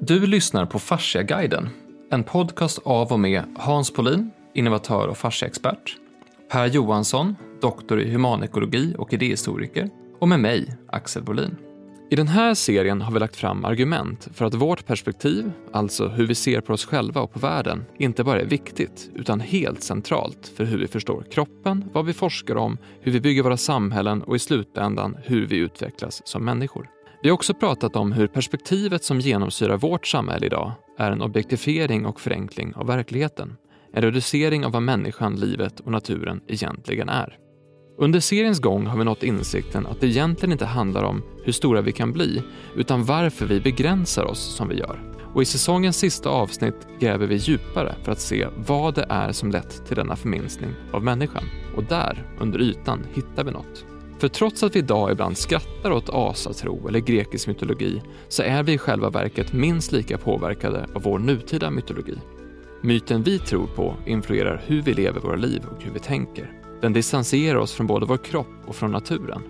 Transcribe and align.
Du 0.00 0.26
lyssnar 0.26 0.66
på 0.66 0.78
Fasciaguiden, 0.78 1.68
en 2.10 2.24
podcast 2.24 2.78
av 2.84 3.12
och 3.12 3.20
med 3.20 3.44
Hans 3.56 3.92
Polin, 3.92 4.30
innovatör 4.54 5.08
och 5.08 5.18
fasciaexpert, 5.18 5.96
Per 6.50 6.66
Johansson, 6.66 7.36
doktor 7.60 8.00
i 8.00 8.12
humanekologi 8.12 8.94
och 8.98 9.12
idéhistoriker 9.12 9.90
och 10.20 10.28
med 10.28 10.40
mig, 10.40 10.76
Axel 10.88 11.22
Bolin. 11.22 11.56
I 12.10 12.16
den 12.16 12.28
här 12.28 12.54
serien 12.54 13.02
har 13.02 13.12
vi 13.12 13.18
lagt 13.18 13.36
fram 13.36 13.64
argument 13.64 14.28
för 14.32 14.44
att 14.44 14.54
vårt 14.54 14.86
perspektiv, 14.86 15.52
alltså 15.72 16.08
hur 16.08 16.26
vi 16.26 16.34
ser 16.34 16.60
på 16.60 16.72
oss 16.72 16.84
själva 16.84 17.20
och 17.20 17.32
på 17.32 17.38
världen, 17.38 17.84
inte 17.98 18.24
bara 18.24 18.40
är 18.40 18.46
viktigt 18.46 19.10
utan 19.14 19.40
helt 19.40 19.82
centralt 19.82 20.52
för 20.56 20.64
hur 20.64 20.78
vi 20.78 20.86
förstår 20.86 21.24
kroppen, 21.30 21.84
vad 21.92 22.06
vi 22.06 22.12
forskar 22.12 22.56
om, 22.56 22.78
hur 23.00 23.12
vi 23.12 23.20
bygger 23.20 23.42
våra 23.42 23.56
samhällen 23.56 24.22
och 24.22 24.36
i 24.36 24.38
slutändan 24.38 25.16
hur 25.22 25.46
vi 25.46 25.56
utvecklas 25.56 26.22
som 26.24 26.44
människor. 26.44 26.93
Vi 27.24 27.30
har 27.30 27.34
också 27.34 27.54
pratat 27.54 27.96
om 27.96 28.12
hur 28.12 28.26
perspektivet 28.26 29.04
som 29.04 29.20
genomsyrar 29.20 29.76
vårt 29.76 30.06
samhälle 30.06 30.46
idag 30.46 30.72
är 30.98 31.10
en 31.10 31.22
objektifiering 31.22 32.06
och 32.06 32.20
förenkling 32.20 32.74
av 32.74 32.86
verkligheten. 32.86 33.56
En 33.92 34.02
reducering 34.02 34.64
av 34.64 34.72
vad 34.72 34.82
människan, 34.82 35.36
livet 35.36 35.80
och 35.80 35.92
naturen 35.92 36.40
egentligen 36.48 37.08
är. 37.08 37.38
Under 37.98 38.20
seriens 38.20 38.60
gång 38.60 38.86
har 38.86 38.98
vi 38.98 39.04
nått 39.04 39.22
insikten 39.22 39.86
att 39.86 40.00
det 40.00 40.06
egentligen 40.06 40.52
inte 40.52 40.64
handlar 40.64 41.02
om 41.02 41.22
hur 41.44 41.52
stora 41.52 41.80
vi 41.80 41.92
kan 41.92 42.12
bli, 42.12 42.42
utan 42.76 43.04
varför 43.04 43.46
vi 43.46 43.60
begränsar 43.60 44.24
oss 44.24 44.56
som 44.56 44.68
vi 44.68 44.74
gör. 44.74 45.14
Och 45.34 45.42
i 45.42 45.44
säsongens 45.44 45.96
sista 45.96 46.28
avsnitt 46.28 46.86
gräver 47.00 47.26
vi 47.26 47.36
djupare 47.36 47.94
för 48.02 48.12
att 48.12 48.20
se 48.20 48.48
vad 48.66 48.94
det 48.94 49.06
är 49.08 49.32
som 49.32 49.50
lett 49.50 49.86
till 49.86 49.96
denna 49.96 50.16
förminskning 50.16 50.70
av 50.92 51.04
människan. 51.04 51.44
Och 51.76 51.84
där, 51.84 52.26
under 52.40 52.60
ytan, 52.60 53.06
hittar 53.14 53.44
vi 53.44 53.50
något. 53.50 53.93
För 54.18 54.28
trots 54.28 54.62
att 54.62 54.76
vi 54.76 54.78
idag 54.78 55.12
ibland 55.12 55.38
skrattar 55.38 55.90
åt 55.90 56.08
asatro 56.08 56.88
eller 56.88 57.00
grekisk 57.00 57.46
mytologi 57.46 58.02
så 58.28 58.42
är 58.42 58.62
vi 58.62 58.72
i 58.72 58.78
själva 58.78 59.10
verket 59.10 59.52
minst 59.52 59.92
lika 59.92 60.18
påverkade 60.18 60.86
av 60.94 61.02
vår 61.02 61.18
nutida 61.18 61.70
mytologi. 61.70 62.18
Myten 62.82 63.22
vi 63.22 63.38
tror 63.38 63.66
på 63.66 63.94
influerar 64.06 64.62
hur 64.66 64.82
vi 64.82 64.94
lever 64.94 65.20
våra 65.20 65.36
liv 65.36 65.62
och 65.76 65.82
hur 65.82 65.92
vi 65.92 65.98
tänker. 65.98 66.52
Den 66.80 66.92
distanserar 66.92 67.58
oss 67.58 67.72
från 67.72 67.86
både 67.86 68.06
vår 68.06 68.16
kropp 68.16 68.46
och 68.66 68.76
från 68.76 68.92
naturen. 68.92 69.42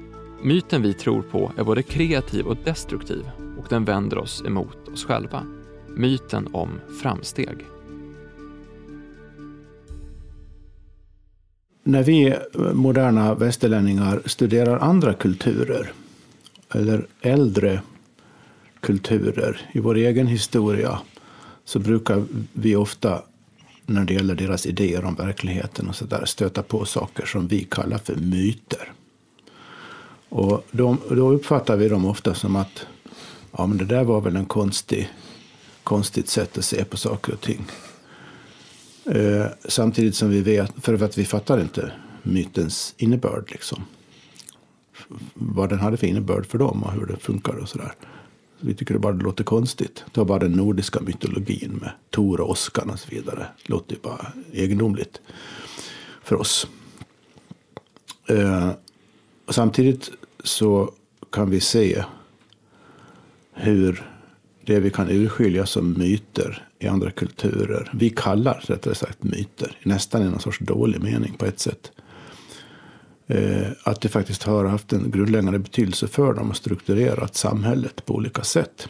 Myten 0.42 0.82
vi 0.82 0.94
tror 0.94 1.22
på 1.22 1.52
är 1.56 1.64
både 1.64 1.82
kreativ 1.82 2.46
och 2.46 2.56
destruktiv 2.64 3.30
och 3.58 3.66
den 3.68 3.84
vänder 3.84 4.18
oss 4.18 4.42
emot 4.46 4.88
oss 4.88 5.04
själva. 5.04 5.46
Myten 5.96 6.48
om 6.52 6.80
framsteg. 7.02 7.73
När 11.86 12.02
vi 12.02 12.34
moderna 12.74 13.34
västerlänningar 13.34 14.22
studerar 14.26 14.78
andra 14.78 15.14
kulturer 15.14 15.92
eller 16.74 17.06
äldre 17.20 17.80
kulturer 18.80 19.70
i 19.72 19.80
vår 19.80 19.94
egen 19.94 20.26
historia 20.26 20.98
så 21.64 21.78
brukar 21.78 22.24
vi 22.52 22.76
ofta 22.76 23.22
när 23.86 24.04
det 24.04 24.14
gäller 24.14 24.34
deras 24.34 24.66
idéer 24.66 25.04
om 25.04 25.14
verkligheten 25.14 25.88
och 25.88 25.94
så 25.94 26.04
där, 26.04 26.24
stöta 26.24 26.62
på 26.62 26.84
saker 26.84 27.26
som 27.26 27.48
vi 27.48 27.64
kallar 27.64 27.98
för 27.98 28.14
myter. 28.14 28.92
Och 30.28 30.66
de, 30.70 30.98
då 31.10 31.32
uppfattar 31.32 31.76
vi 31.76 31.88
dem 31.88 32.04
ofta 32.04 32.34
som 32.34 32.56
att 32.56 32.86
ja, 33.56 33.66
men 33.66 33.78
det 33.78 33.84
där 33.84 34.04
var 34.04 34.20
väl 34.20 34.36
en 34.36 34.46
konstig, 34.46 35.08
konstigt 35.82 36.28
sätt 36.28 36.58
att 36.58 36.64
se 36.64 36.84
på 36.84 36.96
saker 36.96 37.32
och 37.32 37.40
ting. 37.40 37.66
Eh, 39.06 39.46
samtidigt 39.64 40.14
som 40.14 40.30
vi 40.30 40.40
vet, 40.40 40.72
för 40.84 41.02
att 41.02 41.18
vi 41.18 41.24
fattar 41.24 41.60
inte 41.60 41.92
mytens 42.22 42.94
innebörd. 42.96 43.50
Liksom. 43.50 43.84
Vad 45.34 45.68
den 45.68 45.78
hade 45.78 45.96
för 45.96 46.06
innebörd 46.06 46.46
för 46.46 46.58
dem 46.58 46.82
och 46.82 46.92
hur 46.92 47.06
det 47.06 47.16
funkar 47.16 47.54
och 47.54 47.68
sådär. 47.68 47.92
Vi 48.60 48.74
tycker 48.74 48.94
det 48.94 49.00
bara 49.00 49.12
låter 49.12 49.44
konstigt. 49.44 50.04
Ta 50.12 50.24
bara 50.24 50.38
den 50.38 50.52
nordiska 50.52 51.00
mytologin 51.00 51.78
med 51.80 51.90
Tor 52.10 52.40
och 52.40 52.50
Oskan 52.50 52.90
och 52.90 52.98
så 52.98 53.08
vidare. 53.10 53.46
Det 53.62 53.72
låter 53.72 53.94
ju 53.94 54.00
bara 54.02 54.32
egendomligt 54.52 55.20
för 56.22 56.36
oss. 56.36 56.66
Eh, 58.26 58.70
och 59.46 59.54
samtidigt 59.54 60.10
så 60.44 60.92
kan 61.30 61.50
vi 61.50 61.60
se 61.60 62.04
hur 63.52 64.13
det 64.66 64.80
vi 64.80 64.90
kan 64.90 65.10
urskilja 65.10 65.66
som 65.66 65.98
myter 65.98 66.68
i 66.78 66.86
andra 66.86 67.10
kulturer, 67.10 67.90
vi 67.92 68.10
kallar 68.10 68.64
rättare 68.66 68.94
sagt 68.94 69.22
myter, 69.22 69.78
nästan 69.82 70.22
i 70.22 70.30
någon 70.30 70.40
sorts 70.40 70.58
dålig 70.58 71.02
mening 71.02 71.34
på 71.38 71.46
ett 71.46 71.60
sätt. 71.60 71.92
Eh, 73.26 73.66
att 73.82 74.00
det 74.00 74.08
faktiskt 74.08 74.42
har 74.42 74.64
haft 74.64 74.92
en 74.92 75.10
grundläggande 75.10 75.58
betydelse 75.58 76.08
för 76.08 76.34
dem 76.34 76.50
och 76.50 76.56
strukturerat 76.56 77.36
samhället 77.36 78.06
på 78.06 78.14
olika 78.14 78.42
sätt. 78.42 78.88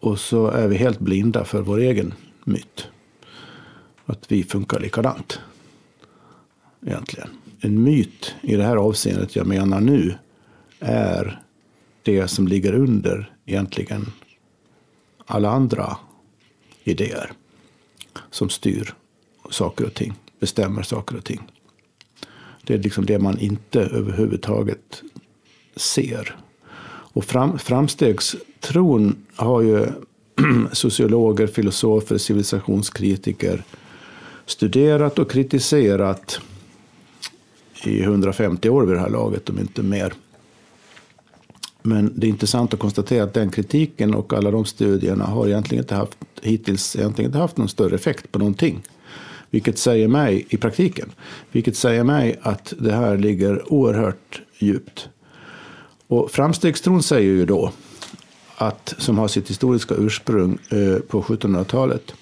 Och 0.00 0.18
så 0.18 0.48
är 0.50 0.68
vi 0.68 0.76
helt 0.76 0.98
blinda 0.98 1.44
för 1.44 1.60
vår 1.60 1.78
egen 1.78 2.14
myt. 2.44 2.88
Att 4.06 4.32
vi 4.32 4.44
funkar 4.44 4.80
likadant. 4.80 5.40
Egentligen. 6.86 7.28
En 7.60 7.82
myt 7.82 8.34
i 8.40 8.56
det 8.56 8.64
här 8.64 8.76
avseendet 8.76 9.36
jag 9.36 9.46
menar 9.46 9.80
nu 9.80 10.14
är 10.80 11.40
det 12.02 12.28
som 12.28 12.48
ligger 12.48 12.74
under 12.74 13.33
egentligen 13.46 14.12
alla 15.26 15.50
andra 15.50 15.96
idéer 16.84 17.32
som 18.30 18.50
styr 18.50 18.94
saker 19.50 19.84
och 19.84 19.94
ting, 19.94 20.12
bestämmer 20.40 20.82
saker 20.82 21.16
och 21.16 21.24
ting. 21.24 21.40
Det 22.64 22.74
är 22.74 22.78
liksom 22.78 23.06
det 23.06 23.18
man 23.18 23.38
inte 23.38 23.80
överhuvudtaget 23.80 25.02
ser. 25.76 26.36
Och 26.86 27.24
fram, 27.24 27.58
framstegstron 27.58 29.16
har 29.36 29.62
ju 29.62 29.86
sociologer, 30.72 31.46
filosofer, 31.46 32.18
civilisationskritiker 32.18 33.64
studerat 34.46 35.18
och 35.18 35.30
kritiserat 35.30 36.40
i 37.84 38.02
150 38.02 38.68
år 38.68 38.82
vid 38.82 38.96
det 38.96 39.00
här 39.00 39.10
laget, 39.10 39.50
om 39.50 39.58
inte 39.58 39.82
mer. 39.82 40.12
Men 41.86 42.12
det 42.16 42.26
är 42.26 42.28
intressant 42.28 42.74
att 42.74 42.80
konstatera 42.80 43.24
att 43.24 43.34
den 43.34 43.50
kritiken 43.50 44.14
och 44.14 44.32
alla 44.32 44.50
de 44.50 44.64
studierna 44.64 45.24
har 45.24 45.46
egentligen 45.46 45.84
inte 45.84 45.94
haft, 45.94 46.18
hittills 46.42 46.96
egentligen 46.96 47.28
inte 47.28 47.38
haft 47.38 47.56
någon 47.56 47.68
större 47.68 47.94
effekt 47.94 48.32
på 48.32 48.38
någonting. 48.38 48.82
Vilket 49.50 49.78
säger 49.78 50.08
mig, 50.08 50.46
i 50.48 50.56
praktiken, 50.56 51.12
vilket 51.52 51.76
säger 51.76 52.04
mig 52.04 52.38
att 52.42 52.72
det 52.78 52.92
här 52.92 53.18
ligger 53.18 53.72
oerhört 53.72 54.42
djupt. 54.58 55.08
Och 56.06 56.30
framstegstron 56.30 57.02
säger 57.02 57.30
ju 57.30 57.46
då, 57.46 57.72
att, 58.56 58.94
som 58.98 59.18
har 59.18 59.28
sitt 59.28 59.50
historiska 59.50 59.94
ursprung 59.94 60.58
eh, 60.70 60.98
på 60.98 61.22
1700-talet 61.22 62.14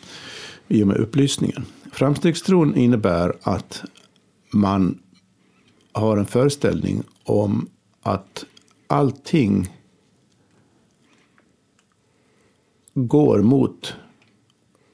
i 0.68 0.82
och 0.82 0.86
med 0.86 0.96
upplysningen. 0.96 1.64
Framstegstron 1.92 2.76
innebär 2.76 3.36
att 3.42 3.82
man 4.52 4.98
har 5.92 6.16
en 6.16 6.26
föreställning 6.26 7.02
om 7.24 7.68
att 8.02 8.44
allting 8.92 9.76
går 12.94 13.42
mot 13.42 13.94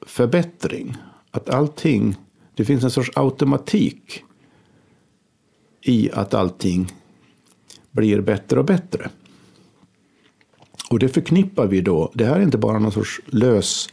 förbättring. 0.01 0.97
Att 1.31 1.49
allting, 1.49 2.15
det 2.55 2.65
finns 2.65 2.83
en 2.83 2.91
sorts 2.91 3.11
automatik 3.15 4.23
i 5.81 6.11
att 6.11 6.33
allting 6.33 6.93
blir 7.91 8.21
bättre 8.21 8.59
och 8.59 8.65
bättre. 8.65 9.09
Och 10.89 10.99
det 10.99 11.09
förknippar 11.09 11.67
vi 11.67 11.81
då, 11.81 12.11
det 12.13 12.25
här 12.25 12.35
är 12.35 12.43
inte 12.43 12.57
bara 12.57 12.79
någon 12.79 12.91
sorts 12.91 13.21
lös 13.25 13.89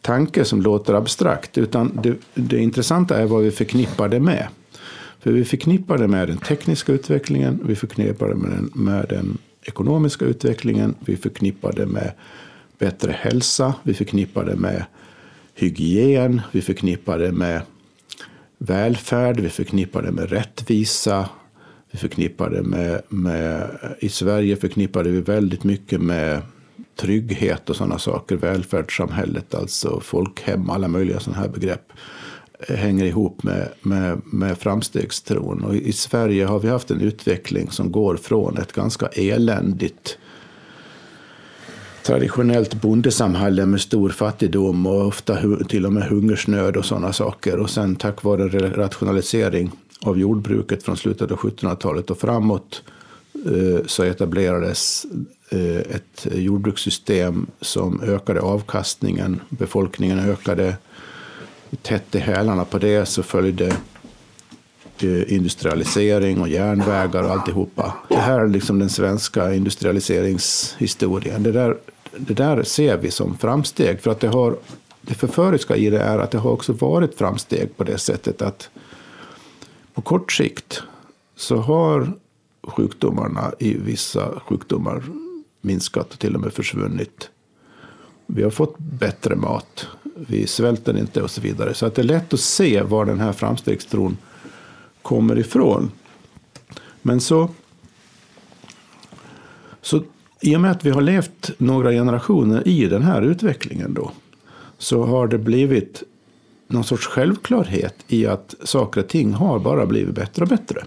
tanke 0.00 0.44
som 0.44 0.62
låter 0.62 0.94
abstrakt, 0.94 1.58
utan 1.58 2.00
det, 2.02 2.16
det 2.34 2.58
intressanta 2.58 3.16
är 3.16 3.26
vad 3.26 3.42
vi 3.42 3.50
förknippar 3.50 4.08
det 4.08 4.20
med. 4.20 4.48
För 5.20 5.32
vi 5.32 5.44
förknippar 5.44 5.98
det 5.98 6.08
med 6.08 6.28
den 6.28 6.38
tekniska 6.38 6.92
utvecklingen, 6.92 7.60
vi 7.64 7.76
förknippar 7.76 8.28
det 8.28 8.34
med 8.34 8.50
den, 8.50 8.70
med 8.74 9.06
den 9.08 9.38
ekonomiska 9.68 10.24
utvecklingen, 10.24 10.94
vi 11.00 11.16
förknippar 11.16 11.72
det 11.72 11.86
med 11.86 12.12
bättre 12.78 13.12
hälsa, 13.12 13.74
vi 13.82 13.94
förknippar 13.94 14.44
det 14.44 14.56
med 14.56 14.84
hygien, 15.54 16.40
vi 16.52 16.62
förknippar 16.62 17.18
det 17.18 17.32
med 17.32 17.62
välfärd, 18.58 19.40
vi 19.40 19.48
förknippar 19.48 20.02
det 20.02 20.12
med 20.12 20.30
rättvisa, 20.30 21.28
vi 21.90 21.98
förknippar 21.98 22.50
det 22.50 22.62
med, 22.62 23.02
med 23.08 23.70
i 24.00 24.08
Sverige 24.08 24.56
förknippar 24.56 25.04
vi 25.04 25.20
väldigt 25.20 25.64
mycket 25.64 26.00
med 26.00 26.42
trygghet 26.96 27.70
och 27.70 27.76
sådana 27.76 27.98
saker, 27.98 28.36
välfärdssamhället, 28.36 29.54
alltså 29.54 30.00
folkhem, 30.00 30.70
alla 30.70 30.88
möjliga 30.88 31.20
sådana 31.20 31.40
här 31.42 31.48
begrepp 31.48 31.92
hänger 32.68 33.04
ihop 33.04 33.42
med, 33.42 33.68
med, 33.82 34.20
med 34.24 34.58
framstegstron. 34.58 35.64
Och 35.64 35.74
i 35.74 35.92
Sverige 35.92 36.44
har 36.44 36.58
vi 36.60 36.68
haft 36.68 36.90
en 36.90 37.00
utveckling 37.00 37.70
som 37.70 37.92
går 37.92 38.16
från 38.16 38.58
ett 38.58 38.72
ganska 38.72 39.06
eländigt 39.06 40.18
traditionellt 42.08 42.74
bondesamhälle 42.74 43.66
med 43.66 43.80
stor 43.80 44.10
fattigdom 44.10 44.86
och 44.86 45.06
ofta 45.06 45.38
till 45.68 45.86
och 45.86 45.92
med 45.92 46.02
hungersnöd 46.02 46.76
och 46.76 46.84
sådana 46.84 47.12
saker. 47.12 47.58
Och 47.58 47.70
sen 47.70 47.96
tack 47.96 48.22
vare 48.22 48.70
rationalisering 48.70 49.70
av 50.00 50.18
jordbruket 50.18 50.82
från 50.82 50.96
slutet 50.96 51.30
av 51.30 51.38
1700-talet 51.38 52.10
och 52.10 52.18
framåt 52.18 52.82
eh, 53.46 53.86
så 53.86 54.02
etablerades 54.02 55.06
eh, 55.50 55.76
ett 55.76 56.26
jordbrukssystem 56.32 57.46
som 57.60 58.00
ökade 58.02 58.40
avkastningen. 58.40 59.40
Befolkningen 59.48 60.18
ökade. 60.18 60.76
Tätt 61.82 62.14
i 62.14 62.18
hälarna 62.18 62.64
på 62.64 62.78
det 62.78 63.06
så 63.06 63.22
följde 63.22 63.66
eh, 65.02 65.32
industrialisering 65.32 66.40
och 66.40 66.48
järnvägar 66.48 67.22
och 67.22 67.30
alltihopa. 67.30 67.94
Det 68.08 68.16
här 68.16 68.40
är 68.40 68.48
liksom 68.48 68.78
den 68.78 68.90
svenska 68.90 69.54
industrialiseringshistorien. 69.54 71.42
Det 71.42 71.52
där, 71.52 71.76
det 72.16 72.34
där 72.34 72.62
ser 72.62 72.96
vi 72.96 73.10
som 73.10 73.38
framsteg. 73.38 74.00
För 74.00 74.10
att 74.10 74.20
det, 74.20 74.28
har, 74.28 74.56
det 75.00 75.14
förföriska 75.14 75.76
i 75.76 75.90
det 75.90 76.00
är 76.00 76.18
att 76.18 76.30
det 76.30 76.38
har 76.38 76.50
också 76.50 76.72
varit 76.72 77.14
framsteg 77.14 77.76
på 77.76 77.84
det 77.84 77.98
sättet 77.98 78.42
att 78.42 78.70
på 79.94 80.02
kort 80.02 80.32
sikt 80.32 80.82
så 81.36 81.56
har 81.56 82.12
sjukdomarna 82.62 83.52
i 83.58 83.74
vissa 83.74 84.40
sjukdomar 84.40 85.02
minskat 85.60 86.12
och 86.12 86.18
till 86.18 86.34
och 86.34 86.40
med 86.40 86.52
försvunnit. 86.52 87.30
Vi 88.26 88.42
har 88.42 88.50
fått 88.50 88.78
bättre 88.78 89.36
mat, 89.36 89.86
vi 90.26 90.46
svälter 90.46 90.98
inte 90.98 91.22
och 91.22 91.30
så 91.30 91.40
vidare. 91.40 91.74
Så 91.74 91.86
att 91.86 91.94
det 91.94 92.02
är 92.02 92.04
lätt 92.04 92.34
att 92.34 92.40
se 92.40 92.82
var 92.82 93.04
den 93.04 93.20
här 93.20 93.32
framstegstron 93.32 94.16
kommer 95.02 95.38
ifrån. 95.38 95.90
Men 97.02 97.20
så, 97.20 97.50
så 99.82 100.02
i 100.40 100.56
och 100.56 100.60
med 100.60 100.70
att 100.70 100.84
vi 100.84 100.90
har 100.90 101.00
levt 101.00 101.50
några 101.58 101.90
generationer 101.90 102.68
i 102.68 102.86
den 102.86 103.02
här 103.02 103.22
utvecklingen 103.22 103.94
då, 103.94 104.12
så 104.78 105.04
har 105.04 105.26
det 105.26 105.38
blivit 105.38 106.02
någon 106.66 106.84
sorts 106.84 107.06
självklarhet 107.06 107.94
i 108.08 108.26
att 108.26 108.54
saker 108.64 109.00
och 109.00 109.08
ting 109.08 109.32
har 109.32 109.58
bara 109.58 109.86
blivit 109.86 110.14
bättre 110.14 110.42
och 110.42 110.48
bättre. 110.48 110.84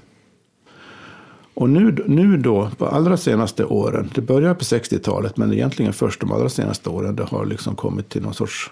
Och 1.54 1.70
nu, 1.70 2.04
nu 2.08 2.38
då, 2.38 2.72
på 2.78 2.86
allra 2.86 3.18
senaste 3.18 3.66
åren, 3.66 4.10
det 4.16 4.22
började 4.22 4.56
på 4.56 4.64
60-talet, 4.64 5.38
men 5.38 5.54
egentligen 5.54 5.94
först 5.94 6.20
de 6.20 6.32
allra 6.32 6.50
senaste 6.50 6.90
åren, 6.90 7.16
det 7.16 7.24
har 7.24 7.46
liksom 7.46 7.76
kommit 7.76 8.10
till 8.10 8.22
någon 8.22 8.34
sorts 8.34 8.72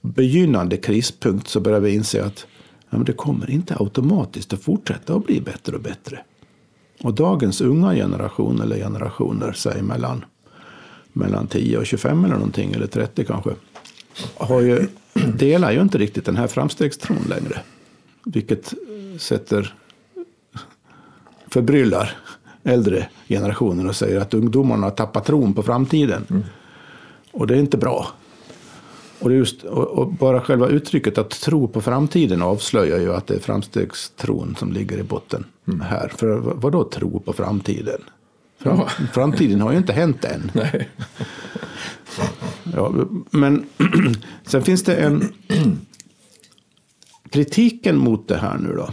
begynnande 0.00 0.76
krispunkt, 0.76 1.48
så 1.48 1.60
börjar 1.60 1.80
vi 1.80 1.94
inse 1.94 2.24
att 2.24 2.46
ja, 2.90 2.98
det 2.98 3.12
kommer 3.12 3.50
inte 3.50 3.76
automatiskt 3.78 4.52
att 4.52 4.62
fortsätta 4.62 5.14
att 5.14 5.26
bli 5.26 5.40
bättre 5.40 5.76
och 5.76 5.82
bättre. 5.82 6.20
Och 7.02 7.14
dagens 7.14 7.60
unga 7.60 7.94
generation, 7.94 8.60
eller 8.60 8.76
generationer, 8.76 9.52
säg 9.52 9.82
mellan, 9.82 10.24
mellan 11.12 11.46
10 11.46 11.78
och 11.78 11.86
25 11.86 12.24
eller 12.24 12.34
någonting, 12.34 12.72
eller 12.72 12.86
30 12.86 13.24
kanske, 13.24 13.50
har 14.36 14.60
ju, 14.60 14.86
delar 15.34 15.72
ju 15.72 15.80
inte 15.80 15.98
riktigt 15.98 16.24
den 16.24 16.36
här 16.36 16.46
framstegstron 16.46 17.24
längre. 17.28 17.60
Vilket 18.24 18.74
sätter 19.18 19.74
förbryllar 21.48 22.16
äldre 22.62 23.08
generationer 23.28 23.88
och 23.88 23.96
säger 23.96 24.20
att 24.20 24.34
ungdomarna 24.34 24.86
har 24.86 24.90
tappat 24.90 25.24
tron 25.24 25.54
på 25.54 25.62
framtiden. 25.62 26.26
Mm. 26.30 26.42
Och 27.32 27.46
det 27.46 27.54
är 27.54 27.58
inte 27.58 27.76
bra. 27.76 28.06
Och, 29.20 29.32
just, 29.32 29.62
och, 29.62 30.12
bara 30.12 30.40
själva 30.40 30.68
uttrycket 30.68 31.18
att 31.18 31.30
tro 31.30 31.68
på 31.68 31.80
framtiden 31.80 32.42
avslöjar 32.42 32.98
ju 32.98 33.14
att 33.14 33.26
det 33.26 33.34
är 33.34 33.40
framstegstron 33.40 34.56
som 34.58 34.72
ligger 34.72 34.98
i 34.98 35.02
botten 35.02 35.44
mm. 35.68 35.80
här. 35.80 36.12
För 36.16 36.38
vad 36.38 36.72
då 36.72 36.84
tro 36.84 37.20
på 37.20 37.32
framtiden? 37.32 38.00
Fram. 38.58 38.80
Framtiden 39.12 39.60
har 39.60 39.72
ju 39.72 39.78
inte 39.78 39.92
hänt 39.92 40.24
än. 40.24 40.50
Nej. 40.54 40.88
Ja, 42.74 42.94
men 43.30 43.66
sen 44.46 44.62
finns 44.62 44.84
det 44.84 44.96
en 44.96 45.32
kritiken 47.30 47.96
mot 47.96 48.28
det 48.28 48.36
här 48.36 48.58
nu 48.58 48.74
då 48.74 48.88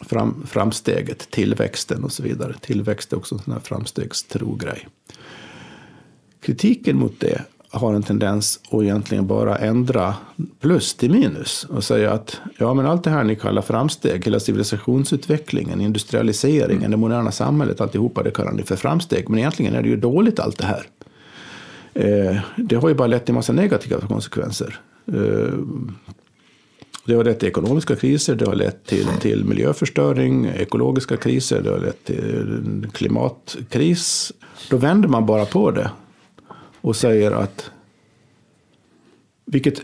fram, 0.00 0.46
framsteget, 0.46 1.30
tillväxten 1.30 2.04
och 2.04 2.12
så 2.12 2.22
vidare. 2.22 2.54
Tillväxt 2.60 3.12
är 3.12 3.16
också 3.16 3.34
en 3.34 3.40
sån 3.40 3.52
här 3.52 3.60
framstegstro-grej. 3.60 4.88
Kritiken 6.40 6.96
mot 6.96 7.20
det 7.20 7.42
har 7.74 7.94
en 7.94 8.02
tendens 8.02 8.60
att 8.70 8.82
egentligen 8.82 9.26
bara 9.26 9.58
ändra 9.58 10.14
plus 10.60 10.94
till 10.94 11.10
minus 11.10 11.64
och 11.64 11.84
säga 11.84 12.12
att 12.12 12.40
ja, 12.58 12.74
men 12.74 12.86
allt 12.86 13.04
det 13.04 13.10
här 13.10 13.24
ni 13.24 13.36
kallar 13.36 13.62
framsteg, 13.62 14.24
hela 14.24 14.40
civilisationsutvecklingen, 14.40 15.80
industrialiseringen, 15.80 16.78
mm. 16.78 16.90
det 16.90 16.96
moderna 16.96 17.32
samhället, 17.32 17.80
alltihopa, 17.80 18.22
det 18.22 18.30
kallar 18.30 18.52
ni 18.52 18.62
för 18.62 18.76
framsteg. 18.76 19.28
Men 19.28 19.38
egentligen 19.38 19.74
är 19.74 19.82
det 19.82 19.88
ju 19.88 19.96
dåligt 19.96 20.40
allt 20.40 20.58
det 20.58 20.66
här. 20.66 20.86
Eh, 21.94 22.36
det 22.56 22.76
har 22.76 22.88
ju 22.88 22.94
bara 22.94 23.08
lett 23.08 23.24
till 23.24 23.34
massa 23.34 23.52
negativa 23.52 24.00
konsekvenser. 24.00 24.80
Eh, 25.06 25.58
det 27.06 27.14
har 27.14 27.24
lett 27.24 27.38
till 27.38 27.48
ekonomiska 27.48 27.96
kriser, 27.96 28.34
det 28.34 28.46
har 28.46 28.54
lett 28.54 28.86
till, 28.86 29.06
till 29.20 29.44
miljöförstöring, 29.44 30.46
ekologiska 30.46 31.16
kriser, 31.16 31.62
det 31.62 31.70
har 31.70 31.78
lett 31.78 32.04
till 32.04 32.86
klimatkris. 32.92 34.32
Då 34.70 34.76
vänder 34.76 35.08
man 35.08 35.26
bara 35.26 35.44
på 35.44 35.70
det 35.70 35.90
och 36.84 36.96
säger 36.96 37.30
att 37.30 37.70
vilket, 39.44 39.82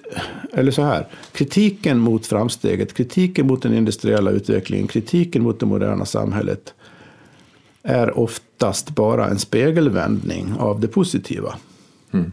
eller 0.52 0.72
så 0.72 0.82
här, 0.82 1.06
kritiken 1.32 1.98
mot 1.98 2.26
framsteget, 2.26 2.94
kritiken 2.94 3.46
mot 3.46 3.62
den 3.62 3.74
industriella 3.74 4.30
utvecklingen, 4.30 4.88
kritiken 4.88 5.42
mot 5.42 5.60
det 5.60 5.66
moderna 5.66 6.04
samhället 6.04 6.74
är 7.82 8.18
oftast 8.18 8.90
bara 8.90 9.28
en 9.28 9.38
spegelvändning 9.38 10.52
av 10.58 10.80
det 10.80 10.88
positiva. 10.88 11.54
Mm. 12.10 12.32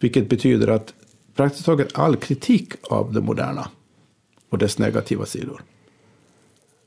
Vilket 0.00 0.28
betyder 0.28 0.68
att 0.68 0.94
praktiskt 1.34 1.64
taget 1.64 1.98
all 1.98 2.16
kritik 2.16 2.72
av 2.82 3.12
det 3.12 3.20
moderna 3.20 3.68
och 4.48 4.58
dess 4.58 4.78
negativa 4.78 5.26
sidor 5.26 5.62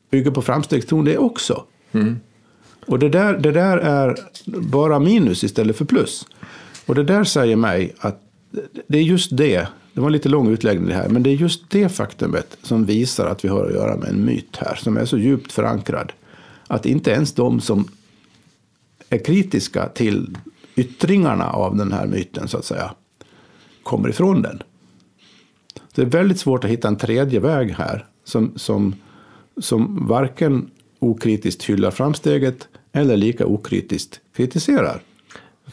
bygger 0.09 0.31
på 0.31 0.41
framstegstron 0.41 1.05
det 1.05 1.17
också. 1.17 1.63
Mm. 1.91 2.19
Och 2.85 2.99
det 2.99 3.09
där, 3.09 3.37
det 3.37 3.51
där 3.51 3.77
är 3.77 4.15
bara 4.45 4.99
minus 4.99 5.43
istället 5.43 5.75
för 5.75 5.85
plus. 5.85 6.25
Och 6.85 6.95
det 6.95 7.03
där 7.03 7.23
säger 7.23 7.55
mig 7.55 7.93
att 7.99 8.21
det 8.87 8.97
är 8.97 9.01
just 9.01 9.37
det, 9.37 9.67
det 9.93 10.01
var 10.01 10.07
en 10.07 10.13
lite 10.13 10.29
lång 10.29 10.47
utläggning 10.49 10.87
det 10.87 10.93
här, 10.93 11.09
men 11.09 11.23
det 11.23 11.29
är 11.29 11.35
just 11.35 11.69
det 11.69 11.89
faktumet 11.89 12.57
som 12.61 12.85
visar 12.85 13.25
att 13.25 13.45
vi 13.45 13.49
har 13.49 13.65
att 13.65 13.73
göra 13.73 13.97
med 13.97 14.09
en 14.09 14.25
myt 14.25 14.57
här, 14.57 14.75
som 14.75 14.97
är 14.97 15.05
så 15.05 15.17
djupt 15.17 15.51
förankrad. 15.51 16.11
Att 16.67 16.85
inte 16.85 17.11
ens 17.11 17.33
de 17.33 17.61
som 17.61 17.87
är 19.09 19.17
kritiska 19.17 19.87
till 19.87 20.37
yttringarna 20.75 21.49
av 21.49 21.75
den 21.77 21.91
här 21.91 22.07
myten, 22.07 22.47
så 22.47 22.57
att 22.57 22.65
säga, 22.65 22.93
kommer 23.83 24.09
ifrån 24.09 24.41
den. 24.41 24.63
Det 25.95 26.01
är 26.01 26.05
väldigt 26.05 26.39
svårt 26.39 26.63
att 26.63 26.69
hitta 26.69 26.87
en 26.87 26.95
tredje 26.95 27.39
väg 27.39 27.71
här 27.71 28.05
som, 28.23 28.51
som, 28.55 28.95
som 29.61 30.07
varken 30.07 30.69
okritiskt 30.99 31.63
hyllar 31.63 31.91
framsteget 31.91 32.67
eller 32.91 33.17
lika 33.17 33.45
okritiskt 33.45 34.19
kritiserar 34.35 35.01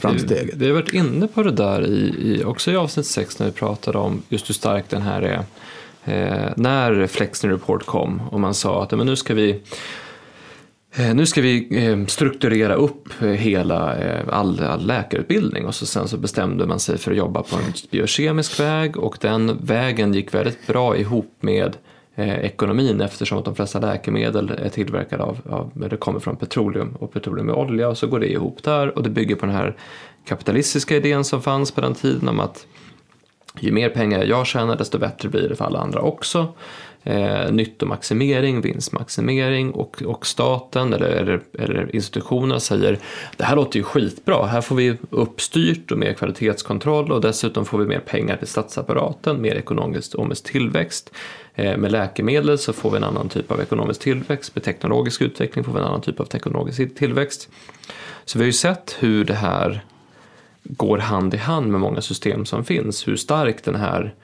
framsteget. 0.02 0.54
Vi, 0.54 0.58
vi 0.58 0.66
har 0.66 0.74
varit 0.74 0.92
inne 0.92 1.28
på 1.28 1.42
det 1.42 1.50
där 1.50 1.86
i, 1.86 2.14
i, 2.18 2.44
också 2.44 2.70
i 2.70 2.76
avsnitt 2.76 3.06
6 3.06 3.38
när 3.38 3.46
vi 3.46 3.52
pratade 3.52 3.98
om 3.98 4.22
just 4.28 4.48
hur 4.48 4.54
stark 4.54 4.84
den 4.88 5.02
här 5.02 5.22
är. 5.22 5.44
Eh, 6.04 6.52
när 6.56 7.06
Flexner 7.06 7.50
Report 7.50 7.86
kom 7.86 8.20
och 8.30 8.40
man 8.40 8.54
sa 8.54 8.82
att 8.82 8.90
men 8.90 9.06
nu 9.06 9.16
ska 9.16 9.34
vi 9.34 9.60
eh, 10.94 11.14
nu 11.14 11.26
ska 11.26 11.40
vi 11.40 11.86
eh, 11.86 12.06
strukturera 12.06 12.74
upp 12.74 13.22
eh, 13.22 13.28
hela 13.28 13.96
all, 14.30 14.60
all 14.60 14.86
läkarutbildning 14.86 15.66
och 15.66 15.74
så 15.74 15.86
sen 15.86 16.08
så 16.08 16.16
bestämde 16.16 16.66
man 16.66 16.80
sig 16.80 16.98
för 16.98 17.10
att 17.10 17.16
jobba 17.16 17.42
på 17.42 17.56
en 17.56 17.72
biokemisk 17.90 18.60
väg 18.60 18.96
och 18.96 19.18
den 19.20 19.58
vägen 19.60 20.14
gick 20.14 20.34
väldigt 20.34 20.66
bra 20.66 20.96
ihop 20.96 21.36
med 21.40 21.76
Eh, 22.14 22.44
ekonomin 22.44 23.00
eftersom 23.00 23.38
att 23.38 23.44
de 23.44 23.54
flesta 23.54 23.78
läkemedel 23.78 24.50
är 24.50 24.68
tillverkade 24.68 25.22
av, 25.22 25.38
av 25.50 25.70
det 25.90 25.96
kommer 25.96 26.20
från 26.20 26.36
petroleum 26.36 26.96
och 27.00 27.12
petroleum 27.12 27.48
är 27.48 27.54
olja 27.54 27.88
och 27.88 27.98
så 27.98 28.06
går 28.06 28.20
det 28.20 28.32
ihop 28.32 28.62
där. 28.62 28.96
Och 28.98 29.02
det 29.02 29.10
bygger 29.10 29.36
på 29.36 29.46
den 29.46 29.54
här 29.54 29.76
kapitalistiska 30.24 30.96
idén 30.96 31.24
som 31.24 31.42
fanns 31.42 31.70
på 31.70 31.80
den 31.80 31.94
tiden 31.94 32.28
om 32.28 32.40
att 32.40 32.66
ju 33.60 33.72
mer 33.72 33.88
pengar 33.88 34.24
jag 34.24 34.46
tjänar 34.46 34.76
desto 34.76 34.98
bättre 34.98 35.28
blir 35.28 35.48
det 35.48 35.56
för 35.56 35.64
alla 35.64 35.78
andra 35.78 36.00
också 36.00 36.54
eh, 37.04 37.52
nyttomaximering, 37.52 38.60
vinstmaximering 38.60 39.70
och, 39.70 40.02
och 40.02 40.26
staten 40.26 40.92
eller, 40.92 41.06
eller, 41.06 41.40
eller 41.58 41.94
institutionerna 41.94 42.60
säger 42.60 42.98
det 43.36 43.44
här 43.44 43.56
låter 43.56 43.78
ju 43.78 43.82
skitbra, 43.82 44.46
här 44.46 44.60
får 44.60 44.76
vi 44.76 44.96
uppstyrt 45.10 45.92
och 45.92 45.98
mer 45.98 46.12
kvalitetskontroll 46.12 47.12
och 47.12 47.20
dessutom 47.20 47.64
får 47.64 47.78
vi 47.78 47.86
mer 47.86 48.00
pengar 48.00 48.36
till 48.36 48.48
statsapparaten, 48.48 49.42
mer 49.42 49.54
ekonomisk 49.54 50.44
tillväxt. 50.44 51.12
Eh, 51.54 51.76
med 51.76 51.92
läkemedel 51.92 52.58
så 52.58 52.72
får 52.72 52.90
vi 52.90 52.96
en 52.96 53.04
annan 53.04 53.28
typ 53.28 53.50
av 53.50 53.60
ekonomisk 53.60 54.00
tillväxt, 54.00 54.54
med 54.54 54.64
teknologisk 54.64 55.22
utveckling 55.22 55.64
får 55.64 55.72
vi 55.72 55.78
en 55.78 55.84
annan 55.84 56.00
typ 56.00 56.20
av 56.20 56.24
teknologisk 56.24 56.94
tillväxt. 56.94 57.48
Så 58.24 58.38
vi 58.38 58.44
har 58.44 58.46
ju 58.46 58.52
sett 58.52 58.96
hur 58.98 59.24
det 59.24 59.34
här 59.34 59.84
går 60.64 60.98
hand 60.98 61.34
i 61.34 61.36
hand 61.36 61.70
med 61.70 61.80
många 61.80 62.00
system 62.00 62.46
som 62.46 62.64
finns, 62.64 63.08
hur 63.08 63.16
starkt 63.16 63.64
den 63.64 63.74
här 63.74 64.14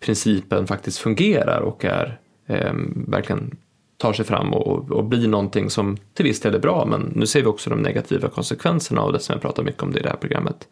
principen 0.00 0.66
faktiskt 0.66 0.98
fungerar 0.98 1.60
och 1.60 1.84
är 1.84 2.18
eh, 2.46 2.72
verkligen 3.08 3.56
tar 3.96 4.12
sig 4.12 4.24
fram 4.24 4.54
och, 4.54 4.90
och 4.90 5.04
blir 5.04 5.28
någonting 5.28 5.70
som 5.70 5.96
till 6.14 6.24
viss 6.24 6.40
del 6.40 6.54
är 6.54 6.58
bra 6.58 6.86
men 6.86 7.12
nu 7.14 7.26
ser 7.26 7.40
vi 7.40 7.46
också 7.46 7.70
de 7.70 7.82
negativa 7.82 8.28
konsekvenserna 8.28 9.00
av 9.00 9.12
det 9.12 9.20
som 9.20 9.32
jag 9.32 9.42
pratar 9.42 9.62
mycket 9.62 9.82
om 9.82 9.92
det 9.92 10.00
i 10.00 10.02
det 10.02 10.08
här 10.08 10.16
programmet. 10.16 10.68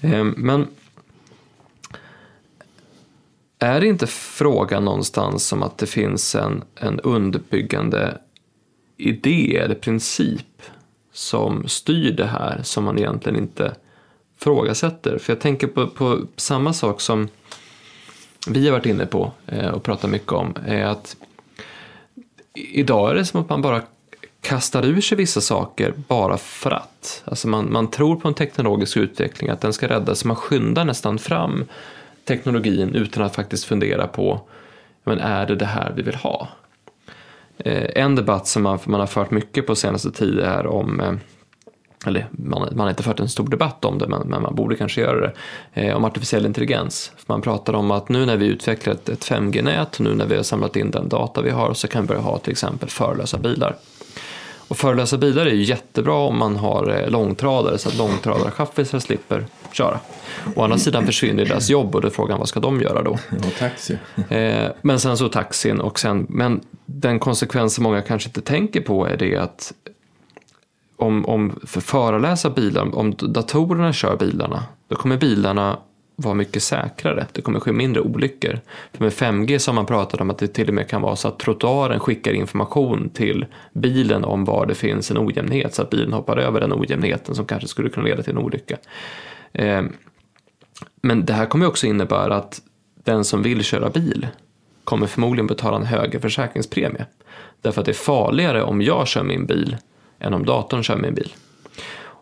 Eh, 0.00 0.24
men 0.24 0.66
är 3.58 3.80
det 3.80 3.86
inte 3.86 4.06
frågan 4.06 4.84
någonstans 4.84 5.52
om 5.52 5.62
att 5.62 5.78
det 5.78 5.86
finns 5.86 6.34
en, 6.34 6.64
en 6.74 7.00
underbyggande 7.00 8.18
idé 8.96 9.56
eller 9.56 9.74
princip 9.74 10.62
som 11.12 11.68
styr 11.68 12.12
det 12.12 12.26
här 12.26 12.60
som 12.62 12.84
man 12.84 12.98
egentligen 12.98 13.38
inte 13.38 13.74
frågasätter. 14.38 15.18
För 15.18 15.32
jag 15.32 15.40
tänker 15.40 15.66
på, 15.66 15.86
på 15.86 16.20
samma 16.36 16.72
sak 16.72 17.00
som 17.00 17.28
vi 18.48 18.66
har 18.66 18.72
varit 18.72 18.86
inne 18.86 19.06
på 19.06 19.32
eh, 19.46 19.68
och 19.68 19.82
pratat 19.82 20.10
mycket 20.10 20.32
om, 20.32 20.54
är 20.66 20.84
att 20.84 21.16
idag 22.54 23.10
är 23.10 23.14
det 23.14 23.24
som 23.24 23.40
att 23.40 23.48
man 23.48 23.62
bara 23.62 23.82
kastar 24.40 24.84
ur 24.84 25.00
sig 25.00 25.18
vissa 25.18 25.40
saker 25.40 25.94
bara 26.08 26.36
för 26.36 26.70
att. 26.70 27.22
Alltså 27.24 27.48
man, 27.48 27.72
man 27.72 27.90
tror 27.90 28.16
på 28.16 28.28
en 28.28 28.34
teknologisk 28.34 28.96
utveckling, 28.96 29.50
att 29.50 29.60
den 29.60 29.72
ska 29.72 29.88
räddas, 29.88 30.18
så 30.18 30.28
man 30.28 30.36
skyndar 30.36 30.84
nästan 30.84 31.18
fram 31.18 31.64
teknologin 32.24 32.94
utan 32.94 33.22
att 33.22 33.34
faktiskt 33.34 33.64
fundera 33.64 34.06
på, 34.06 34.40
men 35.04 35.18
är 35.18 35.46
det 35.46 35.56
det 35.56 35.66
här 35.66 35.92
vi 35.96 36.02
vill 36.02 36.14
ha? 36.14 36.48
Eh, 37.58 38.02
en 38.02 38.14
debatt 38.14 38.46
som 38.46 38.62
man, 38.62 38.78
man 38.84 39.00
har 39.00 39.06
fört 39.06 39.30
mycket 39.30 39.66
på 39.66 39.74
senaste 39.74 40.12
tiden 40.12 40.44
är 40.44 40.66
om 40.66 41.00
eh, 41.00 41.12
eller 42.06 42.28
man, 42.30 42.60
man 42.60 42.80
har 42.80 42.90
inte 42.90 43.02
fört 43.02 43.20
en 43.20 43.28
stor 43.28 43.48
debatt 43.48 43.84
om 43.84 43.98
det, 43.98 44.08
men, 44.08 44.28
men 44.28 44.42
man 44.42 44.54
borde 44.54 44.76
kanske 44.76 45.00
göra 45.00 45.20
det, 45.20 45.32
eh, 45.72 45.96
om 45.96 46.04
artificiell 46.04 46.46
intelligens. 46.46 47.12
Man 47.26 47.42
pratar 47.42 47.72
om 47.72 47.90
att 47.90 48.08
nu 48.08 48.26
när 48.26 48.36
vi 48.36 48.46
utvecklar 48.46 48.94
ett, 48.94 49.08
ett 49.08 49.24
5G-nät, 49.24 50.00
nu 50.00 50.14
när 50.14 50.26
vi 50.26 50.36
har 50.36 50.42
samlat 50.42 50.76
in 50.76 50.90
den 50.90 51.08
data 51.08 51.42
vi 51.42 51.50
har, 51.50 51.74
så 51.74 51.88
kan 51.88 52.02
vi 52.02 52.08
börja 52.08 52.20
ha 52.20 52.38
till 52.38 52.52
exempel 52.52 52.88
förlösa 52.88 53.38
bilar. 53.38 53.76
Och 54.72 54.78
förlösa 54.78 55.18
bilar 55.18 55.46
är 55.46 55.54
ju 55.54 55.62
jättebra 55.62 56.14
om 56.14 56.38
man 56.38 56.56
har 56.56 57.00
eh, 57.00 57.10
långtradare 57.10 57.78
så 57.78 57.88
att 57.88 57.96
långtradarchaffisar 57.96 58.98
slipper 58.98 59.46
köra. 59.72 60.00
Å 60.56 60.62
andra 60.62 60.78
sidan 60.78 61.06
försvinner 61.06 61.44
deras 61.44 61.70
jobb 61.70 61.94
och 61.94 62.00
då 62.00 62.08
är 62.08 62.12
frågan 62.12 62.38
vad 62.38 62.48
ska 62.48 62.60
de 62.60 62.80
göra 62.80 63.02
då? 63.02 63.10
Och 63.10 63.54
taxi. 63.58 63.98
Eh, 64.28 64.70
men 64.82 65.00
sen 65.00 65.16
så 65.16 65.28
taxin 65.28 65.80
och 65.80 66.00
sen, 66.00 66.26
men 66.28 66.60
den 66.86 67.18
konsekvensen 67.18 67.82
många 67.82 68.02
kanske 68.02 68.28
inte 68.28 68.40
tänker 68.40 68.80
på 68.80 69.06
är 69.06 69.16
det 69.16 69.36
att 69.36 69.72
om, 71.02 71.26
om 71.26 71.60
för 71.66 71.80
föreläsa 71.80 72.50
bilar, 72.50 72.94
om 72.94 73.14
datorerna 73.18 73.92
kör 73.92 74.16
bilarna, 74.16 74.64
då 74.88 74.96
kommer 74.96 75.16
bilarna 75.16 75.78
vara 76.16 76.34
mycket 76.34 76.62
säkrare. 76.62 77.26
Det 77.32 77.42
kommer 77.42 77.60
ske 77.60 77.72
mindre 77.72 78.00
olyckor. 78.00 78.60
För 78.92 79.04
med 79.04 79.12
5G 79.12 79.58
så 79.58 79.70
har 79.70 79.74
man 79.74 79.86
pratat 79.86 80.20
om 80.20 80.30
att 80.30 80.38
det 80.38 80.48
till 80.48 80.68
och 80.68 80.74
med 80.74 80.88
kan 80.88 81.02
vara 81.02 81.16
så 81.16 81.28
att 81.28 81.38
trottoaren 81.38 82.00
skickar 82.00 82.32
information 82.32 83.08
till 83.08 83.46
bilen 83.72 84.24
om 84.24 84.44
var 84.44 84.66
det 84.66 84.74
finns 84.74 85.10
en 85.10 85.18
ojämnhet 85.18 85.74
så 85.74 85.82
att 85.82 85.90
bilen 85.90 86.12
hoppar 86.12 86.36
över 86.36 86.60
den 86.60 86.72
ojämnheten 86.72 87.34
som 87.34 87.46
kanske 87.46 87.68
skulle 87.68 87.88
kunna 87.88 88.06
leda 88.06 88.22
till 88.22 88.32
en 88.32 88.38
olycka. 88.38 88.76
Ehm, 89.52 89.92
men 91.02 91.26
det 91.26 91.32
här 91.32 91.46
kommer 91.46 91.66
också 91.66 91.86
innebära 91.86 92.36
att 92.36 92.60
den 93.04 93.24
som 93.24 93.42
vill 93.42 93.64
köra 93.64 93.90
bil 93.90 94.26
kommer 94.84 95.06
förmodligen 95.06 95.46
betala 95.46 95.76
en 95.76 95.86
högre 95.86 96.20
försäkringspremie. 96.20 97.06
Därför 97.60 97.80
att 97.80 97.84
det 97.84 97.92
är 97.92 97.94
farligare 97.94 98.62
om 98.62 98.82
jag 98.82 99.08
kör 99.08 99.22
min 99.22 99.46
bil 99.46 99.76
än 100.22 100.34
om 100.34 100.44
datorn 100.44 100.82
kör 100.82 100.96
min 100.96 101.14
bil. 101.14 101.32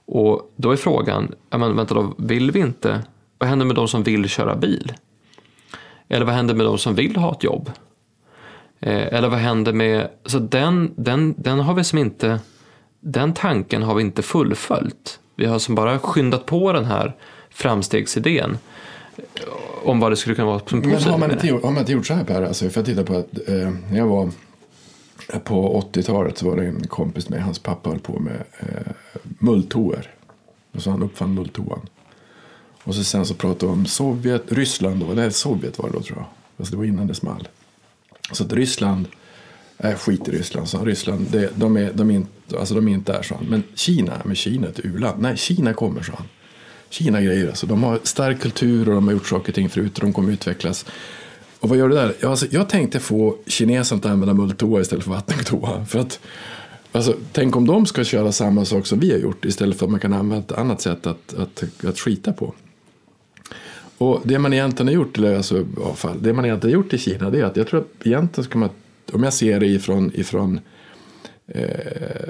Och 0.07 0.53
då 0.57 0.73
är 0.73 0.77
frågan, 0.77 1.35
men 1.51 1.77
vänta 1.77 1.95
då, 1.95 2.15
vill 2.19 2.51
vi 2.51 2.61
inte, 2.61 3.03
vad 3.39 3.49
händer 3.49 3.67
med 3.67 3.77
de 3.77 3.89
som 3.89 4.03
vill 4.03 4.29
köra 4.29 4.57
bil? 4.57 4.93
Eller 6.09 6.27
vad 6.27 6.35
händer 6.35 6.55
med 6.55 6.67
de 6.67 6.79
som 6.79 6.95
vill 6.95 7.17
ha 7.17 7.33
ett 7.33 7.45
jobb? 7.45 7.71
Eh, 8.81 9.15
eller 9.15 9.29
vad 9.29 9.39
händer 9.39 9.73
med, 9.73 10.09
så 10.27 10.39
den, 10.39 10.95
den, 10.97 11.35
den 11.39 11.61
har 11.61 11.75
vi 11.75 11.85
som 11.85 11.99
inte, 11.99 12.41
den 13.01 13.35
tanken 13.35 13.83
har 13.83 13.95
vi 13.95 14.03
inte 14.03 14.23
fullföljt. 14.23 15.21
Vi 15.37 15.47
har 15.47 15.59
som 15.59 15.75
bara 15.75 15.99
skyndat 15.99 16.47
på 16.47 16.73
den 16.73 16.85
här 16.85 17.17
framstegsidén 17.51 18.59
om 19.85 20.01
vad 20.01 20.13
det 20.13 20.17
skulle 20.17 20.35
kunna 20.35 20.47
vara 20.47 20.59
som 20.59 20.83
positivt. 20.83 21.05
Men 21.05 21.13
har 21.13 21.19
man, 21.19 21.31
inte, 21.31 21.47
gjort, 21.47 21.63
har 21.63 21.71
man 21.71 21.81
inte 21.81 21.93
gjort 21.93 22.07
så 22.07 22.15
här 22.15 22.25
Per, 22.25 22.43
alltså, 22.43 22.69
för 22.69 22.81
jag 22.81 22.87
tittar 22.87 23.03
på 23.03 23.17
att 23.17 23.49
eh, 23.49 23.97
jag 23.97 24.07
var 24.07 24.31
på 25.45 25.83
80-talet 25.93 26.39
så 26.39 26.49
var 26.51 26.57
det 26.57 26.67
en 26.67 26.87
kompis 26.87 27.29
med 27.29 27.43
hans 27.43 27.59
pappa 27.59 27.91
höll 27.91 27.99
på 27.99 28.19
med 28.19 28.45
eh, 28.59 28.93
mulltoer. 29.39 30.11
Och 30.73 30.83
så 30.83 30.91
han 30.91 31.03
uppfann 31.03 31.35
mulltoan. 31.35 31.81
Och 32.85 32.95
så 32.95 33.05
sen 33.05 33.27
så 33.27 33.35
pratade 33.35 33.67
vi 33.67 33.73
om 33.73 33.87
Sovjet, 33.87 34.53
Ryssland 34.53 35.01
då, 35.01 35.13
eller 35.13 35.31
Sovjet 35.31 35.79
var 35.79 35.89
det 35.89 35.95
då 35.97 36.03
tror 36.03 36.19
jag. 36.19 36.27
Alltså 36.57 36.71
det 36.71 36.79
var 36.79 36.85
innan 36.85 37.07
det 37.07 37.15
small. 37.15 37.49
Så 38.33 38.45
att 38.45 38.53
Ryssland, 38.53 39.07
äh, 39.79 39.95
skit 39.95 40.29
i 40.29 40.31
Ryssland, 40.31 40.69
så 40.69 40.85
Ryssland, 40.85 41.27
det, 41.31 41.51
de, 41.57 41.77
är, 41.77 41.93
de, 41.93 42.11
är 42.11 42.15
inte, 42.15 42.59
alltså 42.59 42.75
de 42.75 42.89
är 42.89 42.93
inte 42.93 43.13
där, 43.13 43.23
så 43.23 43.35
han. 43.35 43.45
Men 43.45 43.63
Kina, 43.75 44.23
men 44.25 44.37
Kina 44.37 44.67
är 44.67 44.71
ett 44.71 44.81
u-land. 44.85 45.23
Nej, 45.23 45.37
Kina 45.37 45.75
kommer, 45.75 46.03
så 46.03 46.13
han. 46.13 46.27
Kina 46.91 47.23
grejer 47.23 47.49
alltså. 47.49 47.67
De 47.67 47.83
har 47.83 48.01
stark 48.03 48.41
kultur 48.41 48.89
och 48.89 48.95
de 48.95 49.07
har 49.07 49.13
gjort 49.13 49.27
saker 49.27 49.49
och 49.49 49.55
ting 49.55 49.69
förut 49.69 49.99
och 49.99 50.05
de 50.05 50.13
kommer 50.13 50.33
utvecklas. 50.33 50.87
Och 51.61 51.69
vad 51.69 51.79
gör 51.79 51.89
du 51.89 51.95
där? 51.95 52.15
Alltså, 52.23 52.47
jag 52.51 52.69
tänkte 52.69 53.01
få 53.01 53.37
kineserna 53.47 53.99
att 53.99 54.07
använda 54.07 54.35
mulltoa 54.35 54.81
istället 54.81 55.05
för 55.05 55.11
vattentoa. 55.11 55.85
För 55.85 55.99
att, 55.99 56.21
alltså, 56.93 57.15
tänk 57.33 57.57
om 57.57 57.67
de 57.67 57.87
ska 57.87 58.05
köra 58.05 58.33
samma 58.33 58.65
sak 58.65 58.87
som 58.87 59.01
vi 59.01 59.13
har 59.13 59.19
gjort 59.19 59.45
istället 59.45 59.79
för 59.79 59.87
att 59.87 59.91
man 59.91 60.01
kan 60.01 60.13
använda 60.13 60.45
ett 60.45 60.53
annat 60.53 60.81
sätt 60.81 61.07
att, 61.07 61.35
att, 61.35 61.65
att 61.85 61.99
skita 61.99 62.33
på. 62.33 62.55
Och 63.99 64.21
det 64.25 64.39
man 64.39 64.53
egentligen 64.53 64.89
har 64.89 64.95
gjort, 64.95 65.19
eller 65.19 65.37
alltså, 65.37 65.67
avfall, 65.85 66.23
det 66.23 66.33
man 66.33 66.45
egentligen 66.45 66.77
har 66.77 66.83
gjort 66.83 66.93
i 66.93 66.99
Kina 66.99 67.31
det 67.31 67.41
är 67.41 67.45
att 67.45 67.57
jag 67.57 67.67
tror 67.67 67.81
att 67.81 68.07
egentligen 68.07 68.45
ska 68.45 68.59
man, 68.59 68.69
om 69.13 69.23
jag 69.23 69.33
ser 69.33 69.61
det 69.61 69.67
ifrån, 69.67 70.11
ifrån 70.15 70.61
eh, 71.47 71.65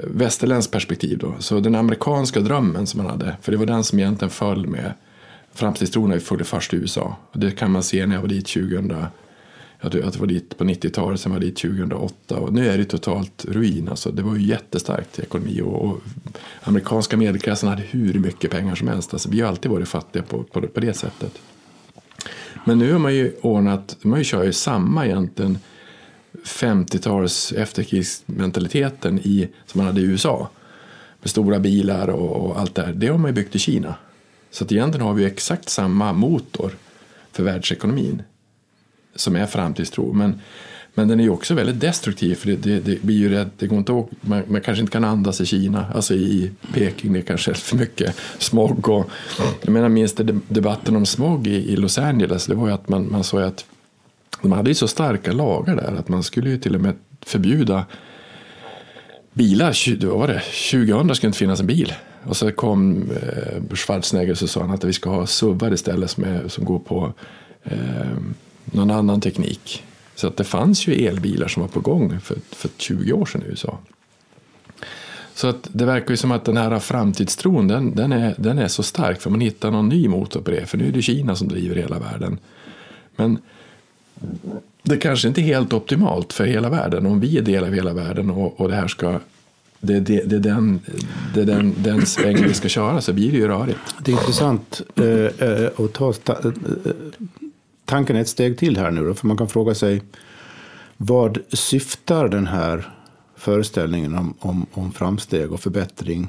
västerländskt 0.03 0.73
perspektiv 0.73 1.17
då, 1.17 1.35
så 1.39 1.59
den 1.59 1.75
amerikanska 1.75 2.39
drömmen 2.39 2.87
som 2.87 3.03
man 3.03 3.11
hade, 3.11 3.37
för 3.41 3.51
det 3.51 3.57
var 3.57 3.65
den 3.65 3.83
som 3.83 3.99
egentligen 3.99 4.29
föll 4.29 4.67
med 4.67 4.93
framtidstron 5.53 6.19
följde 6.19 6.45
först 6.45 6.73
i 6.73 6.77
USA. 6.77 7.15
Och 7.31 7.39
det 7.39 7.51
kan 7.51 7.71
man 7.71 7.83
se 7.83 8.05
när 8.05 8.15
jag 8.15 8.21
var 8.21 8.29
dit 8.29 8.47
2000 8.47 9.05
jag 9.81 9.91
var 9.91 10.27
dit 10.27 10.57
på 10.57 10.63
90-talet, 10.63 11.19
sen 11.19 11.31
var 11.31 11.39
jag 11.39 11.47
dit 11.47 11.57
2008 11.57 12.35
och 12.35 12.53
nu 12.53 12.69
är 12.69 12.77
det 12.77 12.85
totalt 12.85 13.45
ruin. 13.45 13.89
Alltså, 13.89 14.11
det 14.11 14.21
var 14.21 14.35
ju 14.35 14.47
jättestarkt 14.47 15.19
ekonomi 15.19 15.61
och, 15.61 15.85
och 15.85 16.01
amerikanska 16.63 17.17
medelklassen 17.17 17.69
hade 17.69 17.81
hur 17.81 18.13
mycket 18.13 18.51
pengar 18.51 18.75
som 18.75 18.87
helst. 18.87 19.13
Alltså, 19.13 19.29
vi 19.29 19.41
har 19.41 19.47
alltid 19.47 19.71
varit 19.71 19.87
fattiga 19.87 20.23
på, 20.23 20.43
på, 20.43 20.61
på 20.61 20.79
det 20.79 20.93
sättet. 20.93 21.41
Men 22.65 22.79
nu 22.79 22.91
har 22.91 22.99
man 22.99 23.15
ju 23.15 23.33
ordnat, 23.41 23.97
man 24.01 24.23
kör 24.23 24.43
ju 24.43 24.53
samma 24.53 25.05
egentligen 25.05 25.57
50-tals 26.45 27.51
efterkrigsmentaliteten 27.51 29.19
i, 29.19 29.49
som 29.65 29.79
man 29.79 29.87
hade 29.87 30.01
i 30.01 30.03
USA. 30.03 30.49
Med 31.21 31.29
stora 31.29 31.59
bilar 31.59 32.07
och, 32.07 32.45
och 32.45 32.59
allt 32.59 32.75
det 32.75 32.81
här. 32.81 32.93
Det 32.93 33.07
har 33.07 33.17
man 33.17 33.29
ju 33.29 33.35
byggt 33.35 33.55
i 33.55 33.59
Kina. 33.59 33.95
Så 34.51 34.63
att 34.63 34.71
egentligen 34.71 35.07
har 35.07 35.13
vi 35.13 35.25
exakt 35.25 35.69
samma 35.69 36.13
motor 36.13 36.71
för 37.31 37.43
världsekonomin 37.43 38.23
som 39.15 39.35
är 39.35 39.45
framtidstro. 39.45 40.13
Men, 40.13 40.41
men 40.93 41.07
den 41.07 41.19
är 41.19 41.23
ju 41.23 41.29
också 41.29 41.53
väldigt 41.53 41.79
destruktiv 41.79 42.35
för 42.35 42.47
det, 42.47 42.55
det, 42.55 42.79
det 42.79 43.01
blir 43.01 43.15
ju 43.15 43.29
rädd, 43.29 43.49
det 43.57 43.67
går 43.67 43.77
inte 43.77 43.99
att, 43.99 44.07
man, 44.21 44.43
man, 44.47 44.61
kanske 44.61 44.81
inte 44.81 44.91
kan 44.91 45.03
andas 45.03 45.41
i 45.41 45.45
Kina, 45.45 45.85
alltså 45.95 46.13
i 46.13 46.51
Peking, 46.73 47.13
det 47.13 47.19
är 47.19 47.23
kanske 47.23 47.51
är 47.51 47.55
för 47.55 47.77
mycket 47.77 48.15
smog. 48.37 48.89
Och, 48.89 49.09
jag 49.61 49.69
menar 49.69 49.89
minst 49.89 50.21
debatten 50.47 50.95
om 50.95 51.05
smog 51.05 51.47
i, 51.47 51.73
i 51.73 51.75
Los 51.75 51.97
Angeles, 51.97 52.45
det 52.45 52.55
var 52.55 52.67
ju 52.67 52.73
att 52.73 52.89
man, 52.89 53.11
man 53.11 53.23
såg 53.23 53.41
att 53.41 53.65
de 54.41 54.51
hade 54.51 54.69
ju 54.69 54.75
så 54.75 54.87
starka 54.87 55.31
lagar 55.31 55.75
där 55.75 55.95
att 55.99 56.07
man 56.07 56.23
skulle 56.23 56.49
ju 56.49 56.57
till 56.57 56.75
och 56.75 56.81
med 56.81 56.95
förbjuda 57.21 57.85
bilar, 59.33 60.05
vad 60.07 60.19
var 60.19 60.27
det, 60.27 60.41
2000 60.71 61.15
skulle 61.15 61.27
inte 61.27 61.39
finnas 61.39 61.59
en 61.59 61.67
bil. 61.67 61.93
Och 62.23 62.37
så 62.37 62.51
kom 62.51 63.09
eh, 63.11 63.75
Schwarzenegger 63.75 64.31
och 64.31 64.37
så 64.37 64.47
sa 64.47 64.61
han 64.61 64.71
att 64.71 64.83
vi 64.83 64.93
ska 64.93 65.09
ha 65.09 65.27
SUVar 65.27 65.73
istället 65.73 66.11
som, 66.11 66.23
är, 66.23 66.47
som 66.47 66.65
går 66.65 66.79
på 66.79 67.13
eh, 67.63 68.17
någon 68.65 68.91
annan 68.91 69.21
teknik. 69.21 69.83
Så 70.15 70.27
att 70.27 70.37
det 70.37 70.43
fanns 70.43 70.87
ju 70.87 70.93
elbilar 70.93 71.47
som 71.47 71.61
var 71.61 71.69
på 71.69 71.79
gång 71.79 72.19
för, 72.19 72.37
för 72.49 72.69
20 72.77 73.13
år 73.13 73.25
sedan 73.25 73.41
i 73.41 73.49
USA. 73.49 73.79
Så 75.33 75.47
att 75.47 75.67
det 75.71 75.85
verkar 75.85 76.09
ju 76.09 76.17
som 76.17 76.31
att 76.31 76.45
den 76.45 76.57
här 76.57 76.79
framtidstron 76.79 77.67
den, 77.67 77.95
den, 77.95 78.11
är, 78.11 78.35
den 78.37 78.57
är 78.57 78.67
så 78.67 78.83
stark 78.83 79.21
för 79.21 79.29
man 79.29 79.41
hittar 79.41 79.71
någon 79.71 79.89
ny 79.89 80.07
motor 80.07 80.41
på 80.41 80.51
det. 80.51 80.65
För 80.65 80.77
nu 80.77 80.87
är 80.87 80.91
det 80.91 81.01
Kina 81.01 81.35
som 81.35 81.47
driver 81.47 81.75
hela 81.75 81.99
världen. 81.99 82.37
Men 83.15 83.37
det 84.83 84.97
kanske 84.97 85.27
inte 85.27 85.41
är 85.41 85.43
helt 85.43 85.73
optimalt 85.73 86.33
för 86.33 86.45
hela 86.45 86.69
världen 86.69 87.05
om 87.05 87.19
vi 87.19 87.37
är 87.37 87.41
del 87.41 87.63
av 87.63 87.73
hela 87.73 87.93
världen 87.93 88.29
och, 88.29 88.59
och 88.59 88.69
det 88.69 88.75
här 88.75 88.87
ska 88.87 89.19
det, 89.79 89.99
det, 89.99 90.23
det 90.23 90.35
är 90.35 90.39
den, 90.39 90.79
det 91.33 91.41
är 91.41 91.45
den, 91.45 91.75
den 91.77 92.05
svängen 92.05 92.43
vi 92.43 92.53
ska 92.53 92.69
köra 92.69 93.01
så 93.01 93.13
blir 93.13 93.31
det 93.31 93.37
ju 93.37 93.47
rörigt. 93.47 93.79
Det 94.05 94.11
är 94.11 94.13
intressant 94.13 94.81
eh, 94.95 95.05
eh 95.49 95.69
att 95.77 95.93
ta 95.93 96.09
eh, 96.09 96.45
eh, 96.45 96.91
tanken 97.91 98.15
ett 98.15 98.27
steg 98.27 98.57
till 98.57 98.77
här 98.77 98.91
nu 98.91 99.05
då, 99.05 99.13
för 99.13 99.27
man 99.27 99.37
kan 99.37 99.47
fråga 99.47 99.75
sig 99.75 100.01
vad 100.97 101.37
syftar 101.53 102.27
den 102.27 102.47
här 102.47 102.93
föreställningen 103.35 104.15
om, 104.15 104.33
om, 104.39 104.65
om 104.71 104.91
framsteg 104.91 105.51
och 105.51 105.59
förbättring 105.59 106.27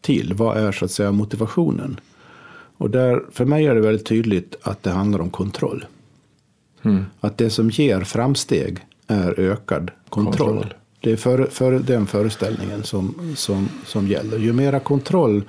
till? 0.00 0.34
Vad 0.34 0.56
är 0.56 0.72
så 0.72 0.84
att 0.84 0.90
säga 0.90 1.12
motivationen? 1.12 2.00
Och 2.76 2.90
där, 2.90 3.22
för 3.32 3.44
mig 3.44 3.66
är 3.66 3.74
det 3.74 3.80
väldigt 3.80 4.06
tydligt 4.06 4.56
att 4.62 4.82
det 4.82 4.90
handlar 4.90 5.20
om 5.20 5.30
kontroll. 5.30 5.84
Mm. 6.82 7.04
Att 7.20 7.38
det 7.38 7.50
som 7.50 7.70
ger 7.70 8.00
framsteg 8.00 8.78
är 9.06 9.40
ökad 9.40 9.90
kontroll. 10.08 10.48
kontroll. 10.48 10.74
Det 11.00 11.12
är 11.12 11.16
för, 11.16 11.46
för 11.46 11.72
den 11.78 12.06
föreställningen 12.06 12.82
som, 12.82 13.34
som, 13.36 13.68
som 13.86 14.08
gäller. 14.08 14.38
Ju 14.38 14.52
mera 14.52 14.80
kontroll 14.80 15.42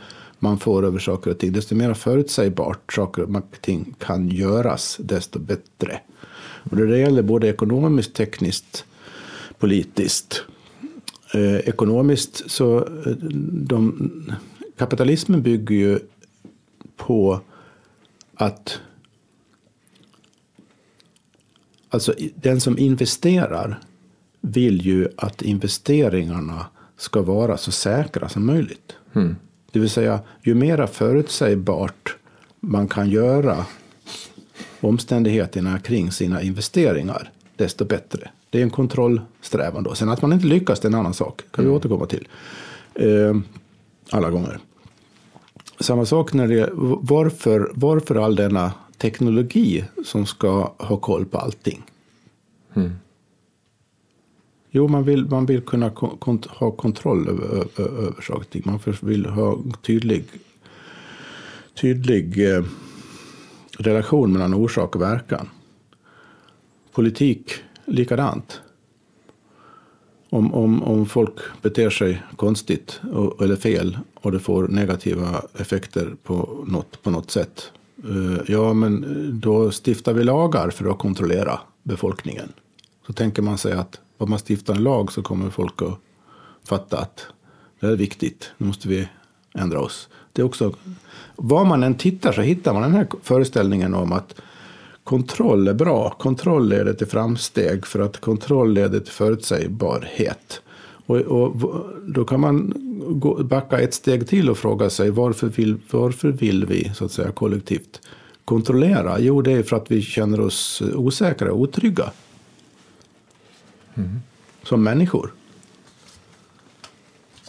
man 0.43 0.59
får 0.59 0.85
över 0.85 0.99
saker 0.99 1.31
och 1.31 1.37
ting, 1.37 1.51
desto 1.53 1.75
mer 1.75 1.93
förutsägbart 1.93 2.93
saker 2.93 3.35
och 3.35 3.43
ting 3.61 3.95
kan 3.99 4.29
göras, 4.29 4.97
desto 4.99 5.39
bättre. 5.39 5.99
Och 6.69 6.77
det 6.77 6.97
gäller 6.97 7.21
både 7.21 7.47
ekonomiskt, 7.47 8.13
tekniskt, 8.13 8.85
politiskt. 9.59 10.43
eh, 11.33 11.55
ekonomiskt 11.55 12.51
så 12.51 12.77
eh, 12.77 13.11
de, 13.51 14.11
kapitalismen 14.77 15.41
bygger 15.41 15.75
ju 15.75 15.99
på 16.97 17.39
att 18.35 18.79
alltså 21.89 22.13
den 22.35 22.61
som 22.61 22.77
investerar 22.77 23.79
vill 24.41 24.85
ju 24.85 25.07
att 25.17 25.41
investeringarna 25.41 26.65
ska 26.97 27.21
vara 27.21 27.57
så 27.57 27.71
säkra 27.71 28.29
som 28.29 28.45
möjligt. 28.45 28.95
Mm. 29.13 29.35
Det 29.73 29.79
vill 29.79 29.89
säga, 29.89 30.19
ju 30.41 30.55
mera 30.55 30.87
förutsägbart 30.87 32.15
man 32.59 32.87
kan 32.87 33.09
göra 33.09 33.65
omständigheterna 34.81 35.79
kring 35.79 36.11
sina 36.11 36.41
investeringar, 36.41 37.31
desto 37.55 37.85
bättre. 37.85 38.29
Det 38.49 38.59
är 38.59 38.63
en 38.63 38.69
kontrollsträvan 38.69 39.83
då. 39.83 39.95
Sen 39.95 40.09
att 40.09 40.21
man 40.21 40.33
inte 40.33 40.45
lyckas, 40.45 40.79
det 40.79 40.85
är 40.85 40.89
en 40.89 40.95
annan 40.95 41.13
sak. 41.13 41.41
kan 41.51 41.65
vi 41.65 41.71
återkomma 41.71 42.05
till. 42.05 42.27
Eh, 42.95 43.35
alla 44.09 44.29
gånger. 44.29 44.59
Samma 45.79 46.05
sak 46.05 46.33
när 46.33 46.47
det 46.47 46.69
varför, 47.01 47.71
varför 47.73 48.15
all 48.15 48.35
denna 48.35 48.71
teknologi 48.97 49.85
som 50.05 50.25
ska 50.25 50.73
ha 50.77 50.97
koll 50.97 51.25
på 51.25 51.37
allting? 51.37 51.83
Mm. 52.73 52.91
Jo, 54.75 54.87
man 54.87 55.03
vill, 55.03 55.25
man 55.25 55.45
vill 55.45 55.61
kunna 55.61 55.89
kont 55.89 56.45
ha 56.45 56.71
kontroll 56.71 57.27
över, 57.29 57.43
över, 57.43 57.99
över 57.99 58.21
saker 58.21 58.39
och 58.39 58.49
ting. 58.49 58.61
Man 58.65 58.79
vill 59.01 59.25
ha 59.25 59.57
tydlig, 59.81 60.25
tydlig 61.81 62.55
eh, 62.55 62.63
relation 63.77 64.33
mellan 64.33 64.53
orsak 64.53 64.95
och 64.95 65.01
verkan. 65.01 65.49
Politik, 66.91 67.53
likadant. 67.85 68.61
Om, 70.29 70.53
om, 70.53 70.83
om 70.83 71.05
folk 71.05 71.39
beter 71.61 71.89
sig 71.89 72.23
konstigt 72.35 73.01
och, 73.11 73.43
eller 73.43 73.55
fel 73.55 73.97
och 74.15 74.31
det 74.31 74.39
får 74.39 74.67
negativa 74.67 75.41
effekter 75.57 76.15
på 76.23 76.65
något, 76.67 77.03
på 77.03 77.11
något 77.11 77.31
sätt. 77.31 77.71
Eh, 78.03 78.41
ja, 78.47 78.73
men 78.73 79.03
eh, 79.03 79.33
då 79.33 79.71
stiftar 79.71 80.13
vi 80.13 80.23
lagar 80.23 80.69
för 80.69 80.91
att 80.91 80.97
kontrollera 80.99 81.59
befolkningen. 81.83 82.51
Så 83.07 83.13
tänker 83.13 83.41
man 83.41 83.57
sig 83.57 83.73
att 83.73 83.99
om 84.23 84.29
man 84.29 84.39
stiftar 84.39 84.75
en 84.75 84.83
lag 84.83 85.11
så 85.11 85.21
kommer 85.21 85.49
folk 85.49 85.81
att 85.81 85.99
fatta 86.63 86.97
att 86.97 87.27
det 87.79 87.87
är 87.87 87.95
viktigt, 87.95 88.51
nu 88.57 88.67
måste 88.67 88.87
vi 88.87 89.07
ändra 89.53 89.79
oss. 89.79 90.09
Det 90.33 90.41
är 90.41 90.45
också, 90.45 90.73
var 91.35 91.65
man 91.65 91.83
än 91.83 91.95
tittar 91.95 92.31
så 92.31 92.41
hittar 92.41 92.73
man 92.73 92.81
den 92.81 92.93
här 92.93 93.07
föreställningen 93.21 93.93
om 93.93 94.11
att 94.11 94.35
kontroll 95.03 95.67
är 95.67 95.73
bra. 95.73 96.09
Kontroll 96.09 96.69
leder 96.69 96.93
till 96.93 97.07
framsteg 97.07 97.85
för 97.85 97.99
att 97.99 98.21
kontroll 98.21 98.73
leder 98.73 98.99
till 98.99 99.11
förutsägbarhet. 99.11 100.61
Och, 101.05 101.17
och 101.17 101.55
då 102.07 102.25
kan 102.25 102.39
man 102.39 102.73
gå, 103.07 103.43
backa 103.43 103.79
ett 103.79 103.93
steg 103.93 104.27
till 104.27 104.49
och 104.49 104.57
fråga 104.57 104.89
sig 104.89 105.09
varför 105.09 105.47
vill, 105.47 105.77
varför 105.91 106.27
vill 106.27 106.65
vi 106.65 106.91
så 106.95 107.05
att 107.05 107.11
säga 107.11 107.31
kollektivt 107.31 108.01
kontrollera? 108.45 109.19
Jo, 109.19 109.41
det 109.41 109.51
är 109.51 109.63
för 109.63 109.75
att 109.75 109.91
vi 109.91 110.01
känner 110.01 110.39
oss 110.39 110.81
osäkra 110.95 111.51
och 111.51 111.59
otrygga. 111.59 112.11
Mm. 113.95 114.19
Som 114.63 114.83
människor. 114.83 115.33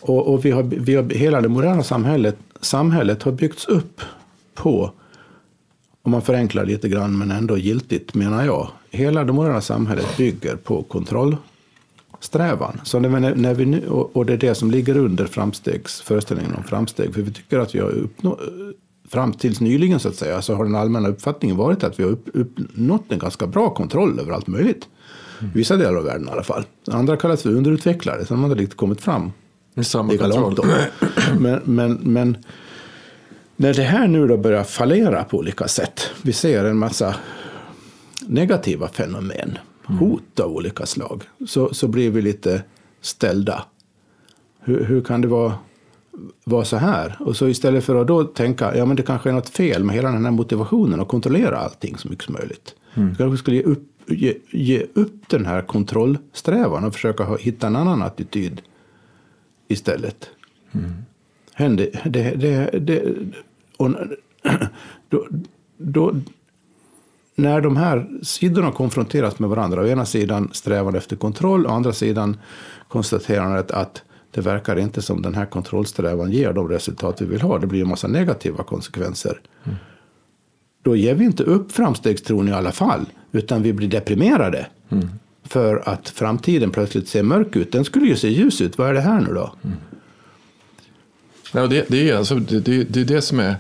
Och, 0.00 0.32
och, 0.32 0.44
vi 0.44 0.50
har, 0.50 0.62
vi 0.62 0.94
har, 0.94 1.02
hela 1.02 1.40
det 1.40 1.48
moderna 1.48 1.82
samhället, 1.82 2.36
samhället 2.60 3.22
har 3.22 3.32
byggts 3.32 3.64
upp 3.64 4.00
på, 4.54 4.90
om 6.02 6.10
man 6.10 6.22
förenklar 6.22 6.64
lite 6.64 6.88
grann 6.88 7.18
men 7.18 7.30
ändå 7.30 7.58
giltigt 7.58 8.14
menar 8.14 8.44
jag, 8.44 8.70
hela 8.90 9.24
det 9.24 9.32
moderna 9.32 9.60
samhället 9.60 10.16
bygger 10.16 10.56
på 10.56 10.82
kontrollsträvan. 10.82 12.80
Så 12.84 12.98
när, 12.98 13.34
när 13.34 13.54
vi 13.54 13.66
nu, 13.66 13.88
och 13.88 14.26
det 14.26 14.32
är 14.32 14.36
det 14.36 14.54
som 14.54 14.70
ligger 14.70 14.96
under 14.96 15.26
framstegs, 15.26 16.00
föreställningen 16.00 16.54
om 16.54 16.64
framsteg. 16.64 17.14
För 17.14 17.22
vi 17.22 17.32
tycker 17.32 17.58
att 17.58 17.74
vi 17.74 17.78
har 17.78 17.90
uppnått, 17.90 18.40
fram 19.08 19.32
tills 19.32 19.60
nyligen 19.60 20.00
så 20.00 20.08
att 20.08 20.16
säga, 20.16 20.42
så 20.42 20.54
har 20.54 20.64
den 20.64 20.74
allmänna 20.74 21.08
uppfattningen 21.08 21.56
varit 21.56 21.84
att 21.84 21.98
vi 21.98 22.02
har 22.02 22.10
upp, 22.10 22.28
uppnått 22.32 23.12
en 23.12 23.18
ganska 23.18 23.46
bra 23.46 23.70
kontroll 23.70 24.20
över 24.20 24.32
allt 24.32 24.46
möjligt. 24.46 24.88
Mm. 25.44 25.54
Vissa 25.54 25.76
delar 25.76 25.96
av 25.96 26.04
världen 26.04 26.28
i 26.28 26.30
alla 26.30 26.42
fall. 26.42 26.64
Andra 26.90 27.16
kallas 27.16 27.42
för 27.42 27.50
underutvecklade, 27.50 28.24
de 28.28 28.38
har 28.38 28.50
inte 28.50 28.62
riktigt 28.62 28.78
kommit 28.78 29.00
fram 29.00 29.32
samma 29.82 30.12
lika 30.12 30.26
långt. 30.26 30.56
Då. 30.56 30.64
Men, 31.38 31.60
men, 31.64 31.92
men 31.92 32.36
när 33.56 33.74
det 33.74 33.82
här 33.82 34.08
nu 34.08 34.26
då 34.26 34.36
börjar 34.36 34.64
fallera 34.64 35.24
på 35.24 35.38
olika 35.38 35.68
sätt, 35.68 36.10
vi 36.22 36.32
ser 36.32 36.64
en 36.64 36.76
massa 36.76 37.16
negativa 38.26 38.88
fenomen, 38.88 39.58
mm. 39.88 39.98
hot 39.98 40.40
av 40.40 40.52
olika 40.52 40.86
slag, 40.86 41.22
så, 41.46 41.74
så 41.74 41.88
blir 41.88 42.10
vi 42.10 42.22
lite 42.22 42.62
ställda. 43.00 43.64
Hur, 44.60 44.84
hur 44.84 45.00
kan 45.00 45.20
det 45.20 45.28
vara, 45.28 45.52
vara 46.44 46.64
så 46.64 46.76
här? 46.76 47.16
Och 47.20 47.36
så 47.36 47.48
istället 47.48 47.84
för 47.84 47.96
att 48.00 48.06
då 48.06 48.24
tänka, 48.24 48.76
ja 48.76 48.84
men 48.84 48.96
det 48.96 49.02
kanske 49.02 49.28
är 49.28 49.32
något 49.32 49.48
fel 49.48 49.84
med 49.84 49.94
hela 49.94 50.10
den 50.10 50.24
här 50.24 50.32
motivationen 50.32 51.00
att 51.00 51.08
kontrollera 51.08 51.58
allting 51.58 51.98
så 51.98 52.08
mycket 52.08 52.24
som 52.24 52.34
möjligt. 52.34 52.74
Mm. 52.94 53.14
Kanske 53.14 53.38
skulle 53.38 53.56
ge 53.56 53.62
upp, 53.62 53.93
ge, 54.06 54.34
ge 54.50 54.86
upp 54.94 55.28
den 55.28 55.46
här 55.46 55.62
kontrollsträvan 55.62 56.84
och 56.84 56.94
försöka 56.94 57.36
hitta 57.36 57.66
en 57.66 57.76
annan 57.76 58.02
attityd 58.02 58.62
istället. 59.68 60.30
Mm. 60.72 60.92
Hände, 61.54 61.90
det, 62.04 62.34
det, 62.34 62.78
det, 62.78 63.02
och 63.76 63.90
då, 65.08 65.26
då, 65.76 66.14
när 67.34 67.60
de 67.60 67.76
här 67.76 68.08
sidorna 68.22 68.72
konfronteras 68.72 69.38
med 69.38 69.50
varandra, 69.50 69.82
å 69.82 69.86
ena 69.86 70.06
sidan 70.06 70.50
strävan 70.52 70.94
efter 70.94 71.16
kontroll, 71.16 71.66
å 71.66 71.70
andra 71.70 71.92
sidan 71.92 72.36
konstaterandet 72.88 73.70
att 73.70 74.02
det 74.30 74.40
verkar 74.40 74.76
inte 74.76 75.02
som 75.02 75.22
den 75.22 75.34
här 75.34 75.46
kontrollsträvan 75.46 76.30
ger 76.30 76.52
de 76.52 76.68
resultat 76.68 77.22
vi 77.22 77.26
vill 77.26 77.40
ha. 77.40 77.58
Det 77.58 77.66
blir 77.66 77.82
en 77.82 77.88
massa 77.88 78.08
negativa 78.08 78.64
konsekvenser. 78.64 79.40
Mm. 79.64 79.76
Då 80.82 80.96
ger 80.96 81.14
vi 81.14 81.24
inte 81.24 81.42
upp 81.42 81.72
framstegstron 81.72 82.48
i 82.48 82.52
alla 82.52 82.72
fall, 82.72 83.06
utan 83.34 83.62
vi 83.62 83.72
blir 83.72 83.88
deprimerade. 83.88 84.66
Mm 84.90 85.08
för 85.44 85.88
att 85.88 86.08
framtiden 86.08 86.70
plötsligt 86.70 87.08
ser 87.08 87.22
mörk 87.22 87.56
ut. 87.56 87.72
Den 87.72 87.84
skulle 87.84 88.06
ju 88.06 88.16
se 88.16 88.28
ljus 88.28 88.60
ut. 88.60 88.78
Vad 88.78 88.88
är 88.88 88.94
det 88.94 89.00
här 89.00 89.20
nu 89.20 89.34
då? 89.34 89.54
Mm. 89.64 89.76
Ja, 91.52 91.66
det, 91.66 91.84
det, 91.88 92.10
är 92.10 92.16
alltså, 92.16 92.34
det, 92.34 92.60
det, 92.60 92.84
det 92.84 93.00
är 93.00 93.04
det 93.04 93.22
som 93.22 93.40
är... 93.40 93.56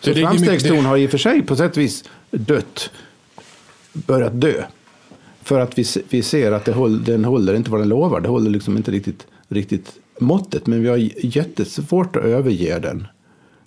Så 0.00 0.14
framstegstron 0.14 0.84
har 0.84 0.96
i 0.96 1.06
och 1.06 1.10
för 1.10 1.18
sig 1.18 1.42
på 1.42 1.56
sätt 1.56 1.76
och 1.76 1.82
vis 1.82 2.04
dött, 2.30 2.90
börjat 3.92 4.40
dö. 4.40 4.62
För 5.42 5.60
att 5.60 5.78
vi, 5.78 5.84
vi 6.10 6.22
ser 6.22 6.52
att 6.52 6.64
det 6.64 6.72
håll, 6.72 7.04
den 7.04 7.24
håller 7.24 7.54
inte 7.54 7.70
vad 7.70 7.80
den 7.80 7.88
lovar. 7.88 8.20
Det 8.20 8.28
håller 8.28 8.50
liksom 8.50 8.76
inte 8.76 8.90
riktigt, 8.90 9.26
riktigt 9.48 9.92
måttet. 10.20 10.66
Men 10.66 10.82
vi 10.82 10.88
har 10.88 10.96
jättesvårt 11.36 12.16
att 12.16 12.24
överge 12.24 12.78
den. 12.78 13.06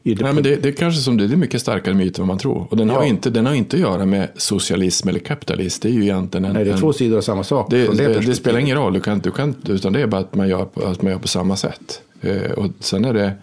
Nej, 0.03 0.33
men 0.33 0.43
det, 0.43 0.55
det 0.55 0.69
är 0.69 0.73
kanske 0.73 1.01
som 1.01 1.17
det, 1.17 1.27
det 1.27 1.33
är 1.33 1.37
mycket 1.37 1.61
starkare 1.61 1.95
myt 1.95 2.17
än 2.17 2.21
vad 2.21 2.27
man 2.27 2.37
tror. 2.37 2.67
Och 2.69 2.77
den, 2.77 2.87
ja. 2.87 2.95
har 2.95 3.03
inte, 3.03 3.29
den 3.29 3.45
har 3.45 3.53
inte 3.53 3.75
att 3.75 3.81
göra 3.81 4.05
med 4.05 4.29
socialism 4.35 5.09
eller 5.09 5.19
kapitalism. 5.19 5.79
Det 5.81 5.89
är 5.89 5.93
ju 5.93 6.03
egentligen 6.03 6.45
en, 6.45 6.53
Nej, 6.53 6.65
det 6.65 6.71
är 6.71 6.77
två 6.77 6.93
sidor 6.93 7.17
av 7.17 7.21
samma 7.21 7.43
sak. 7.43 7.67
Det, 7.69 7.97
det, 7.97 8.19
det, 8.19 8.35
spelar 8.35 8.59
ingen 8.59 8.77
roll, 8.77 8.93
du 8.93 8.99
kan, 8.99 9.19
du 9.19 9.31
kan, 9.31 9.55
utan 9.67 9.93
det 9.93 10.01
är 10.01 10.07
bara 10.07 10.21
att 10.21 10.35
man 10.35 10.49
gör, 10.49 10.67
att 10.83 11.01
man 11.01 11.11
gör 11.11 11.19
på 11.19 11.27
samma 11.27 11.55
sätt. 11.55 12.01
Eh, 12.21 12.51
och 12.51 12.71
sen 12.79 13.05
är 13.05 13.13
det, 13.13 13.33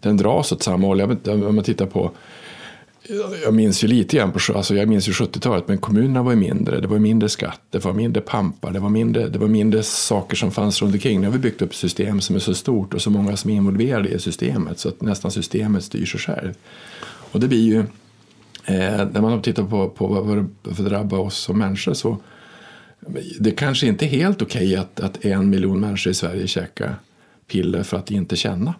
den 0.00 0.16
dras 0.16 0.52
åt 0.52 0.62
samma 0.62 0.86
håll. 0.86 1.00
Om 1.00 1.54
man 1.54 1.64
tittar 1.64 1.86
på 1.86 2.10
jag 3.42 3.54
minns 3.54 3.84
ju 3.84 3.88
lite 3.88 4.16
grann 4.16 4.32
på 4.32 4.38
alltså 4.54 4.74
jag 4.74 4.88
minns 4.88 5.08
ju 5.08 5.12
70-talet, 5.12 5.68
men 5.68 5.78
kommunerna 5.78 6.22
var 6.22 6.32
ju 6.32 6.36
mindre. 6.36 6.80
Det 6.80 6.86
var 6.86 6.98
mindre 6.98 7.28
skatt, 7.28 7.60
det 7.70 7.84
var 7.84 7.92
mindre 7.92 8.22
pampar, 8.22 8.72
det 8.72 8.78
var 8.78 8.88
mindre, 8.88 9.28
det 9.28 9.38
var 9.38 9.48
mindre 9.48 9.82
saker 9.82 10.36
som 10.36 10.50
fanns 10.50 10.82
runt 10.82 10.94
omkring. 10.94 11.20
Nu 11.20 11.26
har 11.26 11.32
vi 11.32 11.38
byggt 11.38 11.62
upp 11.62 11.70
ett 11.70 11.76
system 11.76 12.20
som 12.20 12.36
är 12.36 12.40
så 12.40 12.54
stort 12.54 12.94
och 12.94 13.02
så 13.02 13.10
många 13.10 13.36
som 13.36 13.50
är 13.50 13.54
involverade 13.54 14.08
i 14.08 14.18
systemet 14.18 14.78
så 14.78 14.88
att 14.88 15.02
nästan 15.02 15.30
systemet 15.30 15.84
styr 15.84 16.06
sig 16.06 16.20
själv. 16.20 16.54
Och 17.04 17.40
det 17.40 17.48
blir 17.48 17.62
ju, 17.62 17.78
eh, 18.64 19.08
när 19.12 19.20
man 19.20 19.42
tittar 19.42 19.64
på, 19.64 19.88
på 19.88 20.06
vad 20.06 20.48
det 20.76 20.82
drabbar 20.82 21.18
oss 21.18 21.36
som 21.36 21.58
människor 21.58 21.94
så 21.94 22.18
det 23.40 23.50
kanske 23.50 23.86
inte 23.86 24.04
är 24.04 24.08
helt 24.08 24.42
okej 24.42 24.66
okay 24.66 24.76
att, 24.76 25.00
att 25.00 25.24
en 25.24 25.50
miljon 25.50 25.80
människor 25.80 26.10
i 26.10 26.14
Sverige 26.14 26.46
käkar 26.46 26.96
piller 27.46 27.82
för 27.82 27.96
att 27.96 28.10
inte 28.10 28.36
känna. 28.36 28.74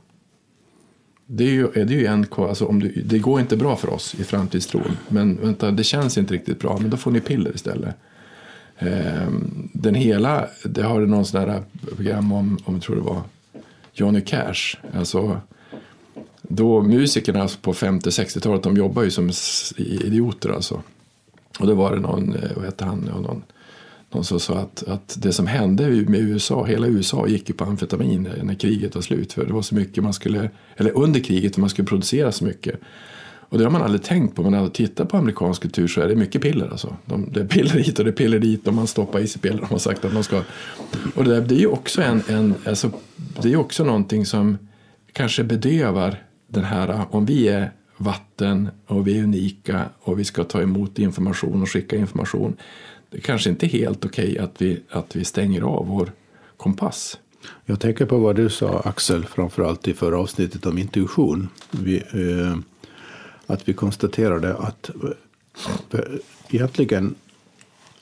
Det 1.26 1.44
är 1.44 1.50
ju, 1.50 1.68
är 1.74 1.84
det 1.84 1.94
ju 1.94 2.06
en 2.06 2.26
alltså 2.36 2.66
om 2.66 2.80
du, 2.80 2.88
det 2.88 3.18
går 3.18 3.40
inte 3.40 3.56
bra 3.56 3.76
för 3.76 3.88
oss 3.88 4.14
i 4.14 4.24
framtidstron. 4.24 4.96
Men 5.08 5.40
vänta, 5.40 5.70
det 5.70 5.84
känns 5.84 6.18
inte 6.18 6.34
riktigt 6.34 6.60
bra, 6.60 6.78
men 6.80 6.90
då 6.90 6.96
får 6.96 7.10
ni 7.10 7.20
piller 7.20 7.54
istället. 7.54 7.94
Ehm, 8.78 9.70
den 9.72 9.94
hela, 9.94 10.48
det 10.64 10.82
har 10.82 11.00
du 11.00 11.06
någon 11.06 11.24
sån 11.24 11.40
där 11.40 11.62
program 11.96 12.32
om, 12.32 12.58
om 12.64 12.74
jag 12.74 12.82
tror 12.82 12.96
det 12.96 13.02
var 13.02 13.22
Johnny 13.92 14.20
Cash. 14.20 14.76
Alltså, 14.94 15.40
då 16.42 16.82
musikerna 16.82 17.48
på 17.62 17.72
50-60-talet, 17.72 18.62
de 18.62 18.76
jobbar 18.76 19.02
ju 19.02 19.10
som 19.10 19.30
idioter 19.76 20.50
alltså. 20.50 20.82
Och 21.58 21.66
då 21.66 21.74
var 21.74 21.94
det 21.94 22.00
någon, 22.00 22.36
eh, 22.36 22.50
vad 22.56 22.64
heter 22.64 22.86
han, 22.86 22.98
någon 22.98 23.42
de 24.14 24.24
som 24.24 24.40
sa 24.40 24.58
att, 24.58 24.82
att 24.88 25.16
det 25.18 25.32
som 25.32 25.46
hände 25.46 25.88
med 25.88 26.20
USA, 26.20 26.64
hela 26.64 26.86
USA 26.86 27.26
gick 27.26 27.48
ju 27.48 27.54
på 27.54 27.64
amfetamin 27.64 28.28
när 28.42 28.54
kriget 28.54 28.94
var 28.94 29.02
slut. 29.02 29.32
För 29.32 29.46
det 29.46 29.52
var 29.52 29.62
så 29.62 29.74
mycket 29.74 30.04
man 30.04 30.12
skulle, 30.12 30.50
eller 30.76 30.96
under 30.96 31.20
kriget 31.20 31.56
man 31.56 31.70
skulle 31.70 31.88
producera 31.88 32.32
så 32.32 32.44
mycket. 32.44 32.80
Och 33.48 33.58
det 33.58 33.64
har 33.64 33.70
man 33.70 33.82
aldrig 33.82 34.02
tänkt 34.02 34.36
på, 34.36 34.42
men 34.42 34.52
när 34.52 34.60
man 34.60 34.70
tittar 34.70 35.04
på 35.04 35.16
amerikansk 35.16 35.62
kultur 35.62 35.88
så 35.88 36.00
är 36.00 36.08
det 36.08 36.16
mycket 36.16 36.42
piller. 36.42 36.68
Alltså. 36.68 36.96
De, 37.04 37.32
det 37.32 37.40
är 37.40 37.46
piller 37.46 37.70
hit 37.70 37.98
och 37.98 38.04
det 38.04 38.10
är 38.10 38.12
piller 38.12 38.38
dit 38.38 38.66
och 38.66 38.74
man 38.74 38.86
stoppar 38.86 39.20
i 39.20 39.26
sig 39.26 39.40
piller. 39.40 39.62
om 39.62 39.68
har 39.70 39.78
sagt 39.78 40.04
att 40.04 40.12
man 40.12 40.24
ska. 40.24 40.42
Och 41.14 41.24
det, 41.24 41.40
det 41.40 41.54
är 41.54 41.58
ju 41.58 41.66
också, 41.66 42.02
en, 42.02 42.22
en, 42.28 42.54
alltså, 42.66 42.90
det 43.42 43.52
är 43.52 43.56
också 43.56 43.84
någonting 43.84 44.26
som 44.26 44.58
kanske 45.12 45.44
bedövar 45.44 46.22
den 46.48 46.64
här, 46.64 47.06
om 47.10 47.26
vi 47.26 47.48
är 47.48 47.72
vatten 47.96 48.68
och 48.86 49.08
vi 49.08 49.18
är 49.18 49.22
unika 49.22 49.84
och 50.00 50.18
vi 50.18 50.24
ska 50.24 50.44
ta 50.44 50.62
emot 50.62 50.98
information 50.98 51.62
och 51.62 51.70
skicka 51.70 51.96
information. 51.96 52.56
Det 53.14 53.20
kanske 53.20 53.50
inte 53.50 53.66
är 53.66 53.68
helt 53.68 54.04
okej 54.04 54.32
okay 54.32 54.44
att, 54.44 54.62
vi, 54.62 54.82
att 54.90 55.16
vi 55.16 55.24
stänger 55.24 55.62
av 55.62 55.86
vår 55.86 56.12
kompass. 56.56 57.18
Jag 57.64 57.80
tänker 57.80 58.06
på 58.06 58.18
vad 58.18 58.36
du 58.36 58.50
sa 58.50 58.80
Axel, 58.84 59.24
framförallt 59.24 59.88
i 59.88 59.94
förra 59.94 60.18
avsnittet 60.18 60.66
om 60.66 60.78
intuition. 60.78 61.48
Vi, 61.70 61.96
eh, 61.96 62.56
att 63.46 63.68
vi 63.68 63.72
konstaterade 63.72 64.56
att 64.56 64.90
eh, 65.90 66.00
egentligen 66.48 67.14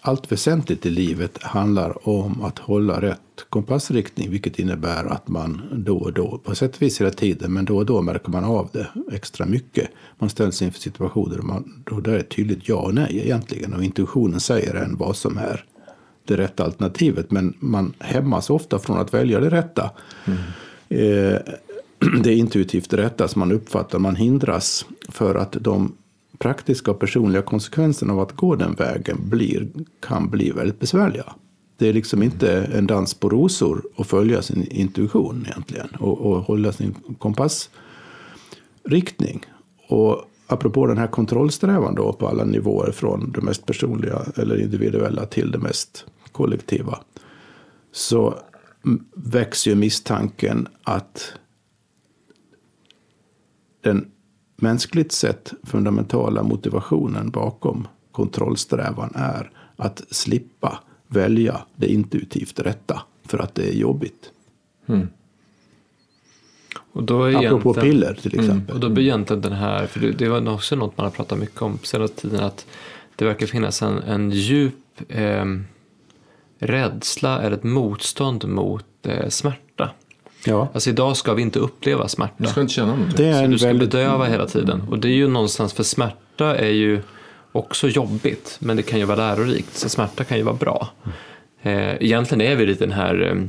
allt 0.00 0.32
väsentligt 0.32 0.86
i 0.86 0.90
livet 0.90 1.42
handlar 1.42 2.08
om 2.08 2.42
att 2.42 2.58
hålla 2.58 3.00
rätt 3.00 3.31
kompassriktning, 3.48 4.30
vilket 4.30 4.58
innebär 4.58 5.04
att 5.04 5.28
man 5.28 5.62
då 5.72 5.96
och 5.96 6.12
då, 6.12 6.38
på 6.38 6.54
sätt 6.54 6.76
och 6.76 6.82
vis 6.82 7.00
hela 7.00 7.10
tiden, 7.10 7.52
men 7.52 7.64
då 7.64 7.76
och 7.76 7.86
då 7.86 8.02
märker 8.02 8.30
man 8.30 8.44
av 8.44 8.68
det 8.72 8.86
extra 9.12 9.46
mycket. 9.46 9.88
Man 10.18 10.30
ställs 10.30 10.62
inför 10.62 10.80
situationer 10.80 11.36
där, 11.36 11.42
man, 11.42 11.82
då 11.84 12.00
det 12.00 12.12
är 12.12 12.18
ett 12.18 12.28
tydligt 12.28 12.68
ja 12.68 12.76
och 12.76 12.94
nej 12.94 13.20
egentligen, 13.24 13.74
och 13.74 13.84
intuitionen 13.84 14.40
säger 14.40 14.74
en 14.74 14.96
vad 14.96 15.16
som 15.16 15.38
är 15.38 15.64
det 16.24 16.36
rätta 16.36 16.64
alternativet, 16.64 17.30
men 17.30 17.54
man 17.58 17.94
hämmas 17.98 18.50
ofta 18.50 18.78
från 18.78 18.98
att 18.98 19.14
välja 19.14 19.40
det 19.40 19.50
rätta. 19.50 19.90
Mm. 20.24 20.38
Eh, 20.88 21.40
det 22.22 22.34
intuitivt 22.34 22.92
rätta 22.92 23.28
som 23.28 23.40
man 23.40 23.52
uppfattar, 23.52 23.98
man 23.98 24.16
hindras 24.16 24.86
för 25.08 25.34
att 25.34 25.52
de 25.60 25.92
praktiska 26.38 26.90
och 26.90 27.00
personliga 27.00 27.42
konsekvenserna 27.42 28.12
av 28.12 28.20
att 28.20 28.32
gå 28.32 28.54
den 28.54 28.74
vägen 28.74 29.18
blir, 29.22 29.68
kan 30.00 30.30
bli 30.30 30.50
väldigt 30.50 30.80
besvärliga. 30.80 31.32
Det 31.76 31.88
är 31.88 31.92
liksom 31.92 32.22
inte 32.22 32.64
en 32.64 32.86
dans 32.86 33.14
på 33.14 33.28
rosor 33.28 33.82
att 33.96 34.06
följa 34.06 34.42
sin 34.42 34.66
intuition 34.70 35.46
egentligen 35.46 35.88
och, 36.00 36.20
och 36.20 36.42
hålla 36.42 36.72
sin 36.72 36.94
kompassriktning. 37.18 39.44
Och 39.88 40.24
apropå 40.46 40.86
den 40.86 40.98
här 40.98 41.06
kontrollsträvan 41.06 41.94
då 41.94 42.12
på 42.12 42.28
alla 42.28 42.44
nivåer 42.44 42.92
från 42.92 43.32
det 43.32 43.40
mest 43.40 43.66
personliga 43.66 44.22
eller 44.36 44.60
individuella 44.60 45.26
till 45.26 45.50
det 45.50 45.58
mest 45.58 46.04
kollektiva 46.32 46.98
så 47.92 48.38
växer 49.14 49.70
ju 49.70 49.76
misstanken 49.76 50.68
att 50.82 51.32
den 53.80 54.10
mänskligt 54.56 55.12
sett 55.12 55.52
fundamentala 55.62 56.42
motivationen 56.42 57.30
bakom 57.30 57.88
kontrollsträvan 58.12 59.12
är 59.14 59.50
att 59.76 60.02
slippa 60.10 60.78
välja 61.12 61.60
det 61.76 61.86
intuitivt 61.86 62.60
rätta 62.60 63.02
för 63.26 63.38
att 63.38 63.54
det 63.54 63.68
är 63.68 63.74
jobbigt. 63.74 64.30
Mm. 64.86 65.08
Och 66.92 67.02
då 67.02 67.24
är 67.24 67.46
Apropå 67.46 67.74
piller 67.74 68.14
till 68.14 68.34
mm. 68.34 68.44
exempel. 68.44 68.70
Mm, 68.70 68.74
och 68.74 68.80
då 68.80 68.94
blir 68.94 69.04
egentligen 69.04 69.42
den 69.42 69.52
här, 69.52 69.86
för 69.86 70.00
det, 70.00 70.10
det 70.10 70.28
var 70.28 70.54
också 70.54 70.76
något 70.76 70.96
man 70.96 71.04
har 71.04 71.10
pratat 71.10 71.38
mycket 71.38 71.62
om 71.62 71.78
senaste 71.82 72.20
tiden, 72.20 72.44
att 72.44 72.66
det 73.16 73.24
verkar 73.24 73.46
finnas 73.46 73.82
en, 73.82 73.98
en 73.98 74.30
djup 74.30 74.74
eh, 75.08 75.44
rädsla 76.58 77.42
eller 77.42 77.56
ett 77.56 77.64
motstånd 77.64 78.48
mot 78.48 78.86
eh, 79.02 79.28
smärta. 79.28 79.90
Ja. 80.46 80.68
Alltså 80.74 80.90
idag 80.90 81.16
ska 81.16 81.34
vi 81.34 81.42
inte 81.42 81.58
uppleva 81.58 82.08
smärta. 82.08 82.34
Du 82.36 82.46
ska 82.46 82.60
inte 82.60 82.72
känna 82.72 82.96
någonting. 82.96 83.16
Det 83.16 83.26
är 83.26 83.44
en 83.44 83.50
du 83.50 83.58
ska 83.58 83.66
väldigt... 83.66 83.90
bedöva 83.90 84.24
hela 84.24 84.46
tiden. 84.46 84.82
Och 84.90 84.98
det 84.98 85.08
är 85.08 85.12
ju 85.12 85.28
någonstans, 85.28 85.72
för 85.72 85.82
smärta 85.82 86.56
är 86.56 86.70
ju 86.70 87.02
också 87.52 87.88
jobbigt, 87.88 88.56
men 88.60 88.76
det 88.76 88.82
kan 88.82 88.98
ju 88.98 89.04
vara 89.04 89.16
lärorikt. 89.16 89.74
Så 89.74 89.88
smärta 89.88 90.24
kan 90.24 90.38
ju 90.38 90.44
vara 90.44 90.56
bra. 90.56 90.88
Eh, 91.62 92.02
egentligen 92.02 92.40
är 92.40 92.56
vi 92.56 92.66
lite 92.66 92.84
den 92.84 92.92
här 92.92 93.22
eh, 93.22 93.44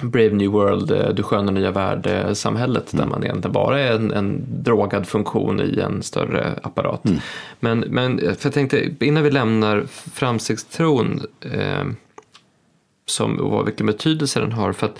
Brave 0.00 0.30
New 0.30 0.50
World, 0.50 0.90
eh, 0.90 1.08
Du 1.08 1.22
sköna 1.22 1.52
nya 1.52 1.70
värld-samhället 1.70 2.92
mm. 2.92 3.04
där 3.04 3.10
man 3.10 3.24
egentligen 3.24 3.52
bara 3.52 3.80
är 3.80 3.92
en, 3.92 4.12
en 4.12 4.44
drogad 4.48 5.06
funktion 5.06 5.60
i 5.60 5.80
en 5.80 6.02
större 6.02 6.58
apparat. 6.62 7.04
Mm. 7.04 7.20
Men, 7.60 7.78
men 7.80 8.18
för 8.18 8.38
jag 8.42 8.52
tänkte, 8.52 8.90
innan 9.00 9.22
vi 9.22 9.30
lämnar 9.30 9.84
framstegstron 10.12 11.26
eh, 11.40 11.84
som, 13.06 13.40
och 13.40 13.68
vilken 13.68 13.86
betydelse 13.86 14.40
den 14.40 14.52
har. 14.52 14.72
för 14.72 14.86
att 14.86 14.98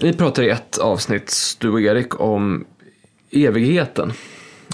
vi 0.00 0.12
pratar 0.12 0.42
i 0.42 0.50
ett 0.50 0.78
avsnitt, 0.78 1.56
du 1.58 1.70
och 1.70 1.80
Erik, 1.80 2.20
om 2.20 2.64
evigheten. 3.30 4.12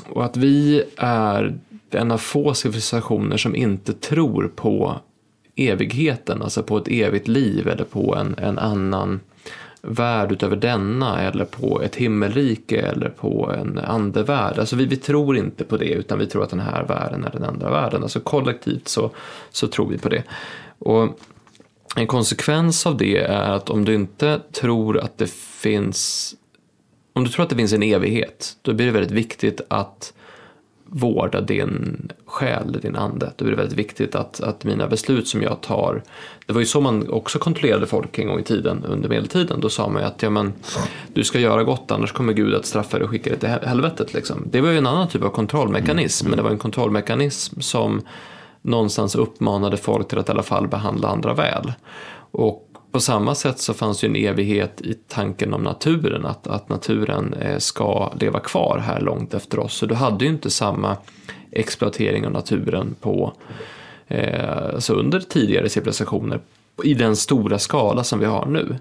Och 0.08 0.24
att 0.24 0.36
vi 0.36 0.82
är 0.96 1.58
en 1.94 2.10
av 2.10 2.18
få 2.18 2.54
civilisationer 2.54 3.36
som 3.36 3.56
inte 3.56 3.92
tror 3.92 4.52
på 4.56 5.00
evigheten, 5.56 6.42
alltså 6.42 6.62
på 6.62 6.78
ett 6.78 6.88
evigt 6.88 7.28
liv 7.28 7.68
eller 7.68 7.84
på 7.84 8.16
en, 8.16 8.34
en 8.38 8.58
annan 8.58 9.20
värld 9.82 10.32
utöver 10.32 10.56
denna 10.56 11.22
eller 11.22 11.44
på 11.44 11.82
ett 11.82 11.96
himmelrike 11.96 12.80
eller 12.80 13.08
på 13.08 13.50
en 13.58 13.78
andevärld. 13.78 14.58
Alltså 14.58 14.76
vi, 14.76 14.86
vi 14.86 14.96
tror 14.96 15.36
inte 15.36 15.64
på 15.64 15.76
det 15.76 15.90
utan 15.90 16.18
vi 16.18 16.26
tror 16.26 16.42
att 16.42 16.50
den 16.50 16.60
här 16.60 16.84
världen 16.84 17.24
är 17.24 17.30
den 17.30 17.44
andra 17.44 17.70
världen. 17.70 18.02
Alltså 18.02 18.20
kollektivt 18.20 18.88
så, 18.88 19.10
så 19.50 19.66
tror 19.66 19.88
vi 19.88 19.98
på 19.98 20.08
det. 20.08 20.22
Och 20.78 21.18
en 21.96 22.06
konsekvens 22.06 22.86
av 22.86 22.96
det 22.96 23.18
är 23.18 23.50
att 23.50 23.70
om 23.70 23.84
du 23.84 23.94
inte 23.94 24.40
tror 24.52 24.98
att 24.98 25.18
det 25.18 25.30
finns 25.32 26.34
om 27.12 27.24
du 27.24 27.30
tror 27.30 27.42
att 27.42 27.50
det 27.50 27.56
finns 27.56 27.72
en 27.72 27.82
evighet, 27.82 28.56
då 28.62 28.72
blir 28.72 28.86
det 28.86 28.92
väldigt 28.92 29.10
viktigt 29.10 29.60
att 29.68 30.12
vårda 30.90 31.40
din 31.40 32.08
själ, 32.26 32.72
din 32.82 32.96
ande. 32.96 33.32
Då 33.36 33.44
blir 33.44 33.56
det 33.56 33.62
väldigt 33.62 33.78
viktigt 33.78 34.14
att, 34.14 34.40
att 34.40 34.64
mina 34.64 34.86
beslut 34.86 35.28
som 35.28 35.42
jag 35.42 35.60
tar, 35.60 36.02
det 36.46 36.52
var 36.52 36.60
ju 36.60 36.66
så 36.66 36.80
man 36.80 37.10
också 37.10 37.38
kontrollerade 37.38 37.86
folk 37.86 38.18
en 38.18 38.26
gång 38.26 38.40
i 38.40 38.42
tiden 38.42 38.84
under 38.84 39.08
medeltiden. 39.08 39.60
Då 39.60 39.68
sa 39.68 39.88
man 39.88 40.02
ju 40.02 40.08
att 40.08 40.22
ja, 40.22 40.30
men, 40.30 40.52
du 41.12 41.24
ska 41.24 41.38
göra 41.38 41.64
gott 41.64 41.90
annars 41.90 42.12
kommer 42.12 42.32
Gud 42.32 42.54
att 42.54 42.66
straffa 42.66 42.98
dig 42.98 43.04
och 43.04 43.10
skicka 43.10 43.30
dig 43.30 43.38
till 43.38 43.48
helvetet. 43.48 44.14
Liksom. 44.14 44.42
Det 44.50 44.60
var 44.60 44.70
ju 44.70 44.78
en 44.78 44.86
annan 44.86 45.08
typ 45.08 45.22
av 45.22 45.30
kontrollmekanism, 45.30 46.26
mm. 46.26 46.30
men 46.30 46.36
det 46.36 46.42
var 46.42 46.50
en 46.50 46.58
kontrollmekanism 46.58 47.60
som 47.60 48.02
någonstans 48.62 49.14
uppmanade 49.14 49.76
folk 49.76 50.08
till 50.08 50.18
att 50.18 50.28
i 50.28 50.32
alla 50.32 50.42
fall 50.42 50.68
behandla 50.68 51.08
andra 51.08 51.34
väl. 51.34 51.72
Och 52.30 52.67
på 52.92 53.00
samma 53.00 53.34
sätt 53.34 53.58
så 53.58 53.74
fanns 53.74 54.04
ju 54.04 54.08
en 54.08 54.16
evighet 54.16 54.80
i 54.80 54.94
tanken 54.94 55.54
om 55.54 55.62
naturen, 55.62 56.26
att, 56.26 56.46
att 56.46 56.68
naturen 56.68 57.34
eh, 57.34 57.58
ska 57.58 58.12
leva 58.20 58.40
kvar 58.40 58.78
här 58.78 59.00
långt 59.00 59.34
efter 59.34 59.58
oss. 59.58 59.74
Så 59.74 59.86
du 59.86 59.94
hade 59.94 60.24
ju 60.24 60.30
inte 60.30 60.50
samma 60.50 60.96
exploatering 61.50 62.26
av 62.26 62.32
naturen 62.32 62.94
på, 63.00 63.32
eh, 64.08 64.74
alltså 64.74 64.94
under 64.94 65.20
tidigare 65.20 65.68
civilisationer 65.68 66.40
i 66.84 66.94
den 66.94 67.16
stora 67.16 67.58
skala 67.58 68.04
som 68.04 68.18
vi 68.18 68.26
har 68.26 68.46
nu. 68.46 68.76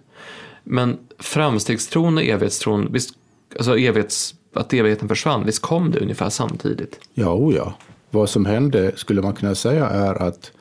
Men 0.63 0.97
framstegstron 1.19 2.17
och 2.17 2.23
evighetstron, 2.23 2.87
visst, 2.91 3.13
alltså 3.57 3.77
evighets, 3.77 4.35
att 4.53 4.73
evigheten 4.73 5.07
försvann, 5.07 5.45
visst 5.45 5.61
kom 5.61 5.91
det 5.91 5.99
ungefär 5.99 6.29
samtidigt? 6.29 6.99
Ja, 7.13 7.33
o 7.33 7.53
ja. 7.53 7.73
Vad 8.09 8.29
som 8.29 8.45
hände 8.45 8.91
skulle 8.95 9.21
man 9.21 9.33
kunna 9.33 9.55
säga 9.55 9.85
är 9.85 10.21
att 10.23 10.51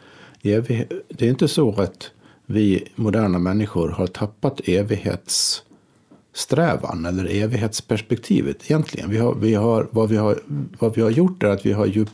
evig, 0.43 0.89
det 1.09 1.27
är 1.27 1.31
inte 1.31 1.49
så 1.49 1.81
att 1.81 2.11
vi 2.47 2.89
moderna 2.95 3.39
människor 3.39 3.89
har 3.89 4.07
tappat 4.07 4.69
evighetssträvan 4.69 7.07
eller 7.07 7.25
evighetsperspektivet 7.25 8.71
egentligen. 8.71 9.11
Vi 9.11 9.19
har, 9.19 9.35
vi 9.35 9.55
har, 9.55 9.89
vad, 9.91 10.09
vi 10.09 10.17
har, 10.17 10.39
vad 10.79 10.95
vi 10.95 11.03
har 11.03 11.11
gjort 11.11 11.43
är 11.43 11.49
att 11.49 11.67
vi 11.67 11.73
har 11.73 11.87
djup, 11.87 12.11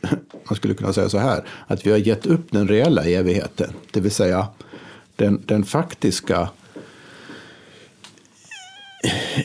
man 0.48 0.56
skulle 0.56 0.74
kunna 0.74 0.92
säga 0.92 1.08
så 1.08 1.18
här, 1.18 1.44
att 1.66 1.86
vi 1.86 1.90
har 1.90 1.98
gett 1.98 2.26
upp 2.26 2.52
den 2.52 2.68
reella 2.68 3.04
evigheten, 3.04 3.70
det 3.90 4.00
vill 4.00 4.10
säga 4.10 4.48
den, 5.16 5.42
den 5.46 5.64
faktiska 5.64 6.48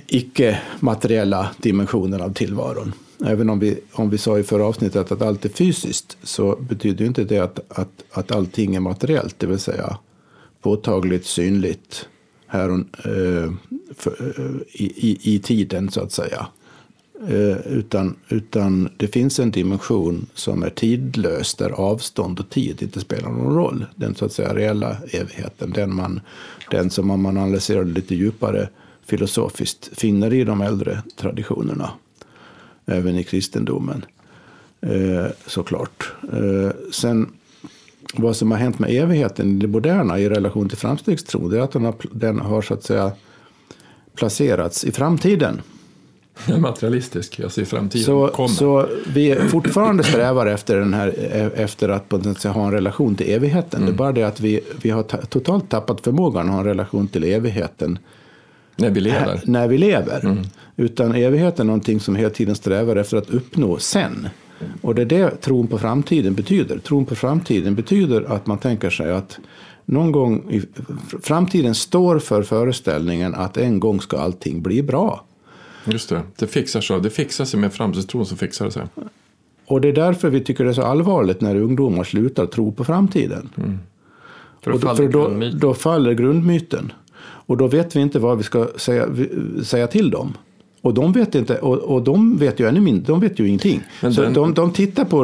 icke-materiella 0.07 1.49
dimensionen 1.57 2.21
av 2.21 2.33
tillvaron. 2.33 2.93
Även 3.25 3.49
om 3.49 3.59
vi, 3.59 3.79
om 3.91 4.09
vi 4.09 4.17
sa 4.17 4.39
i 4.39 4.43
förra 4.43 4.65
avsnittet 4.65 5.11
att 5.11 5.21
allt 5.21 5.45
är 5.45 5.49
fysiskt 5.49 6.17
så 6.23 6.55
betyder 6.55 7.05
inte 7.05 7.23
det 7.23 7.39
att, 7.39 7.59
att, 7.79 8.03
att 8.11 8.31
allting 8.31 8.75
är 8.75 8.79
materiellt, 8.79 9.39
det 9.39 9.47
vill 9.47 9.59
säga 9.59 9.97
påtagligt 10.61 11.25
synligt 11.25 12.07
här 12.47 12.69
och, 12.69 13.05
eh, 13.05 13.51
för, 13.95 14.33
eh, 14.37 14.81
i, 14.81 14.85
i, 14.85 15.35
i, 15.35 15.39
tiden 15.39 15.91
så 15.91 16.01
att 16.01 16.11
säga. 16.11 16.47
Eh, 17.27 17.67
utan, 17.67 18.15
utan 18.29 18.89
det 18.97 19.07
finns 19.07 19.39
en 19.39 19.51
dimension 19.51 20.25
som 20.33 20.63
är 20.63 20.69
tidlös 20.69 21.55
där 21.55 21.69
avstånd 21.69 22.39
och 22.39 22.49
tid 22.49 22.81
inte 22.81 22.99
spelar 22.99 23.29
någon 23.29 23.55
roll. 23.55 23.85
Den 23.95 24.15
så 24.15 24.25
att 24.25 24.33
säga 24.33 24.55
reella 24.55 24.97
evigheten, 25.11 25.71
den, 25.71 25.95
man, 25.95 26.21
den 26.71 26.89
som 26.89 27.11
om 27.11 27.21
man 27.21 27.37
analyserar 27.37 27.85
lite 27.85 28.15
djupare 28.15 28.69
filosofiskt 29.05 29.89
finner 29.99 30.33
i 30.33 30.43
de 30.43 30.61
äldre 30.61 31.03
traditionerna 31.15 31.91
även 32.85 33.15
i 33.15 33.23
kristendomen. 33.23 34.05
Eh, 34.81 35.31
såklart. 35.45 36.11
Eh, 36.33 36.71
sen 36.91 37.29
vad 38.13 38.35
som 38.35 38.51
har 38.51 38.57
hänt 38.57 38.79
med 38.79 38.89
evigheten 38.89 39.57
i 39.57 39.59
det 39.59 39.67
moderna 39.67 40.19
i 40.19 40.29
relation 40.29 40.69
till 40.69 40.77
framstegstro, 40.77 41.49
det 41.49 41.57
är 41.57 41.61
att 41.61 41.71
den 41.71 41.85
har, 41.85 41.95
den 42.11 42.39
har 42.39 42.61
så 42.61 42.73
att 42.73 42.83
säga 42.83 43.11
placerats 44.15 44.83
i 44.83 44.91
framtiden. 44.91 45.61
Materialistisk, 46.59 47.39
jag 47.39 47.51
ser 47.51 47.65
framtiden 47.65 48.05
Så, 48.05 48.27
komma. 48.27 48.47
så 48.47 48.87
vi 49.13 49.35
fortfarande 49.35 50.03
strävar 50.03 50.45
efter, 50.45 50.77
den 50.77 50.93
här, 50.93 51.07
efter 51.55 51.89
att 51.89 52.09
på 52.09 52.17
något 52.17 52.39
sätt 52.39 52.51
ha 52.51 52.65
en 52.65 52.71
relation 52.71 53.15
till 53.15 53.31
evigheten. 53.31 53.85
Det 53.85 53.91
är 53.91 53.95
bara 53.95 54.11
det 54.11 54.23
att 54.23 54.39
vi, 54.39 54.59
vi 54.81 54.89
har 54.89 55.03
ta, 55.03 55.17
totalt 55.17 55.69
tappat 55.69 56.01
förmågan 56.01 56.45
att 56.45 56.51
ha 56.51 56.59
en 56.59 56.65
relation 56.65 57.07
till 57.07 57.23
evigheten 57.23 57.99
När 58.81 58.89
vi 58.89 59.01
lever. 59.01 59.19
här, 59.19 59.41
när 59.45 59.67
vi 59.67 59.77
lever. 59.77 60.37
Utan 60.75 61.15
evigheten 61.15 61.65
är 61.65 61.67
någonting 61.67 61.99
som 61.99 62.15
hela 62.15 62.29
tiden 62.29 62.55
strävar 62.55 62.95
efter 62.95 63.17
att 63.17 63.29
uppnå 63.29 63.77
sen. 63.77 64.27
Och 64.81 64.95
det 64.95 65.01
är 65.01 65.05
det 65.05 65.41
tron 65.41 65.67
på 65.67 65.77
framtiden 65.77 66.33
betyder. 66.33 66.77
Tron 66.77 67.05
på 67.05 67.15
framtiden 67.15 67.75
betyder 67.75 68.33
att 68.33 68.47
man 68.47 68.57
tänker 68.57 68.89
sig 68.89 69.11
att 69.11 69.39
någon 69.85 70.11
gång 70.11 70.51
i 70.51 70.61
framtiden 71.21 71.75
står 71.75 72.19
för 72.19 72.43
föreställningen 72.43 73.35
att 73.35 73.57
en 73.57 73.79
gång 73.79 74.01
ska 74.01 74.17
allting 74.17 74.61
bli 74.61 74.83
bra. 74.83 75.25
Just 75.85 76.09
det, 76.09 76.21
det 76.35 76.47
fixar 76.47 76.81
sig. 76.81 77.01
Det 77.01 77.09
fixar 77.09 77.45
sig 77.45 77.59
med 77.59 77.73
framtidstron 77.73 78.25
så 78.25 78.35
fixar 78.35 78.65
det 78.65 78.71
sig. 78.71 78.83
Och 79.65 79.81
det 79.81 79.87
är 79.87 79.93
därför 79.93 80.29
vi 80.29 80.41
tycker 80.41 80.63
det 80.63 80.69
är 80.69 80.73
så 80.73 80.81
allvarligt 80.81 81.41
när 81.41 81.55
ungdomar 81.55 82.03
slutar 82.03 82.45
tro 82.45 82.71
på 82.71 82.83
framtiden. 82.83 83.49
För 84.61 84.71
Och 84.71 84.79
då 84.79 84.87
då, 84.87 84.95
faller 84.95 84.95
för 84.95 85.51
då, 85.51 85.57
då 85.57 85.73
faller 85.73 86.13
grundmyten. 86.13 86.91
Och 87.51 87.57
då 87.57 87.67
vet 87.67 87.95
vi 87.95 87.99
inte 87.99 88.19
vad 88.19 88.37
vi 88.37 88.43
ska 88.43 88.67
säga, 88.75 89.07
säga 89.63 89.87
till 89.87 90.09
dem. 90.11 90.33
Och 90.81 90.93
de 90.93 91.11
vet 91.13 91.35
inte, 91.35 91.57
och, 91.59 91.77
och 91.77 92.01
de 92.03 92.37
vet 92.37 92.59
ju 92.59 92.67
ännu 92.67 92.81
mindre, 92.81 93.05
de 93.07 93.19
vet 93.19 93.39
ju 93.39 93.47
ingenting. 93.47 93.81
Men 94.01 94.13
så 94.13 94.21
den- 94.21 94.33
de, 94.33 94.53
de 94.53 94.71
tittar 94.73 95.05
på 95.05 95.23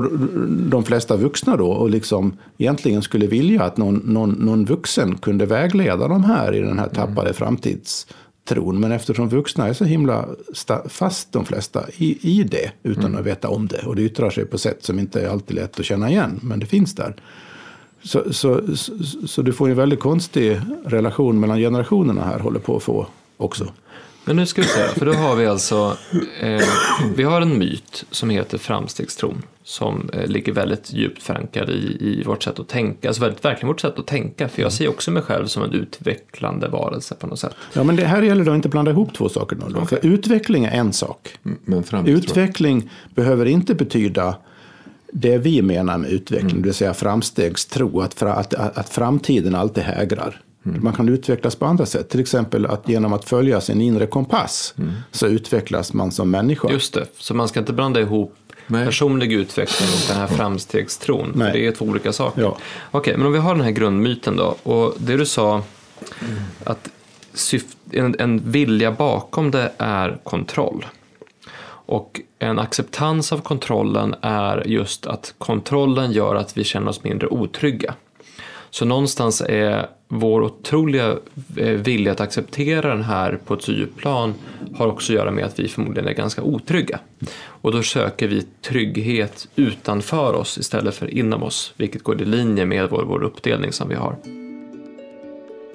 de 0.70 0.84
flesta 0.84 1.16
vuxna 1.18 1.56
då 1.58 1.68
och 1.68 1.90
liksom 1.90 2.34
egentligen 2.58 3.02
skulle 3.02 3.28
vilja 3.28 3.64
att 3.64 3.78
någon, 3.78 3.96
någon, 4.06 4.30
någon 4.32 4.66
vuxen 4.66 5.16
kunde 5.18 5.46
vägleda 5.46 6.08
dem 6.08 6.24
här 6.24 6.56
i 6.56 6.60
den 6.60 6.80
här 6.80 6.88
tappade 6.90 7.34
framtidstron. 7.34 8.80
Men 8.80 8.92
eftersom 8.92 9.30
vuxna 9.30 9.68
är 9.68 9.74
så 9.74 9.84
himla 9.86 10.26
fast 10.88 11.32
de 11.32 11.46
flesta 11.46 11.84
i, 11.98 12.18
i 12.40 12.44
det 12.44 12.72
utan 12.84 13.16
att 13.18 13.26
veta 13.26 13.50
om 13.50 13.68
det. 13.68 13.80
Och 13.86 13.96
det 13.96 14.02
yttrar 14.02 14.30
sig 14.30 14.46
på 14.46 14.58
sätt 14.58 14.84
som 14.84 15.00
inte 15.00 15.22
är 15.22 15.30
alltid 15.30 15.56
lätt 15.56 15.80
att 15.80 15.86
känna 15.86 16.10
igen, 16.10 16.40
men 16.44 16.60
det 16.60 16.66
finns 16.66 16.96
där. 16.96 17.16
Så, 18.08 18.34
så, 18.34 18.62
så, 18.76 18.92
så 19.28 19.42
du 19.42 19.54
får 19.54 19.70
en 19.70 19.76
väldigt 19.76 20.00
konstig 20.00 20.60
relation 20.86 21.40
mellan 21.40 21.58
generationerna 21.58 22.26
här, 22.26 22.40
håller 22.40 22.60
på 22.60 22.76
att 22.76 22.84
få 22.84 23.08
också. 23.38 23.68
Men 24.26 24.36
nu 24.36 24.46
ska 24.46 24.62
vi 24.62 24.68
se, 24.68 24.88
för 24.88 25.06
då 25.06 25.14
har 25.14 25.36
vi 25.36 25.46
alltså, 25.46 25.98
eh, 26.42 26.62
vi 27.16 27.24
har 27.24 27.42
en 27.42 27.58
myt 27.60 28.06
som 28.12 28.30
heter 28.30 28.58
framstegstron 28.58 29.42
som 29.64 30.10
eh, 30.14 30.28
ligger 30.28 30.54
väldigt 30.54 30.94
djupt 30.94 31.24
förankrad 31.24 31.70
i, 31.70 31.98
i 32.00 32.24
vårt 32.24 32.44
sätt 32.44 32.60
att 32.60 32.68
tänka, 32.68 33.08
alltså 33.08 33.22
väldigt, 33.22 33.46
verkligen 33.46 33.68
vårt 33.68 33.82
sätt 33.82 34.00
att 34.00 34.08
tänka, 34.08 34.48
för 34.48 34.62
jag 34.62 34.74
ser 34.74 34.88
också 34.88 35.12
mig 35.12 35.24
själv 35.24 35.46
som 35.46 35.64
en 35.64 35.74
utvecklande 35.74 36.68
varelse 36.68 37.16
på 37.16 37.28
något 37.28 37.40
sätt. 37.40 37.56
Ja, 37.74 37.84
men 37.84 37.96
det 37.96 38.06
här 38.06 38.22
gäller 38.22 38.46
då 38.46 38.56
inte 38.56 38.70
blanda 38.70 38.92
ihop 38.92 39.14
två 39.14 39.30
saker. 39.30 39.58
Då, 39.70 39.86
För 39.86 40.06
utveckling 40.06 40.66
är 40.66 40.72
en 40.72 40.94
sak. 40.94 41.38
Men. 41.42 41.84
Utveckling 42.06 42.90
behöver 43.16 43.46
inte 43.46 43.76
betyda 43.76 44.36
det 45.12 45.38
vi 45.38 45.62
menar 45.62 45.98
med 45.98 46.12
utveckling, 46.12 46.62
det 46.62 46.68
vill 46.68 46.74
säga 46.74 46.94
framstegstro, 46.94 48.02
att, 48.02 48.22
att, 48.22 48.54
att, 48.54 48.90
framtiden 48.90 49.56
alltid 49.56 49.84
hägrar. 49.84 50.42
Man 50.64 50.94
kan 50.94 51.10
utvecklas 51.10 51.56
på 51.56 51.66
andra 51.66 51.86
sätt, 51.86 52.10
till 52.10 52.20
exempel 52.20 52.66
att 52.66 52.90
genom 52.90 53.14
att 53.14 53.26
följa 53.26 53.62
sin 53.62 53.82
inre 53.82 54.08
kompass 54.08 54.76
så 55.12 55.28
utvecklas 55.28 55.94
man 55.94 56.12
som 56.12 56.32
människa. 56.32 56.72
Just 56.72 56.94
det, 56.94 57.06
så 57.18 57.34
man 57.34 57.48
ska 57.48 57.60
inte 57.60 57.74
blanda 57.74 58.00
ihop 58.02 58.36
Nej. 58.68 58.86
personlig 58.86 59.34
utveckling 59.34 59.90
och 59.90 60.08
den 60.08 60.18
här 60.18 60.28
framstegstron, 60.28 61.32
för 61.32 61.40
Nej. 61.40 61.54
det 61.54 61.68
är 61.68 61.72
två 61.72 61.86
olika 61.86 62.14
saker. 62.14 62.42
Ja. 62.42 62.58
Okej, 62.92 63.18
men 63.18 63.26
om 63.26 63.34
vi 63.34 63.40
har 63.40 63.56
den 63.56 63.64
här 63.64 63.72
grundmyten 63.72 64.36
då, 64.36 64.56
och 64.64 64.94
det 64.98 65.18
du 65.18 65.26
sa, 65.26 65.64
att 66.64 66.90
syft, 67.34 67.68
en, 67.92 68.16
en 68.20 68.52
vilja 68.52 68.92
bakom 68.92 69.52
det 69.52 69.72
är 69.78 70.18
kontroll. 70.24 70.86
Och 71.88 72.22
en 72.40 72.60
acceptans 72.60 73.34
av 73.34 73.38
kontrollen 73.38 74.16
är 74.22 74.68
just 74.68 75.08
att 75.08 75.36
kontrollen 75.38 76.12
gör 76.12 76.36
att 76.36 76.58
vi 76.58 76.64
känner 76.64 76.90
oss 76.90 77.04
mindre 77.04 77.28
otrygga. 77.28 77.94
Så 78.70 78.86
någonstans 78.86 79.42
är 79.42 79.88
vår 80.08 80.42
otroliga 80.42 81.18
eh, 81.56 81.70
vilja 81.70 82.12
att 82.12 82.22
acceptera 82.22 82.90
den 82.90 83.04
här 83.04 83.40
på 83.46 83.54
ett 83.54 83.68
djupt 83.68 83.98
plan 83.98 84.34
har 84.76 84.88
också 84.88 85.14
att 85.14 85.18
göra 85.18 85.32
med 85.32 85.46
att 85.46 85.60
vi 85.60 85.68
förmodligen 85.68 86.10
är 86.10 86.14
ganska 86.14 86.42
otrygga. 86.42 87.00
Och 87.46 87.72
då 87.72 87.84
söker 87.84 88.28
vi 88.28 88.46
trygghet 88.62 89.48
utanför 89.56 90.34
oss 90.34 90.58
istället 90.58 90.96
för 90.96 91.14
inom 91.14 91.44
oss, 91.44 91.74
vilket 91.78 92.04
går 92.04 92.22
i 92.22 92.26
linje 92.26 92.66
med 92.66 92.90
vår, 92.90 93.04
vår 93.04 93.24
uppdelning 93.24 93.72
som 93.72 93.90
vi 93.90 93.96
har. 93.96 94.16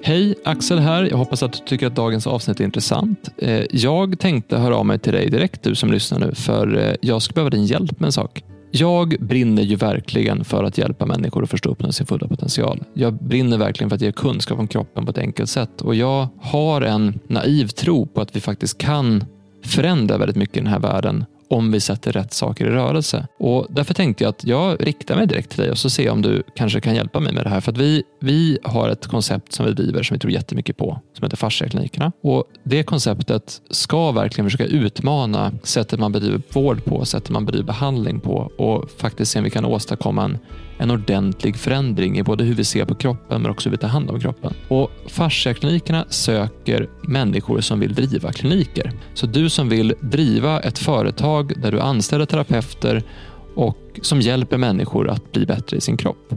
Hej, 0.05 0.35
Axel 0.43 0.79
här. 0.79 1.03
Jag 1.03 1.17
hoppas 1.17 1.43
att 1.43 1.53
du 1.53 1.59
tycker 1.59 1.87
att 1.87 1.95
dagens 1.95 2.27
avsnitt 2.27 2.59
är 2.59 2.63
intressant. 2.63 3.29
Eh, 3.37 3.63
jag 3.71 4.19
tänkte 4.19 4.57
höra 4.57 4.75
av 4.75 4.85
mig 4.85 4.99
till 4.99 5.13
dig 5.13 5.29
direkt, 5.29 5.63
du 5.63 5.75
som 5.75 5.91
lyssnar 5.91 6.19
nu, 6.19 6.35
för 6.35 6.77
eh, 6.77 6.95
jag 7.01 7.21
skulle 7.21 7.33
behöva 7.33 7.49
din 7.49 7.65
hjälp 7.65 7.99
med 7.99 8.07
en 8.07 8.11
sak. 8.11 8.43
Jag 8.71 9.15
brinner 9.19 9.63
ju 9.63 9.75
verkligen 9.75 10.45
för 10.45 10.63
att 10.63 10.77
hjälpa 10.77 11.05
människor 11.05 11.43
att 11.43 11.49
förstå 11.49 11.69
upp 11.69 11.93
sin 11.93 12.05
fulla 12.05 12.27
potential. 12.27 12.83
Jag 12.93 13.13
brinner 13.13 13.57
verkligen 13.57 13.89
för 13.89 13.95
att 13.95 14.01
ge 14.01 14.11
kunskap 14.11 14.59
om 14.59 14.67
kroppen 14.67 15.05
på 15.05 15.11
ett 15.11 15.17
enkelt 15.17 15.49
sätt 15.49 15.81
och 15.81 15.95
jag 15.95 16.27
har 16.41 16.81
en 16.81 17.19
naiv 17.27 17.67
tro 17.67 18.05
på 18.05 18.21
att 18.21 18.35
vi 18.35 18.41
faktiskt 18.41 18.77
kan 18.77 19.25
förändra 19.65 20.17
väldigt 20.17 20.37
mycket 20.37 20.57
i 20.57 20.59
den 20.59 20.69
här 20.69 20.79
världen 20.79 21.25
om 21.53 21.71
vi 21.71 21.79
sätter 21.79 22.11
rätt 22.11 22.33
saker 22.33 22.65
i 22.65 22.69
rörelse. 22.69 23.27
Och 23.39 23.67
Därför 23.69 23.93
tänkte 23.93 24.23
jag 24.23 24.29
att 24.29 24.43
jag 24.43 24.87
riktar 24.87 25.15
mig 25.15 25.27
direkt 25.27 25.49
till 25.49 25.61
dig 25.61 25.71
och 25.71 25.77
så 25.77 25.89
ser 25.89 26.03
jag 26.03 26.13
om 26.13 26.21
du 26.21 26.43
kanske 26.55 26.81
kan 26.81 26.95
hjälpa 26.95 27.19
mig 27.19 27.33
med 27.33 27.45
det 27.45 27.49
här. 27.49 27.61
För 27.61 27.71
att 27.71 27.77
vi, 27.77 28.03
vi 28.21 28.57
har 28.63 28.89
ett 28.89 29.07
koncept 29.07 29.53
som 29.53 29.65
vi 29.65 29.71
driver 29.71 30.03
som 30.03 30.15
vi 30.15 30.19
tror 30.19 30.33
jättemycket 30.33 30.77
på, 30.77 30.99
som 31.13 31.23
heter 31.23 31.37
fasciaklinikerna. 31.37 32.11
Och 32.23 32.43
Det 32.63 32.83
konceptet 32.83 33.61
ska 33.69 34.11
verkligen 34.11 34.49
försöka 34.49 34.65
utmana 34.65 35.51
sättet 35.63 35.99
man 35.99 36.11
bedriver 36.11 36.41
vård 36.53 36.85
på, 36.85 37.05
sättet 37.05 37.29
man 37.29 37.45
bedriver 37.45 37.65
behandling 37.65 38.19
på 38.19 38.51
och 38.57 38.91
faktiskt 38.91 39.31
se 39.31 39.39
om 39.39 39.43
vi 39.43 39.49
kan 39.49 39.65
åstadkomma 39.65 40.23
en, 40.23 40.37
en 40.77 40.91
ordentlig 40.91 41.57
förändring 41.57 42.17
i 42.17 42.23
både 42.23 42.43
hur 42.43 42.53
vi 42.53 42.63
ser 42.63 42.85
på 42.85 42.95
kroppen 42.95 43.41
men 43.41 43.51
också 43.51 43.69
hur 43.69 43.71
vi 43.71 43.81
tar 43.81 43.87
hand 43.87 44.09
om 44.09 44.19
kroppen. 44.19 44.53
Och 44.67 44.91
Fasciaklinikerna 45.07 46.05
söker 46.09 46.89
människor 47.01 47.61
som 47.61 47.79
vill 47.79 47.93
driva 47.93 48.31
kliniker. 48.31 48.91
Så 49.13 49.25
du 49.25 49.49
som 49.49 49.69
vill 49.69 49.93
driva 49.99 50.59
ett 50.59 50.79
företag 50.79 51.53
där 51.61 51.71
du 51.71 51.79
anställer 51.79 52.25
terapeuter 52.25 53.03
och 53.55 53.99
som 54.01 54.21
hjälper 54.21 54.57
människor 54.57 55.09
att 55.09 55.31
bli 55.31 55.45
bättre 55.45 55.77
i 55.77 55.81
sin 55.81 55.97
kropp. 55.97 56.33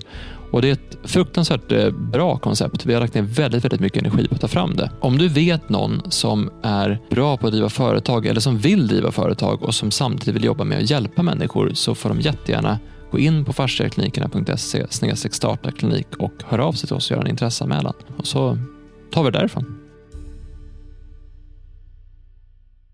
Och 0.51 0.63
Det 0.63 0.69
är 0.69 0.73
ett 0.73 0.99
fruktansvärt 1.05 1.73
eh, 1.73 1.91
bra 1.91 2.39
koncept. 2.39 2.87
Vi 2.87 2.95
har 2.95 3.01
lagt 3.01 3.15
ner 3.15 3.23
väldigt, 3.23 3.65
väldigt 3.65 3.81
mycket 3.81 4.03
energi 4.03 4.29
på 4.29 4.35
att 4.35 4.41
ta 4.41 4.49
fram 4.49 4.77
det. 4.77 4.91
Om 5.01 5.19
du 5.19 5.29
vet 5.29 5.69
någon 5.69 6.03
som 6.11 6.51
är 6.63 6.99
bra 7.11 7.37
på 7.37 7.47
att 7.47 7.53
driva 7.53 7.69
företag 7.69 8.27
eller 8.27 8.41
som 8.41 8.59
vill 8.59 8.87
driva 8.87 9.13
företag 9.13 9.63
och 9.63 9.75
som 9.75 9.91
samtidigt 9.91 10.35
vill 10.35 10.45
jobba 10.45 10.65
med 10.65 10.79
att 10.79 10.91
hjälpa 10.91 11.23
människor 11.23 11.71
så 11.75 11.95
får 11.95 12.09
de 12.09 12.21
jättegärna 12.21 12.79
gå 13.17 13.21
in 13.21 13.45
på 13.45 13.53
fasciaklinikerna.se 13.53 14.87
startaklinik 15.31 16.07
och 16.19 16.33
hör 16.45 16.59
av 16.59 16.73
sig 16.73 16.87
till 16.87 16.97
oss 16.97 17.11
och 17.11 17.15
göra 17.15 17.25
en 17.25 17.31
intresseanmälan. 17.31 17.95
Och 18.17 18.27
så 18.27 18.59
tar 19.11 19.25
vi 19.25 19.31
det 19.31 19.39
därifrån. 19.39 19.81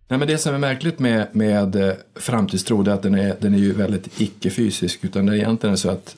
Nej, 0.08 0.18
men 0.18 0.28
det 0.28 0.38
som 0.38 0.54
är 0.54 0.58
märkligt 0.58 0.98
med, 0.98 1.26
med 1.32 1.76
eh, 1.76 1.94
framtidstro 2.14 2.82
är 2.82 2.88
att 2.88 3.02
den 3.02 3.14
är, 3.14 3.36
den 3.40 3.54
är 3.54 3.58
ju 3.58 3.72
väldigt 3.72 4.20
icke-fysisk. 4.20 5.04
Utan 5.04 5.26
det 5.26 5.32
är 5.32 5.36
egentligen 5.36 5.76
så 5.76 5.90
att 5.90 6.16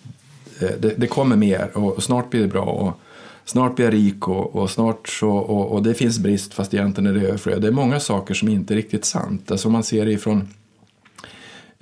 eh, 0.61 0.71
det, 0.81 0.95
det 0.97 1.07
kommer 1.07 1.37
mer 1.37 1.71
och, 1.75 1.97
och 1.97 2.03
snart 2.03 2.31
blir 2.31 2.41
det 2.41 2.49
bra. 2.49 2.65
Och 2.65 3.01
snart 3.45 3.77
blir 3.77 3.87
jag 3.87 3.95
rik 3.95 4.29
och, 4.29 4.57
och 4.57 4.71
snart 4.71 5.09
så, 5.09 5.31
och, 5.31 5.73
och 5.73 5.83
det 5.83 5.95
finns 5.95 6.19
brist 6.19 6.55
fast 6.55 6.75
egentligen 6.75 7.17
är 7.17 7.21
det 7.21 7.29
överflöd. 7.29 7.63
Det 7.63 7.69
är 7.69 7.73
många 7.73 8.01
saker 8.01 8.35
som 8.35 8.49
inte 8.49 8.75
är 8.75 8.77
riktigt 8.77 9.05
sant. 9.05 9.51
Alltså 9.51 9.69
om 9.69 9.73
man 9.73 9.83
ser 9.83 10.05
det 10.05 10.13
ifrån 10.13 10.49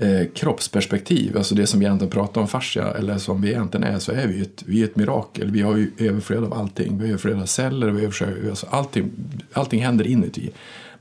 eh, 0.02 0.26
kroppsperspektiv, 0.34 1.36
alltså 1.36 1.54
det 1.54 1.66
som 1.66 1.80
vi 1.80 1.86
egentligen 1.86 2.10
pratar 2.10 2.40
om 2.40 2.48
fascia, 2.48 2.94
eller 2.94 3.18
som 3.18 3.42
vi 3.42 3.48
egentligen 3.48 3.84
är, 3.84 3.98
så 3.98 4.12
är 4.12 4.26
vi 4.26 4.40
ett, 4.40 4.62
vi 4.66 4.80
är 4.80 4.84
ett 4.84 4.96
mirakel. 4.96 5.50
Vi 5.50 5.60
har 5.60 5.76
ju 5.76 5.90
överflöd 5.98 6.44
av 6.44 6.54
allting. 6.54 6.98
Vi 6.98 7.04
har 7.04 7.08
överflöd 7.08 7.40
av 7.40 7.46
celler, 7.46 7.86
vi 7.86 7.92
har 7.92 8.02
överflöd, 8.02 8.50
alltså 8.50 8.66
allting, 8.70 9.10
allting 9.52 9.82
händer 9.82 10.06
inuti. 10.06 10.50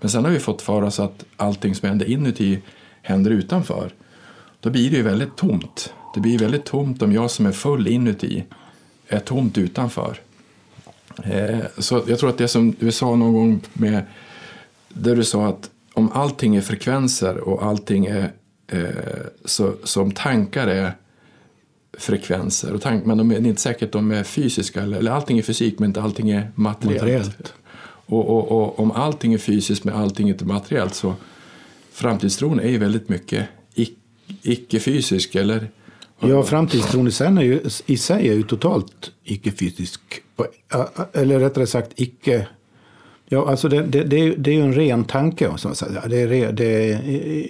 Men 0.02 0.10
sen 0.10 0.26
har 0.26 0.32
vi 0.32 0.40
fått 0.40 0.62
för 0.62 0.82
oss 0.82 1.00
att 1.00 1.26
allting 1.38 1.76
som 1.76 1.90
händer 1.90 2.06
inuti 2.06 2.60
händer 3.02 3.32
utanför. 3.32 3.94
Då 4.60 4.70
blir 4.70 4.90
det 4.92 4.98
ju 4.98 5.04
väldigt 5.04 5.36
tomt. 5.36 5.94
Det 6.14 6.20
blir 6.20 6.40
väldigt 6.40 6.66
tomt 6.66 7.02
om 7.02 7.12
jag 7.12 7.32
som 7.32 7.46
är 7.46 7.52
full 7.52 7.88
inuti 7.88 8.44
är 9.08 9.20
tomt 9.20 9.58
utanför. 9.58 10.18
Eh, 11.24 11.60
så 11.78 12.04
jag 12.08 12.20
tror 12.20 12.30
att 12.30 12.38
det 12.38 12.48
som 12.48 12.76
du 12.80 12.92
sa 12.92 13.16
någon 13.16 13.34
gång 13.34 13.62
med 13.74 14.04
där 14.90 15.16
du 15.16 15.24
sa 15.24 15.48
att 15.48 15.70
om 15.94 16.12
allting 16.12 16.56
är 16.56 16.62
frekvenser 16.62 17.38
och 17.38 17.64
allting 17.64 18.06
är 18.06 18.32
så, 19.46 19.74
som 19.84 20.12
tankar 20.12 20.68
är 20.68 20.92
frekvenser. 21.98 22.74
Och 22.74 22.82
tank, 22.82 23.06
men 23.06 23.18
de 23.18 23.32
är, 23.32 23.40
det 23.40 23.48
är 23.48 23.50
inte 23.50 23.62
säkert 23.62 23.92
de 23.92 24.12
är 24.12 24.24
fysiska. 24.24 24.82
Eller, 24.82 24.98
eller 24.98 25.12
allting 25.12 25.38
är 25.40 25.44
fysik 25.44 25.80
men 25.80 25.90
inte 25.90 26.02
allting 26.02 26.30
är 26.30 26.52
materiellt. 26.56 27.02
Materiellt. 27.02 27.54
Och, 28.06 28.30
och, 28.30 28.52
och 28.62 28.80
om 28.80 28.92
allting 28.92 29.34
är 29.34 29.38
fysiskt 29.38 29.84
men 29.84 29.96
allting 29.96 30.30
inte 30.30 30.44
är 30.44 30.48
materiellt 30.48 30.96
så 30.96 31.14
framtidstron 31.92 32.60
är 32.60 32.70
ju 32.70 32.78
väldigt 32.78 33.10
mycket 33.10 33.48
ic- 33.76 33.96
icke-fysisk. 34.42 35.36
Eller, 35.36 35.70
Ja, 36.24 36.44
framtidstron 36.44 37.08
i 37.08 37.12
är 37.38 37.42
ju, 37.44 37.62
i 37.86 37.98
sig 37.98 38.30
är 38.30 38.34
ju 38.34 38.44
totalt 38.44 39.12
icke-fysisk. 39.24 40.02
På- 40.36 40.48
Eller 41.14 41.40
rättare 41.40 41.68
sagt 41.68 41.92
icke, 41.96 42.48
Ja, 43.34 43.50
alltså 43.50 43.70
det, 43.70 43.82
det, 43.82 44.04
det, 44.04 44.20
är, 44.20 44.36
det 44.38 44.52
är 44.52 44.56
ju 44.56 44.62
en 44.62 44.74
ren 44.74 45.04
tanke. 45.04 45.58
Som. 45.58 45.74
Det, 46.10 46.20
är, 46.20 46.52
det 46.52 46.92
är 46.92 47.02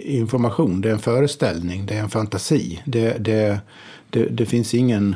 information, 0.07 0.81
det 0.81 0.89
är 0.89 0.93
en 0.93 0.99
föreställning, 0.99 1.85
det 1.85 1.93
är 1.93 1.99
en 1.99 2.09
fantasi. 2.09 2.81
Det, 2.85 3.17
det, 3.17 3.59
det, 4.09 4.25
det 4.25 4.45
finns 4.45 4.73
ingen... 4.73 5.15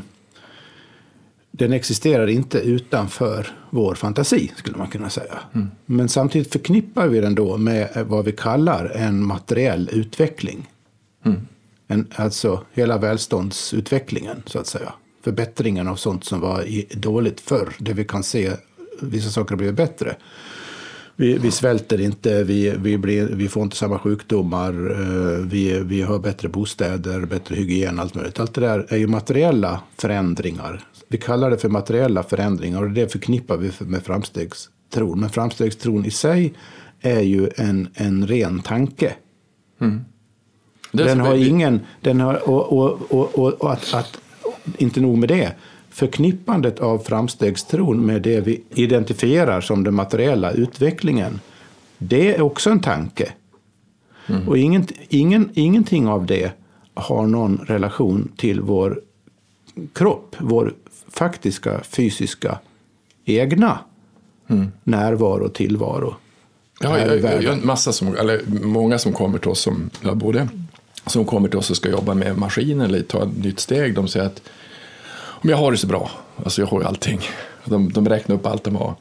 Den 1.52 1.74
existerar 1.74 2.28
inte 2.28 2.60
utanför 2.60 3.48
vår 3.70 3.96
fantasi, 3.96 4.52
skulle 4.56 4.78
man 4.78 4.88
kunna 4.88 5.10
säga. 5.10 5.40
Men 5.86 6.10
samtidigt 6.10 6.52
förknippar 6.52 7.08
vi 7.08 7.20
den 7.20 7.36
då 7.36 7.58
med 7.58 8.06
vad 8.08 8.26
vi 8.26 8.32
kallar 8.32 8.86
en 8.86 9.26
materiell 9.26 9.90
utveckling. 9.94 10.70
En, 11.88 12.08
alltså 12.16 12.66
hela 12.74 12.98
välståndsutvecklingen, 12.98 14.44
så 14.46 14.60
att 14.60 14.68
säga. 14.68 14.94
Förbättringen 15.24 15.88
av 15.88 15.96
sånt 15.96 16.24
som 16.24 16.40
var 16.40 16.64
i, 16.64 16.88
dåligt 16.92 17.42
förr. 17.42 17.74
Det 17.80 17.94
vi 17.94 18.06
kan 18.06 18.24
se, 18.24 18.52
vissa 19.02 19.30
saker 19.30 19.50
har 19.50 19.58
blivit 19.58 19.76
bättre. 19.76 20.16
Vi, 21.18 21.38
vi 21.38 21.52
svälter 21.52 22.02
inte, 22.02 22.44
vi, 22.44 22.74
vi, 22.78 22.98
blir, 22.98 23.26
vi 23.26 23.50
får 23.50 23.64
inte 23.64 23.76
samma 23.76 24.00
sjukdomar, 24.00 24.92
eh, 24.92 25.46
vi, 25.46 25.80
vi 25.80 26.02
har 26.02 26.20
bättre 26.20 26.50
bostäder, 26.50 27.26
bättre 27.26 27.56
hygien, 27.56 28.00
allt 28.00 28.16
möjligt. 28.16 28.40
Allt 28.40 28.54
det 28.54 28.62
där 28.62 28.86
är 28.90 28.98
ju 28.98 29.08
materiella 29.08 29.82
förändringar. 29.98 30.84
Vi 31.08 31.18
kallar 31.18 31.50
det 31.50 31.58
för 31.58 31.70
materiella 31.70 32.24
förändringar 32.24 32.84
och 32.84 32.92
det 32.92 33.12
förknippar 33.12 33.58
vi 33.58 33.72
med 33.80 34.04
framstegstron. 34.04 35.20
Men 35.20 35.30
framstegstron 35.30 36.06
i 36.06 36.12
sig 36.12 36.54
är 37.02 37.22
ju 37.22 37.50
en, 37.56 37.88
en 37.94 38.28
ren 38.28 38.62
tanke. 38.62 39.16
Är 40.92 40.98
Den 40.98 41.20
har 41.20 41.36
ingen, 41.36 41.80
den 42.02 42.20
har, 42.20 42.50
och, 42.50 42.74
och, 42.74 43.12
och, 43.12 43.54
och 43.62 43.74
att, 43.74 43.94
att, 43.94 44.20
inte 44.78 45.02
nog 45.02 45.18
med 45.18 45.30
det, 45.30 45.54
förknippandet 45.96 46.80
av 46.80 47.00
framstegstron 47.00 48.06
med 48.06 48.22
det 48.22 48.40
vi 48.40 48.64
identifierar 48.70 49.62
som 49.62 49.84
den 49.84 49.94
materiella 49.94 50.52
utvecklingen, 50.52 51.40
det 51.98 52.36
är 52.36 52.42
också 52.42 52.70
en 52.70 52.80
tanke. 52.80 53.34
Och 54.48 54.58
ingen, 54.58 54.88
ingen, 55.10 55.50
ingenting 55.54 56.08
av 56.08 56.26
det 56.26 56.52
har 56.94 57.28
någon 57.28 57.58
relation 57.58 58.32
till 58.38 58.62
vår 58.62 59.02
kropp, 59.94 60.36
vår 60.40 60.74
faktiska 61.08 61.82
fysiska 61.84 62.60
egna 63.26 63.80
närvaro 64.84 65.46
och 65.46 65.54
tillvaro. 65.54 66.16
Ja, 66.82 67.00
jag, 67.00 67.20
jag, 67.20 67.44
jag, 67.44 67.66
massa 67.66 67.92
som, 67.94 68.16
eller 68.16 68.42
många 68.66 68.98
som 69.00 69.14
kommer 69.14 69.38
till 69.38 69.50
oss 69.50 69.62
som, 69.62 69.90
både 70.14 70.48
som 71.06 71.26
kommer 71.26 71.50
till 71.50 71.60
oss 71.60 71.70
och 71.70 71.78
ska 71.78 71.90
jobba 71.90 72.14
med 72.14 72.38
maskinen 72.38 72.82
eller 72.82 73.02
ta 73.02 73.24
ett 73.24 73.38
nytt 73.38 73.60
steg. 73.60 73.96
De 73.96 74.08
säger 74.08 74.26
att 74.26 74.42
men 75.46 75.52
jag 75.52 75.58
har 75.58 75.72
det 75.72 75.78
så 75.78 75.88
bra, 75.88 76.12
alltså 76.44 76.62
jag 76.62 76.68
har 76.68 76.82
ju 76.82 76.88
allting. 76.88 77.20
De, 77.66 77.94
de 77.94 78.10
räknar 78.10 78.36
upp 78.36 78.46
allt 78.46 78.64
de 78.64 78.76
har. 78.76 78.96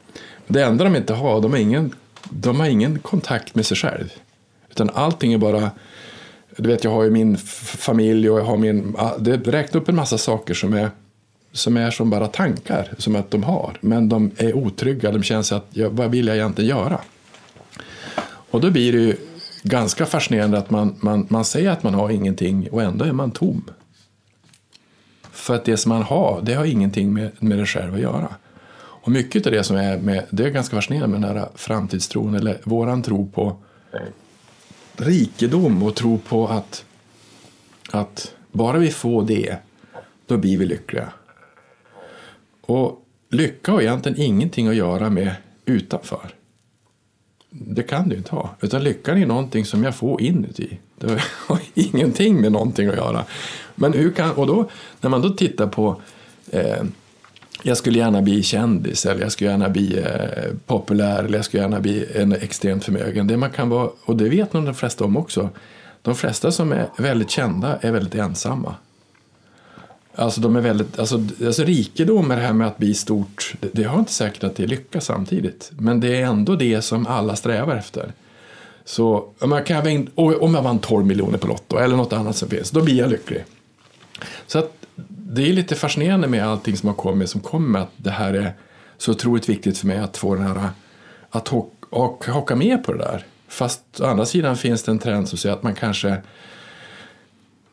Det 0.47 0.63
enda 0.63 0.83
de 0.83 0.95
inte 0.95 1.13
har, 1.13 1.41
de 1.41 1.51
har 1.51 1.59
ingen, 1.59 1.95
de 2.29 2.59
har 2.59 2.67
ingen 2.67 2.99
kontakt 2.99 3.55
med 3.55 3.65
sig 3.65 3.77
själv. 3.77 4.13
Utan 4.71 4.89
allting 4.93 5.33
är 5.33 5.37
bara, 5.37 5.71
du 6.57 6.69
vet 6.69 6.83
jag 6.83 6.91
har 6.91 7.03
ju 7.03 7.09
min 7.09 7.37
familj 7.37 8.29
och 8.29 8.39
jag 8.39 8.43
har 8.43 8.57
min, 8.57 8.95
det 9.19 9.37
räknar 9.37 9.81
upp 9.81 9.89
en 9.89 9.95
massa 9.95 10.17
saker 10.17 10.53
som 10.53 10.73
är 10.73 10.89
som 11.51 11.77
är 11.77 11.91
som 11.91 12.09
bara 12.09 12.27
tankar 12.27 12.93
som 12.97 13.15
att 13.15 13.31
de 13.31 13.43
har. 13.43 13.77
Men 13.81 14.09
de 14.09 14.31
är 14.37 14.53
otrygga, 14.53 15.11
de 15.11 15.23
känner 15.23 15.43
sig 15.43 15.57
att 15.57 15.67
ja, 15.69 15.89
vad 15.89 16.11
vill 16.11 16.27
jag 16.27 16.35
egentligen 16.35 16.69
göra? 16.69 16.99
Och 18.51 18.61
då 18.61 18.71
blir 18.71 18.91
det 18.93 18.99
ju 18.99 19.15
ganska 19.63 20.05
fascinerande 20.05 20.57
att 20.57 20.69
man, 20.69 20.95
man, 20.99 21.25
man 21.29 21.45
säger 21.45 21.71
att 21.71 21.83
man 21.83 21.93
har 21.93 22.09
ingenting 22.09 22.67
och 22.71 22.81
ändå 22.81 23.05
är 23.05 23.11
man 23.11 23.31
tom. 23.31 23.63
För 25.45 25.55
att 25.55 25.65
det 25.65 25.77
som 25.77 25.89
man 25.89 26.01
har, 26.01 26.41
det 26.41 26.53
har 26.53 26.65
ingenting 26.65 27.13
med, 27.13 27.31
med 27.39 27.57
det 27.57 27.65
själv 27.65 27.93
att 27.93 27.99
göra. 27.99 28.35
Och 28.77 29.11
mycket 29.11 29.45
av 29.45 29.51
det 29.51 29.63
som 29.63 29.75
är 29.77 29.97
med, 29.97 30.25
det 30.29 30.43
är 30.43 30.49
ganska 30.49 30.75
fascinerande 30.75 31.19
med 31.19 31.29
den 31.29 31.37
här 31.37 31.49
framtidstron, 31.55 32.35
eller 32.35 32.61
våran 32.63 33.03
tro 33.03 33.27
på 33.27 33.57
rikedom 34.97 35.83
och 35.83 35.95
tro 35.95 36.17
på 36.17 36.47
att, 36.47 36.85
att 37.91 38.33
bara 38.51 38.77
vi 38.77 38.91
får 38.91 39.23
det, 39.23 39.55
då 40.25 40.37
blir 40.37 40.57
vi 40.57 40.65
lyckliga. 40.65 41.09
Och 42.61 43.05
lycka 43.29 43.71
har 43.71 43.81
egentligen 43.81 44.21
ingenting 44.21 44.67
att 44.67 44.75
göra 44.75 45.09
med 45.09 45.35
utanför. 45.65 46.29
Det 47.49 47.83
kan 47.83 48.09
du 48.09 48.15
inte 48.15 48.31
ha. 48.31 48.55
Utan 48.61 48.83
lyckan 48.83 49.17
är 49.17 49.25
någonting 49.25 49.65
som 49.65 49.83
jag 49.83 49.95
får 49.95 50.21
inuti. 50.21 50.79
Det 50.99 51.21
har 51.47 51.59
ingenting 51.73 52.41
med 52.41 52.51
någonting 52.51 52.87
att 52.87 52.95
göra. 52.95 53.25
Men 53.75 53.93
hur 53.93 54.11
kan, 54.11 54.31
och 54.31 54.47
då, 54.47 54.69
när 55.01 55.09
man 55.09 55.21
då 55.21 55.29
tittar 55.29 55.67
på 55.67 56.01
eh, 56.51 56.83
jag 57.63 57.77
skulle 57.77 57.99
gärna 57.99 58.21
bli 58.21 58.43
kändis 58.43 59.05
eller 59.05 59.21
jag 59.21 59.31
skulle 59.31 59.49
gärna 59.49 59.69
bli 59.69 59.97
eh, 59.97 60.53
populär 60.65 61.23
eller 61.23 61.37
jag 61.37 61.45
skulle 61.45 61.63
gärna 61.63 61.79
bli 61.79 62.05
en 62.15 62.33
extremt 62.33 62.83
förmögen. 62.83 63.27
Det 63.27 63.37
man 63.37 63.49
kan 63.49 63.69
vara, 63.69 63.89
och 64.05 64.15
det 64.15 64.29
vet 64.29 64.53
nog 64.53 64.65
de 64.65 64.75
flesta 64.75 65.05
om 65.05 65.17
också. 65.17 65.49
De 66.01 66.15
flesta 66.15 66.51
som 66.51 66.71
är 66.71 66.87
väldigt 66.97 67.29
kända 67.29 67.77
är 67.81 67.91
väldigt 67.91 68.15
ensamma. 68.15 68.75
Alltså 70.15 70.41
de 70.41 70.55
är 70.55 70.61
väldigt, 70.61 70.99
alltså, 70.99 71.19
alltså 71.45 71.63
rikedom 71.63 72.31
är 72.31 72.35
det 72.35 72.41
här 72.41 72.53
med 72.53 72.67
att 72.67 72.77
bli 72.77 72.93
stort, 72.93 73.53
det, 73.59 73.69
det 73.73 73.83
har 73.83 73.99
inte 73.99 74.13
säkert 74.13 74.43
att 74.43 74.55
det 74.55 74.63
är 74.63 74.67
lycka 74.67 75.01
samtidigt. 75.01 75.71
Men 75.79 75.99
det 75.99 76.21
är 76.21 76.25
ändå 76.25 76.55
det 76.55 76.81
som 76.81 77.07
alla 77.07 77.35
strävar 77.35 77.75
efter. 77.75 78.11
Så 78.85 79.29
om 79.39 79.51
jag, 79.51 79.65
kan 79.65 80.07
om 80.15 80.55
jag 80.55 80.61
vann 80.61 80.79
12 80.79 81.05
miljoner 81.05 81.37
på 81.37 81.47
Lotto 81.47 81.77
eller 81.77 81.95
något 81.95 82.13
annat 82.13 82.35
som 82.35 82.49
finns, 82.49 82.71
då 82.71 82.81
blir 82.81 82.97
jag 82.97 83.09
lycklig. 83.09 83.43
Så 84.47 84.59
att 84.59 84.85
det 85.07 85.49
är 85.49 85.53
lite 85.53 85.75
fascinerande 85.75 86.27
med 86.27 86.47
allting 86.47 86.77
som 86.77 86.89
har 86.89 86.95
kommit, 86.95 87.29
som 87.29 87.41
kommer 87.41 87.79
att 87.79 87.91
det 87.97 88.11
här 88.11 88.33
är 88.33 88.53
så 88.97 89.11
otroligt 89.11 89.49
viktigt 89.49 89.77
för 89.77 89.87
mig 89.87 89.97
att 89.97 90.17
få 90.17 90.35
den 90.35 90.43
här, 90.43 90.69
att 91.29 91.49
ho- 91.49 91.69
och 91.89 92.25
haka 92.27 92.55
med 92.55 92.83
på 92.83 92.93
det 92.93 92.99
där. 92.99 93.25
Fast 93.47 93.81
å 94.01 94.05
andra 94.05 94.25
sidan 94.25 94.57
finns 94.57 94.83
det 94.83 94.91
en 94.91 94.99
trend 94.99 95.29
som 95.29 95.37
säger 95.37 95.55
att 95.55 95.63
man 95.63 95.75
kanske 95.75 96.17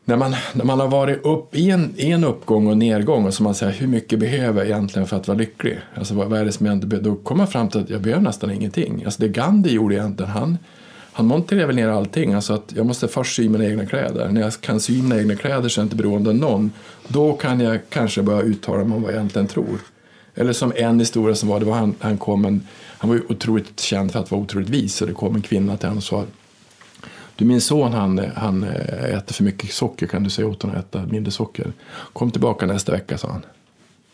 när 0.05 0.15
man, 0.15 0.35
när 0.53 0.65
man 0.65 0.79
har 0.79 0.87
varit 0.87 1.25
upp 1.25 1.55
i 1.55 1.69
en, 1.69 1.93
i 1.97 2.11
en 2.11 2.23
uppgång 2.23 2.67
och 2.67 2.77
nedgång 2.77 3.25
och 3.25 3.33
så 3.33 3.43
man 3.43 3.55
säger 3.55 3.73
hur 3.73 3.87
mycket 3.87 4.19
behöver 4.19 4.59
jag 4.59 4.69
egentligen 4.69 5.07
för 5.07 5.17
att 5.17 5.27
vara 5.27 5.37
lycklig? 5.37 5.79
Alltså 5.95 6.13
vad, 6.13 6.27
vad 6.27 6.39
är 6.39 6.45
det 6.45 6.51
som 6.51 6.65
jag 6.65 6.75
inte 6.75 6.87
behöver? 6.87 7.09
Då 7.09 7.15
kommer 7.15 7.37
man 7.37 7.47
fram 7.47 7.69
till 7.69 7.81
att 7.81 7.89
jag 7.89 8.01
behöver 8.01 8.23
nästan 8.23 8.51
ingenting. 8.51 9.05
Alltså 9.05 9.21
det 9.21 9.27
Gandhi 9.27 9.73
gjorde 9.73 9.95
egentligen, 9.95 10.31
han, 10.31 10.57
han 11.13 11.25
monterade 11.25 11.67
väl 11.67 11.75
ner 11.75 11.87
allting. 11.87 12.33
Alltså 12.33 12.53
att 12.53 12.73
jag 12.75 12.85
måste 12.85 13.07
först 13.07 13.35
sy 13.35 13.49
mina 13.49 13.65
egna 13.65 13.85
kläder. 13.85 14.29
När 14.29 14.41
jag 14.41 14.61
kan 14.61 14.79
sy 14.79 15.01
mina 15.01 15.17
egna 15.17 15.35
kläder 15.35 15.69
så 15.69 15.79
är 15.79 15.83
jag 15.83 15.85
inte 15.85 15.95
beroende 15.95 16.29
av 16.29 16.35
någon. 16.35 16.71
Då 17.07 17.33
kan 17.33 17.59
jag 17.59 17.79
kanske 17.89 18.21
börja 18.21 18.41
uttala 18.41 18.83
mig 18.83 18.95
om 18.95 19.01
vad 19.01 19.11
jag 19.11 19.17
egentligen 19.17 19.47
tror. 19.47 19.79
Eller 20.35 20.53
som 20.53 20.73
en 20.75 20.99
historia 20.99 21.35
som 21.35 21.49
var, 21.49 21.59
det 21.59 21.65
var 21.65 21.73
han, 21.73 21.95
han 21.99 22.17
kom 22.17 22.45
en, 22.45 22.67
han 22.97 23.09
var 23.09 23.17
ju 23.17 23.23
otroligt 23.29 23.79
känd 23.79 24.11
för 24.11 24.19
att 24.19 24.31
vara 24.31 24.41
otroligt 24.41 24.69
vis. 24.69 25.01
Och 25.01 25.07
det 25.07 25.13
kom 25.13 25.35
en 25.35 25.41
kvinna 25.41 25.77
till 25.77 25.87
honom 25.87 25.97
och 25.97 26.03
sa 26.03 26.25
du 27.35 27.45
min 27.45 27.61
son 27.61 27.93
han, 27.93 28.31
han 28.35 28.63
eh, 28.63 29.15
äter 29.15 29.33
för 29.33 29.43
mycket 29.43 29.73
socker, 29.73 30.07
kan 30.07 30.23
du 30.23 30.29
säga 30.29 30.47
åt 30.47 30.61
honom 30.61 30.77
att 30.77 30.85
äta 30.95 31.05
mindre 31.05 31.31
socker? 31.31 31.73
Kom 32.13 32.31
tillbaka 32.31 32.65
nästa 32.65 32.91
vecka, 32.91 33.17
sa 33.17 33.27
han. 33.27 33.45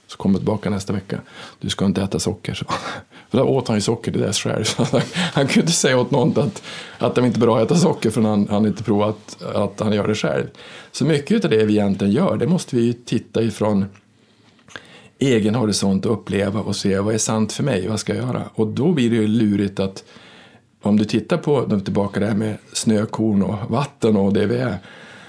Så 0.07 0.17
kom 0.17 0.31
jag 0.31 0.39
tillbaka 0.39 0.69
nästa 0.69 0.93
vecka. 0.93 1.21
Du 1.59 1.69
ska 1.69 1.85
inte 1.85 2.01
äta 2.01 2.19
socker, 2.19 2.53
sa 2.53 2.65
han. 2.67 3.01
För 3.29 3.37
då 3.37 3.43
åt 3.43 3.67
han 3.67 3.77
ju 3.77 3.81
socker 3.81 4.11
till 4.11 4.21
dess 4.21 4.39
själv. 4.39 4.63
Så 4.63 4.83
han, 4.83 5.01
han 5.13 5.47
kunde 5.47 5.59
inte 5.59 5.71
säga 5.71 5.99
åt 5.99 6.11
någon 6.11 6.39
att, 6.39 6.63
att 6.97 7.15
det 7.15 7.25
inte 7.25 7.37
är 7.37 7.41
bra 7.41 7.57
att 7.57 7.65
äta 7.65 7.75
socker 7.75 8.09
förrän 8.09 8.25
han, 8.25 8.47
han 8.49 8.65
inte 8.65 8.83
provat 8.83 9.43
att 9.55 9.79
han 9.79 9.93
gör 9.93 10.07
det 10.07 10.15
själv. 10.15 10.47
Så 10.91 11.05
mycket 11.05 11.45
av 11.45 11.51
det 11.51 11.65
vi 11.65 11.73
egentligen 11.73 12.13
gör, 12.13 12.37
det 12.37 12.47
måste 12.47 12.75
vi 12.75 12.81
ju 12.81 12.93
titta 12.93 13.41
ifrån 13.41 13.85
egen 15.19 15.55
horisont 15.55 16.05
och 16.05 16.13
uppleva 16.13 16.59
och 16.59 16.75
se 16.75 16.99
vad 16.99 17.13
är 17.13 17.17
sant 17.17 17.53
för 17.53 17.63
mig, 17.63 17.87
vad 17.87 17.99
ska 17.99 18.15
jag 18.15 18.27
göra? 18.27 18.43
Och 18.53 18.67
då 18.67 18.91
blir 18.91 19.09
det 19.09 19.15
ju 19.15 19.27
lurigt 19.27 19.79
att 19.79 20.03
om 20.81 20.97
du 20.97 21.05
tittar 21.05 21.37
på, 21.37 21.65
då 21.65 21.75
är 21.75 21.79
vi 21.79 21.83
tillbaka 21.83 22.19
det 22.19 22.25
här 22.25 22.35
med 22.35 22.57
snökorn 22.73 23.43
och 23.43 23.71
vatten 23.71 24.17
och 24.17 24.33
det 24.33 24.45
vi 24.45 24.57
är, 24.57 24.77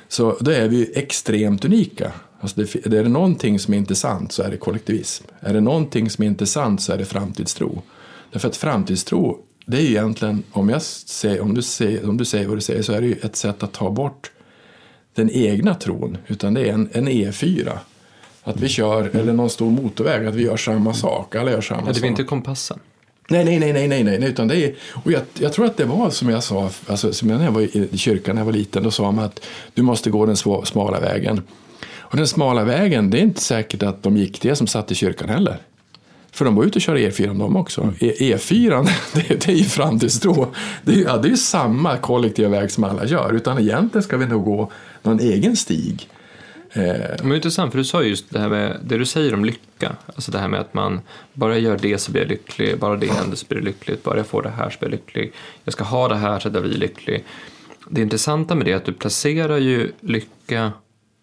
så 0.09 0.37
då 0.41 0.51
är 0.51 0.69
vi 0.69 0.77
ju 0.77 0.93
extremt 0.95 1.65
unika. 1.65 2.13
Alltså 2.41 2.61
det, 2.61 2.87
är 2.87 3.03
det 3.03 3.09
någonting 3.09 3.59
som 3.59 3.75
är 3.75 3.79
inte 3.79 3.95
sant 3.95 4.33
så 4.33 4.43
är 4.43 4.51
det 4.51 4.57
kollektivism. 4.57 5.25
Är 5.41 5.55
det 5.55 5.61
någonting 5.61 6.11
som 6.11 6.25
är 6.25 6.29
inte 6.29 6.47
sant 6.47 6.83
så 6.83 6.93
är 6.93 6.99
det 6.99 7.05
framtidstro. 7.05 7.83
Därför 8.33 8.49
att 8.49 8.57
framtidstro, 8.57 9.39
det 9.67 9.77
är 9.77 9.81
ju 9.81 9.89
egentligen, 9.89 10.43
om, 10.53 10.69
jag 10.69 10.83
säger, 10.83 11.41
om, 11.41 11.55
du 11.55 11.63
säger, 11.63 12.09
om 12.09 12.17
du 12.17 12.25
säger 12.25 12.49
vad 12.49 12.57
du 12.57 12.61
säger, 12.61 12.83
så 12.83 12.93
är 12.93 13.01
det 13.01 13.07
ju 13.07 13.15
ett 13.23 13.37
sätt 13.37 13.63
att 13.63 13.73
ta 13.73 13.91
bort 13.91 14.31
den 15.15 15.31
egna 15.31 15.75
tron, 15.75 16.17
utan 16.27 16.55
det 16.55 16.69
är 16.69 16.73
en, 16.73 16.89
en 16.93 17.09
E4. 17.09 17.79
Att 18.43 18.61
vi 18.61 18.69
kör, 18.69 19.17
eller 19.17 19.33
någon 19.33 19.51
stor 19.51 19.71
motorväg, 19.71 20.27
att 20.27 20.35
vi 20.35 20.43
gör 20.43 20.57
samma 20.57 20.95
sak. 20.95 21.35
Alla 21.35 21.51
gör 21.51 21.61
samma 21.61 21.81
Ja, 21.81 21.87
det 21.87 21.95
sak. 21.95 22.01
blir 22.01 22.11
inte 22.11 22.25
kompassen. 22.25 22.79
Nej, 23.29 23.45
nej, 23.45 23.59
nej, 23.59 23.73
nej, 23.73 23.89
nej, 23.89 24.05
nej, 24.05 24.29
utan 24.29 24.49
det 24.49 24.57
är, 24.57 24.75
och 25.05 25.13
jag, 25.13 25.23
jag 25.39 25.53
tror 25.53 25.67
att 25.67 25.77
det 25.77 25.85
var 25.85 26.11
som 26.11 26.29
jag 26.29 26.43
sa, 26.45 26.71
alltså, 26.87 27.13
som 27.13 27.29
när 27.29 27.45
jag 27.45 27.53
var 27.53 27.77
i 27.95 27.99
kyrkan 27.99 28.35
när 28.35 28.41
jag 28.41 28.47
var 28.47 28.53
liten, 28.53 28.83
då 28.83 28.91
sa 28.91 29.13
man 29.13 29.25
att 29.25 29.41
du 29.75 29.83
måste 29.83 30.11
gå 30.11 30.27
den 30.27 30.37
smala 30.37 31.01
vägen. 31.01 31.43
Och 32.11 32.17
den 32.17 32.27
smala 32.27 32.65
vägen, 32.65 33.11
det 33.11 33.19
är 33.19 33.23
inte 33.23 33.41
säkert 33.41 33.83
att 33.83 34.03
de 34.03 34.17
gick 34.17 34.43
det 34.43 34.57
som 34.57 34.67
satt 34.67 34.91
i 34.93 34.95
kyrkan 34.95 35.29
heller. 35.29 35.59
För 36.33 36.45
de 36.45 36.55
var 36.55 36.65
ute 36.65 36.79
och 36.79 36.83
körde 36.83 37.01
E4 37.11 37.39
de 37.39 37.57
också. 37.57 37.93
E- 38.01 38.15
E4, 38.19 38.89
det, 39.15 39.29
det 39.29 39.49
är 39.49 39.57
ju 39.57 39.65
framtidstro. 39.65 40.47
Det 40.83 40.93
är, 40.93 41.05
ja, 41.05 41.17
det 41.17 41.29
är 41.29 41.31
ju 41.31 41.37
samma 41.37 41.97
kollektiva 41.97 42.49
väg 42.49 42.71
som 42.71 42.85
alla 42.85 43.05
gör, 43.07 43.33
utan 43.33 43.59
egentligen 43.59 44.03
ska 44.03 44.17
vi 44.17 44.27
nog 44.27 44.45
gå 44.45 44.71
någon 45.03 45.21
egen 45.21 45.57
stig. 45.57 46.09
Eh, 46.73 46.95
Men 47.23 47.35
intressant, 47.35 47.71
för 47.73 47.79
du 47.79 47.85
sa 47.85 48.03
just 48.03 48.31
det 48.31 48.39
här 48.41 48.49
med 48.49 48.77
det 48.85 48.99
du 48.99 49.07
säger 49.07 49.35
om 49.35 49.45
lycka. 49.45 49.93
Alltså 50.07 50.31
det 50.33 50.39
här 50.39 50.49
med 50.49 50.61
att 50.61 50.75
man 50.75 51.01
bara 51.33 51.59
gör 51.59 51.79
det 51.83 51.99
så 51.99 52.13
blir 52.13 52.23
jag 52.23 52.29
lycklig, 52.31 52.79
bara 52.79 52.97
det 52.97 53.07
händer 53.13 53.37
så 53.37 53.47
blir 53.49 53.59
jag 53.59 53.65
lyckligt, 53.65 54.03
bara 54.03 54.17
jag 54.17 54.27
får 54.27 54.43
det 54.43 54.51
här 54.51 54.71
så 54.71 54.79
blir 54.79 54.89
jag 54.89 54.93
lycklig. 54.93 55.33
Jag 55.65 55.73
ska 55.73 55.85
ha 55.85 56.09
det 56.09 56.17
här 56.17 56.39
så 56.41 56.49
att 56.49 56.55
jag 56.55 56.63
blir 56.63 56.79
lycklig. 56.79 57.25
Det 57.89 58.01
intressanta 58.01 58.55
med 58.55 58.67
det 58.67 58.73
är 58.73 58.77
att 58.77 58.85
du 58.85 58.93
placerar 58.93 59.57
ju 59.59 59.93
lycka 60.01 60.73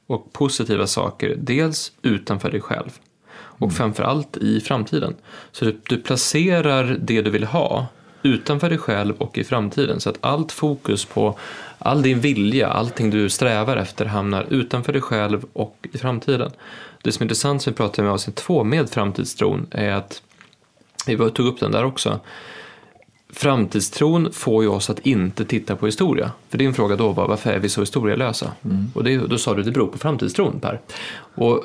och 0.08 0.34
positiva 0.34 0.88
saker 0.88 1.36
dels 1.38 1.92
utanför 2.02 2.52
dig 2.52 2.62
själv 2.62 3.00
och 3.34 3.74
framförallt 3.74 4.38
i 4.38 4.60
framtiden. 4.60 5.16
Så 5.52 5.66
du, 5.66 5.80
du 5.84 5.98
placerar 5.98 6.98
det 7.00 7.22
du 7.22 7.30
vill 7.30 7.44
ha 7.44 7.88
utanför 8.24 8.70
dig 8.70 8.78
själv 8.78 9.16
och 9.18 9.38
i 9.38 9.44
framtiden 9.44 10.00
så 10.00 10.10
att 10.10 10.18
allt 10.22 10.52
fokus 10.52 11.06
på 11.06 11.40
all 11.80 12.02
din 12.02 12.20
vilja, 12.20 12.68
allting 12.68 13.10
du 13.10 13.30
strävar 13.30 13.78
efter 13.78 14.06
hamnar 14.06 14.46
utanför 14.50 14.94
dig 14.94 15.02
själv 15.02 15.46
och 15.54 15.88
i 15.94 15.98
framtiden. 15.98 16.52
Det 17.04 17.12
som 17.12 17.22
är 17.22 17.26
intressant 17.26 17.62
som 17.62 17.74
vi 17.74 17.78
pratade 17.78 18.08
i 18.08 18.12
avsnitt 18.12 18.36
två 18.36 18.64
med 18.64 18.90
framtidstron 18.90 19.68
är 19.72 19.92
att 19.92 20.22
vi 21.08 21.18
tog 21.18 21.48
upp 21.48 21.60
den 21.60 21.72
där 21.72 21.86
också. 21.86 22.20
Framtidstron 23.30 24.32
får 24.32 24.64
ju 24.64 24.70
oss 24.70 24.90
att 24.90 25.00
inte 25.00 25.46
titta 25.46 25.76
på 25.76 25.86
historia. 25.86 26.32
För 26.50 26.58
din 26.58 26.74
fråga 26.74 26.96
då 26.96 27.12
var 27.12 27.28
varför 27.28 27.52
är 27.52 27.60
vi 27.60 27.70
så 27.70 27.82
historielösa? 27.82 28.52
Och 28.94 29.04
det, 29.04 29.18
då 29.18 29.38
sa 29.38 29.54
du 29.54 29.64
det 29.64 29.72
beror 29.72 29.88
på 29.88 29.98
framtidstron 29.98 30.60
Per. 30.60 30.82
Och 31.18 31.64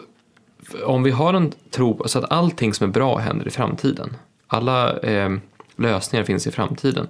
om 0.85 1.03
vi 1.03 1.11
har 1.11 1.35
en 1.35 1.53
tro 1.71 1.95
på 1.95 2.09
så 2.09 2.19
att 2.19 2.33
allting 2.33 2.75
som 2.75 2.89
är 2.89 2.93
bra 2.93 3.17
händer 3.17 3.47
i 3.47 3.51
framtiden. 3.51 4.17
Alla 4.47 4.99
eh, 4.99 5.31
lösningar 5.77 6.25
finns 6.25 6.47
i 6.47 6.51
framtiden. 6.51 7.09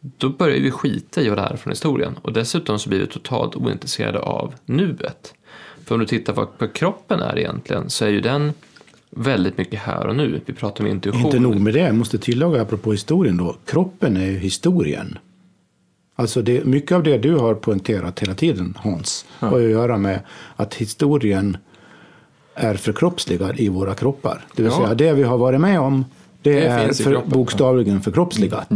Då 0.00 0.28
börjar 0.28 0.60
vi 0.60 0.70
skita 0.70 1.20
i 1.20 1.24
det 1.24 1.40
är 1.40 1.56
från 1.56 1.70
historien. 1.70 2.18
Och 2.22 2.32
dessutom 2.32 2.78
så 2.78 2.88
blir 2.88 3.00
vi 3.00 3.06
totalt 3.06 3.56
ointresserade 3.56 4.18
av 4.18 4.54
nuet. 4.64 5.34
För 5.84 5.94
om 5.94 6.00
du 6.00 6.06
tittar 6.06 6.32
på 6.32 6.48
vad 6.58 6.72
kroppen 6.72 7.20
är 7.20 7.38
egentligen 7.38 7.90
så 7.90 8.04
är 8.04 8.08
ju 8.08 8.20
den 8.20 8.52
väldigt 9.10 9.58
mycket 9.58 9.80
här 9.80 10.06
och 10.06 10.16
nu. 10.16 10.40
Vi 10.46 10.52
pratar 10.52 10.84
om 10.84 10.90
intuition. 10.90 11.24
Inte 11.24 11.38
nog 11.38 11.60
med 11.60 11.74
det, 11.74 11.80
jag 11.80 11.94
måste 11.94 12.18
tillägga 12.18 12.62
apropå 12.62 12.92
historien 12.92 13.36
då. 13.36 13.56
Kroppen 13.66 14.16
är 14.16 14.26
ju 14.26 14.38
historien. 14.38 15.18
Alltså 16.14 16.42
det, 16.42 16.64
mycket 16.64 16.92
av 16.92 17.02
det 17.02 17.18
du 17.18 17.34
har 17.34 17.54
poängterat 17.54 18.20
hela 18.20 18.34
tiden, 18.34 18.74
Hans, 18.78 19.26
har 19.38 19.58
ju 19.58 19.64
att 19.66 19.70
göra 19.72 19.96
med 19.96 20.20
att 20.56 20.74
historien 20.74 21.56
är 22.54 22.74
förkroppsligad 22.74 23.60
i 23.60 23.68
våra 23.68 23.94
kroppar. 23.94 24.46
Det 24.56 24.62
vill 24.62 24.72
Ja. 24.72 24.78
säga 24.78 24.94
det 24.94 25.12
vi 25.12 25.22
har 25.22 25.38
varit 25.38 25.60
med 25.60 25.80
om, 25.80 26.04
det, 26.42 26.52
Det 26.52 26.66
är 26.66 26.92
för, 26.92 27.22
bokstavligen 27.26 28.00
förkroppsligat. 28.00 28.68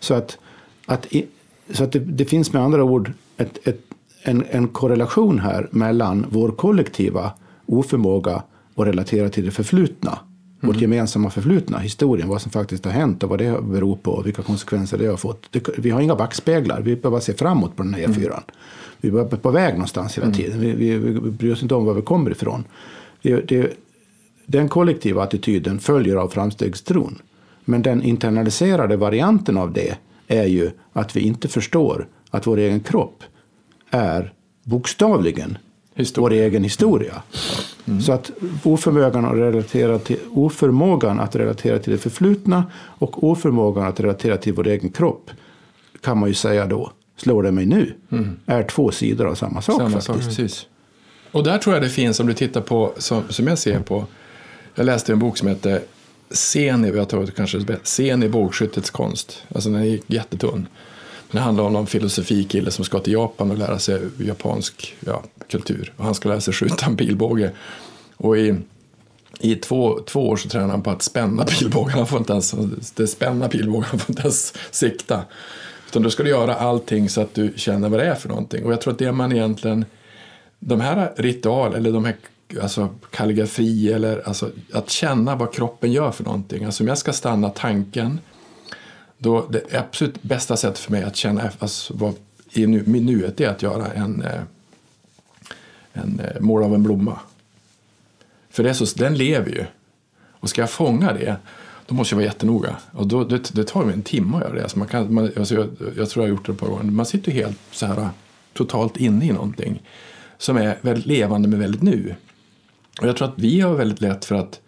Så 0.00 0.14
att, 0.14 0.38
att, 0.86 1.06
i, 1.12 1.26
så 1.70 1.84
att 1.84 1.92
det, 1.92 1.98
det 1.98 2.24
finns 2.24 2.52
med 2.52 2.62
andra 2.62 2.84
ord 2.84 3.12
ett, 3.36 3.58
ett, 3.68 3.80
en, 4.22 4.44
en 4.50 4.68
korrelation 4.68 5.38
här 5.38 5.68
mellan 5.70 6.26
vår 6.30 6.50
kollektiva 6.50 7.32
oförmåga 7.66 8.42
att 8.76 8.86
relatera 8.86 9.28
till 9.28 9.44
det 9.44 9.50
förflutna. 9.50 10.18
Vårt 10.60 10.80
gemensamma 10.80 11.30
förflutna, 11.30 11.78
historien, 11.78 12.28
vad 12.28 12.42
som 12.42 12.50
faktiskt 12.50 12.84
har 12.84 12.92
hänt 12.92 13.22
och 13.22 13.30
vad 13.30 13.38
det 13.38 13.62
beror 13.62 13.96
på 13.96 14.10
och 14.10 14.26
vilka 14.26 14.42
konsekvenser 14.42 14.98
det 14.98 15.06
har 15.06 15.16
fått. 15.16 15.46
Det, 15.50 15.68
vi 15.78 15.90
har 15.90 16.00
inga 16.00 16.16
backspeglar, 16.16 16.80
vi 16.80 16.96
behöver 16.96 17.20
se 17.20 17.32
framåt 17.32 17.76
på 17.76 17.82
den 17.82 17.94
här 17.94 18.06
E4. 18.06 18.40
Vi 19.00 19.08
är 19.08 19.24
på 19.24 19.50
väg 19.50 19.74
någonstans 19.74 20.18
hela 20.18 20.30
tiden. 20.30 20.60
Vi, 20.60 20.72
vi, 20.72 20.98
vi 20.98 21.20
bryr 21.30 21.52
oss 21.52 21.62
inte 21.62 21.74
om 21.74 21.84
var 21.84 21.94
vi 21.94 22.02
kommer 22.02 22.30
ifrån. 22.30 22.64
Det, 23.22 23.48
det, 23.48 23.72
den 24.46 24.68
kollektiva 24.68 25.22
attityden 25.22 25.78
följer 25.78 26.16
av 26.16 26.28
framstegstron. 26.28 27.18
Men 27.64 27.82
den 27.82 28.02
internaliserade 28.02 28.96
varianten 28.96 29.56
av 29.56 29.72
det 29.72 29.98
är 30.28 30.46
ju 30.46 30.70
att 30.92 31.16
vi 31.16 31.20
inte 31.20 31.48
förstår 31.48 32.08
att 32.30 32.46
vår 32.46 32.56
egen 32.56 32.80
kropp 32.80 33.22
är 33.90 34.32
bokstavligen 34.64 35.58
Historia. 35.96 36.22
vår 36.22 36.44
egen 36.44 36.64
historia. 36.64 37.22
Så 38.06 38.12
att 38.12 38.30
oförmågan 38.62 39.24
att, 39.24 39.34
relatera 39.34 39.98
till, 39.98 40.18
oförmågan 40.32 41.20
att 41.20 41.36
relatera 41.36 41.78
till 41.78 41.92
det 41.92 41.98
förflutna 41.98 42.64
och 42.74 43.24
oförmågan 43.24 43.86
att 43.86 44.00
relatera 44.00 44.36
till 44.36 44.52
vår 44.52 44.66
egen 44.66 44.90
kropp 44.90 45.30
kan 46.00 46.18
man 46.18 46.28
ju 46.28 46.34
säga 46.34 46.66
då, 46.66 46.92
slår 47.16 47.42
det 47.42 47.52
mig 47.52 47.66
nu, 47.66 47.94
är 48.46 48.62
två 48.62 48.90
sidor 48.90 49.26
av 49.26 49.34
samma 49.34 49.62
sak 49.62 49.76
Samma 49.76 49.90
faktiskt. 49.90 50.06
sak, 50.06 50.16
precis. 50.16 50.66
Och 51.32 51.44
där 51.44 51.58
tror 51.58 51.74
jag 51.74 51.82
det 51.82 51.88
finns, 51.88 52.20
om 52.20 52.26
du 52.26 52.34
tittar 52.34 52.60
på, 52.60 52.92
som, 52.96 53.22
som 53.28 53.46
jag 53.46 53.58
ser 53.58 53.80
på, 53.80 54.04
jag 54.74 54.86
läste 54.86 55.12
en 55.12 55.18
bok 55.18 55.38
som 55.38 55.48
heter 55.48 55.80
Scen 56.30 56.84
i, 56.84 56.88
jag 56.88 57.08
tror 57.08 57.20
att 57.20 57.26
det 57.26 57.32
kanske 57.32 57.58
är 57.58 57.78
Scen 57.84 58.22
i 58.22 58.28
bågskyttets 58.28 58.90
konst. 58.90 59.42
Alltså 59.54 59.70
den 59.70 59.82
är 59.82 59.98
jättetunn. 60.06 60.68
Det 61.30 61.38
handlar 61.38 61.64
om 61.64 61.72
någon 61.72 61.86
filosofikille 61.86 62.70
som 62.70 62.84
ska 62.84 62.98
till 62.98 63.12
Japan 63.12 63.50
och 63.50 63.58
lära 63.58 63.78
sig 63.78 64.00
japansk 64.18 64.96
ja, 65.00 65.22
kultur. 65.48 65.92
Och 65.96 66.04
han 66.04 66.14
ska 66.14 66.28
lära 66.28 66.40
sig 66.40 66.54
skjuta 66.54 66.86
en 66.86 66.96
pilbåge. 66.96 67.50
Och 68.16 68.38
i, 68.38 68.54
i 69.40 69.54
två, 69.54 70.00
två 70.06 70.28
år 70.28 70.36
så 70.36 70.48
tränar 70.48 70.68
han 70.68 70.82
på 70.82 70.90
att 70.90 71.02
spänna 71.02 71.44
pilbågen. 71.44 71.98
Han 71.98 72.06
får 72.06 72.18
inte 72.18 72.32
ens 72.32 72.54
det 72.94 73.06
spänna 73.06 73.48
pilbågen, 73.48 73.84
han 73.90 73.98
får 73.98 74.10
inte 74.10 74.22
ens 74.22 74.54
sikta. 74.70 75.24
Utan 75.88 76.02
då 76.02 76.10
ska 76.10 76.22
du 76.22 76.28
göra 76.28 76.54
allting 76.54 77.08
så 77.08 77.20
att 77.20 77.34
du 77.34 77.52
känner 77.56 77.88
vad 77.88 78.00
det 78.00 78.06
är 78.06 78.14
för 78.14 78.28
någonting. 78.28 78.64
Och 78.64 78.72
jag 78.72 78.80
tror 78.80 78.92
att 78.92 78.98
det 78.98 79.12
man 79.12 79.32
egentligen 79.32 79.84
de 80.58 80.80
här 80.80 81.12
ritual 81.16 81.74
eller 81.74 81.92
de 81.92 82.04
här 82.04 82.16
alltså 82.62 82.88
kalligrafi 83.10 83.92
eller 83.92 84.28
alltså 84.28 84.50
att 84.72 84.90
känna 84.90 85.36
vad 85.36 85.54
kroppen 85.54 85.92
gör 85.92 86.10
för 86.10 86.24
någonting. 86.24 86.64
Alltså 86.64 86.84
om 86.84 86.88
jag 86.88 86.98
ska 86.98 87.12
stanna 87.12 87.50
tanken 87.50 88.20
då 89.18 89.46
det 89.50 89.74
absolut 89.74 90.22
bästa 90.22 90.56
sättet 90.56 90.78
för 90.78 90.92
mig 90.92 91.02
att 91.02 91.16
känna 91.16 91.50
alltså, 91.58 91.94
vad 91.96 92.14
i 92.52 92.66
nu, 92.66 92.82
min 92.86 93.06
nuet 93.06 93.40
är 93.40 93.48
att 93.48 93.62
göra 93.62 93.92
en, 93.92 94.22
eh, 94.22 94.40
en 95.92 96.20
eh, 96.20 96.40
mål 96.40 96.62
av 96.62 96.74
en 96.74 96.82
blomma. 96.82 97.20
För 98.50 98.62
det 98.62 98.70
är 98.70 98.74
så, 98.74 98.98
den 98.98 99.14
lever 99.14 99.50
ju. 99.50 99.64
Och 100.30 100.48
ska 100.50 100.62
jag 100.62 100.70
fånga 100.70 101.12
det 101.12 101.36
då 101.86 101.94
måste 101.94 102.14
jag 102.14 102.16
vara 102.16 102.26
jättenoga. 102.26 102.76
Och 102.92 103.06
då, 103.06 103.24
det, 103.24 103.54
det 103.54 103.64
tar 103.64 103.84
ju 103.84 103.92
en 103.92 104.02
timme 104.02 104.36
att 104.36 104.42
göra 104.42 104.54
det. 104.54 104.62
Alltså 104.62 104.78
man 104.78 104.88
kan, 104.88 105.14
man, 105.14 105.32
alltså 105.36 105.54
jag, 105.54 105.68
jag 105.96 106.10
tror 106.10 106.24
jag 106.24 106.32
har 106.32 106.36
gjort 106.36 106.46
det 106.46 106.52
ett 106.52 106.58
par 106.58 106.66
gånger. 106.66 106.84
Man 106.84 107.06
sitter 107.06 107.32
ju 107.32 107.38
helt 107.38 107.58
så 107.70 107.86
här 107.86 108.08
totalt 108.52 108.96
inne 108.96 109.26
i 109.26 109.32
någonting 109.32 109.82
som 110.38 110.56
är 110.56 110.78
väldigt 110.80 111.06
levande 111.06 111.48
men 111.48 111.60
väldigt 111.60 111.82
nu. 111.82 112.14
Och 113.00 113.08
jag 113.08 113.16
tror 113.16 113.28
att 113.28 113.38
vi 113.38 113.60
har 113.60 113.74
väldigt 113.74 114.00
lätt 114.00 114.24
för 114.24 114.34
att 114.34 114.60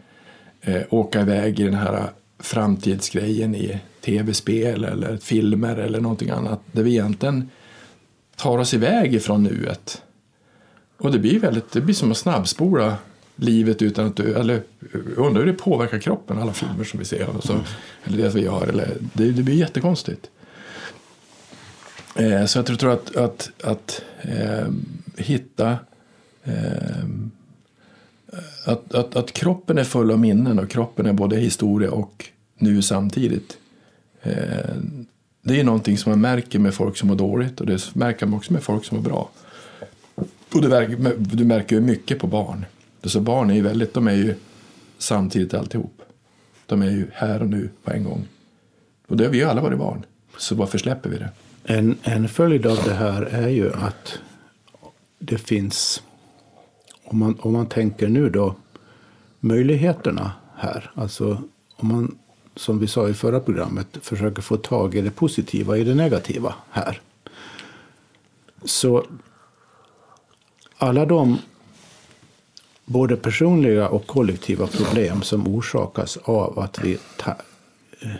eh, 0.61 0.82
åka 0.90 1.20
iväg 1.20 1.61
i 1.61 1.64
den 1.64 1.74
här 1.74 1.94
eh, 1.94 2.05
framtidsgrejen 2.38 3.55
i 3.55 3.80
tv-spel 4.01 4.84
eller 4.84 5.16
filmer 5.16 5.76
eller 5.76 6.01
någonting 6.01 6.30
annat 6.30 6.61
där 6.72 6.82
vi 6.82 6.90
egentligen 6.90 7.51
tar 8.36 8.59
oss 8.59 8.74
iväg 8.74 9.14
ifrån 9.14 9.42
nuet. 9.42 10.03
Och 10.99 11.12
det 11.12 11.18
blir 11.18 11.40
väldigt, 11.40 11.72
det 11.72 11.80
blir 11.80 11.94
som 11.94 12.11
att 12.11 12.16
snabbspola 12.16 12.96
livet 13.36 13.82
utan 13.82 14.07
att 14.07 14.16
du, 14.16 14.34
eller 14.34 14.62
jag 14.92 15.26
undrar 15.26 15.40
hur 15.40 15.53
det 15.53 15.59
påverkar 15.59 15.99
kroppen, 15.99 16.38
alla 16.38 16.53
filmer 16.53 16.84
som 16.84 16.99
vi 16.99 17.05
ser 17.05 17.28
och 17.36 17.44
så, 17.44 17.61
eller 18.05 18.22
det 18.22 18.34
vi 18.34 18.40
gör, 18.40 18.66
eller, 18.66 18.96
det, 19.12 19.30
det 19.30 19.42
blir 19.42 19.55
jättekonstigt. 19.55 20.30
Eh, 22.14 22.44
så 22.44 22.59
jag 22.59 22.66
tror 22.66 22.92
att, 22.92 23.16
att, 23.16 23.51
att 23.62 24.03
eh, 24.22 24.66
hitta 25.16 25.78
eh, 26.44 27.05
att, 28.64 28.94
att, 28.94 29.16
att 29.16 29.32
kroppen 29.32 29.78
är 29.78 29.84
full 29.84 30.11
av 30.11 30.18
minnen 30.18 30.59
och 30.59 30.70
kroppen 30.70 31.07
är 31.07 31.12
både 31.12 31.36
historia 31.36 31.90
och 31.90 32.24
nu 32.59 32.82
samtidigt. 32.82 33.59
Eh, 34.29 34.74
det 35.43 35.61
är 35.61 35.64
någonting 35.64 35.99
som 35.99 36.12
man 36.12 36.20
märker 36.20 36.59
med 36.59 36.74
folk 36.74 36.97
som 36.97 37.09
mår 37.09 37.16
dåligt 37.16 37.61
och 37.61 37.66
det 37.66 37.95
märker 37.95 38.26
man 38.26 38.37
också 38.37 38.53
med 38.53 38.62
folk 38.62 38.85
som 38.85 38.97
mår 38.97 39.05
bra. 39.05 39.31
Och 40.53 40.62
du 40.62 40.68
märker, 40.68 41.14
du 41.18 41.45
märker 41.45 41.76
ju 41.76 41.83
mycket 41.83 42.18
på 42.18 42.26
barn. 42.26 42.66
Så 43.05 43.20
barn 43.20 43.51
är 43.51 43.55
ju 43.55 43.62
väldigt, 43.62 43.95
de 43.95 44.09
är 44.09 44.14
ju 44.14 44.35
samtidigt 44.99 45.55
alltihop. 45.55 46.03
De 46.66 46.83
är 46.83 46.91
ju 46.91 47.07
här 47.12 47.43
och 47.43 47.49
nu 47.49 47.70
på 47.85 47.91
en 47.91 48.05
gång. 48.05 48.29
Och 49.09 49.16
det 49.16 49.24
har 49.24 49.31
vi 49.31 49.39
ju 49.39 49.45
alla 49.45 49.61
varit 49.61 49.79
barn. 49.79 50.05
Så 50.39 50.55
varför 50.55 50.79
släpper 50.79 51.11
vi 51.11 51.18
det? 51.18 51.31
En, 51.64 51.99
en 52.03 52.29
följd 52.29 52.66
av 52.66 52.79
det 52.85 52.95
här 52.95 53.22
är 53.22 53.49
ju 53.49 53.72
att 53.72 54.18
det 55.18 55.39
finns, 55.39 56.03
om 57.05 57.18
man, 57.18 57.39
om 57.41 57.53
man 57.53 57.66
tänker 57.66 58.09
nu 58.09 58.31
då, 58.31 58.57
möjligheterna 59.41 60.33
här. 60.57 60.91
Alltså 60.95 61.43
om 61.76 61.89
man, 61.89 62.18
som 62.59 62.79
vi 62.79 62.87
sa 62.87 63.09
i 63.09 63.15
förra 63.15 63.41
programmet, 63.41 63.87
försöker 64.03 64.43
få 64.43 64.57
tag 64.57 64.95
i 64.95 65.01
det 65.01 65.11
positiva 65.11 65.79
i 65.79 65.85
det 65.85 65.95
negativa 65.95 66.55
här. 66.71 67.01
Så 68.65 69.07
alla 70.77 71.07
de 71.07 71.39
både 72.85 73.17
personliga 73.17 73.89
och 73.89 74.07
kollektiva 74.07 74.67
problem 74.67 75.23
som 75.23 75.49
orsakas 75.49 76.17
av 76.17 76.59
att 76.59 76.85
vi 76.85 76.99
ta, 77.17 77.31
eh, 78.01 78.11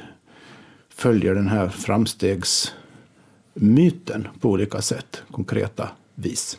följer 0.89 1.35
den 1.35 1.49
här 1.49 1.69
framstegsmyten 1.69 4.29
på 4.41 4.51
olika 4.51 4.83
sätt, 4.83 5.23
konkreta 5.31 5.89
vis. 6.15 6.59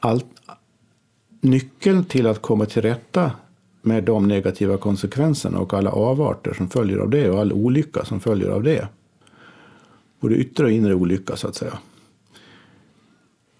Allt, 0.00 0.26
nyckeln 1.40 2.04
till 2.04 2.26
att 2.26 2.42
komma 2.42 2.66
till 2.66 2.82
rätta 2.82 3.32
med 3.84 4.04
de 4.04 4.28
negativa 4.28 4.76
konsekvenserna 4.76 5.58
och 5.58 5.74
alla 5.74 5.90
avarter 5.90 6.54
som 6.54 6.70
följer 6.70 6.98
av 6.98 7.10
det 7.10 7.30
och 7.30 7.40
all 7.40 7.52
olycka 7.52 8.04
som 8.04 8.20
följer 8.20 8.48
av 8.48 8.62
det. 8.62 8.88
Både 10.20 10.34
yttre 10.34 10.64
och 10.64 10.70
inre 10.70 10.94
olycka 10.94 11.36
så 11.36 11.48
att 11.48 11.54
säga. 11.54 11.78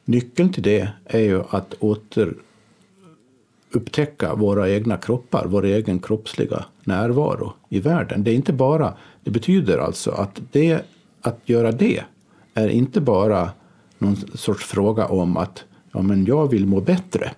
nyckeln 0.04 0.52
till 0.52 0.62
det 0.62 0.88
är 1.04 1.20
ju 1.20 1.42
att 1.50 1.74
återupptäcka 1.80 4.34
våra 4.34 4.70
egna 4.70 4.96
kroppar, 4.96 5.46
vår 5.48 5.64
egen 5.64 5.98
kroppsliga 5.98 6.64
närvaro 6.84 7.52
i 7.68 7.80
världen. 7.80 8.24
Det 8.24 8.30
är 8.30 8.34
inte 8.34 8.52
bara, 8.52 8.94
det 9.24 9.30
betyder 9.30 9.78
alltså 9.78 10.10
att 10.10 10.40
det, 10.52 10.82
att 11.20 11.40
göra 11.44 11.72
det 11.72 12.04
är 12.54 12.68
inte 12.68 13.00
bara 13.00 13.50
någon 13.98 14.16
sorts 14.16 14.64
fråga 14.64 15.06
om 15.06 15.36
att 15.36 15.64
ja, 15.92 16.02
men 16.02 16.24
jag 16.24 16.50
vill 16.50 16.66
må 16.66 16.80
bättre. 16.80 17.30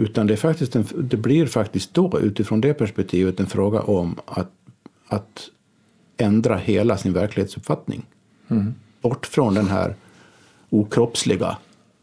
Utan 0.00 0.26
det, 0.26 0.34
är 0.34 0.36
faktiskt 0.36 0.76
en, 0.76 0.84
det 0.94 1.16
blir 1.16 1.46
faktiskt 1.46 1.94
då, 1.94 2.20
utifrån 2.20 2.60
det 2.60 2.74
perspektivet, 2.74 3.40
en 3.40 3.46
fråga 3.46 3.80
om 3.80 4.16
att, 4.26 4.50
att 5.08 5.48
ändra 6.16 6.56
hela 6.56 6.96
sin 6.96 7.12
verklighetsuppfattning. 7.12 8.06
Mm. 8.48 8.74
Bort 9.02 9.26
från 9.26 9.54
den 9.54 9.66
här 9.66 9.94
okroppsliga 10.70 11.56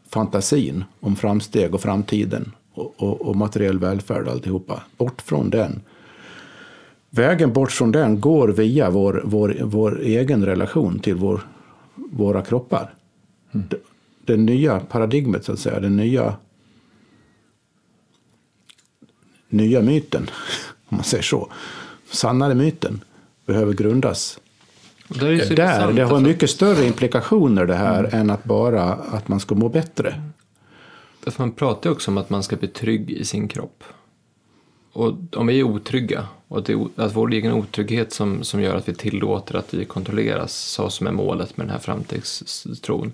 fantasin 0.08 0.84
om 1.00 1.16
framsteg 1.16 1.74
och 1.74 1.80
framtiden 1.80 2.52
och, 2.74 2.94
och, 2.96 3.20
och 3.20 3.36
materiell 3.36 3.78
välfärd 3.78 4.26
och 4.26 4.32
alltihopa. 4.32 4.82
Bort 4.96 5.22
från 5.22 5.50
den. 5.50 5.80
Vägen 7.10 7.52
bort 7.52 7.72
från 7.72 7.92
den 7.92 8.20
går 8.20 8.48
via 8.48 8.90
vår, 8.90 9.22
vår, 9.24 9.56
vår 9.62 10.00
egen 10.00 10.44
relation 10.44 10.98
till 10.98 11.14
vår, 11.14 11.40
våra 11.94 12.42
kroppar. 12.42 12.94
Mm. 13.52 13.66
Det, 13.70 13.80
det 14.24 14.36
nya 14.36 14.80
paradigmet, 14.80 15.44
så 15.44 15.52
att 15.52 15.58
säga, 15.58 15.80
den 15.80 15.96
nya, 15.96 16.34
nya 19.48 19.80
myten, 19.80 20.30
om 20.88 20.96
man 20.96 21.04
säger 21.04 21.22
så, 21.22 21.52
sannare 22.10 22.54
myten, 22.54 23.04
behöver 23.46 23.72
grundas 23.72 24.38
det, 25.08 25.26
är 25.26 25.56
där. 25.56 25.92
det 25.92 26.04
har 26.04 26.20
mycket 26.20 26.50
större 26.50 26.86
implikationer 26.86 27.66
det 27.66 27.74
här 27.74 28.04
mm. 28.04 28.20
än 28.20 28.30
att 28.30 28.44
bara 28.44 28.84
att 28.84 29.28
man 29.28 29.40
ska 29.40 29.54
må 29.54 29.68
bättre. 29.68 30.22
Därför 31.24 31.42
man 31.42 31.52
pratar 31.52 31.90
ju 31.90 31.94
också 31.94 32.10
om 32.10 32.18
att 32.18 32.30
man 32.30 32.42
ska 32.42 32.56
bli 32.56 32.68
trygg 32.68 33.10
i 33.10 33.24
sin 33.24 33.48
kropp. 33.48 33.84
Och 34.92 35.14
om 35.36 35.46
vi 35.46 35.60
är 35.60 35.62
otrygga 35.62 36.26
och 36.48 36.58
att, 36.58 36.66
det 36.66 36.72
är, 36.72 36.88
att 36.96 37.16
vår 37.16 37.32
egen 37.32 37.52
otrygghet 37.52 38.12
som, 38.12 38.44
som 38.44 38.60
gör 38.60 38.76
att 38.76 38.88
vi 38.88 38.94
tillåter 38.94 39.54
att 39.54 39.74
vi 39.74 39.84
kontrolleras, 39.84 40.54
så 40.54 40.90
som 40.90 41.06
är 41.06 41.12
målet 41.12 41.56
med 41.56 41.66
den 41.66 41.72
här 41.72 41.78
framtidstron. 41.78 43.12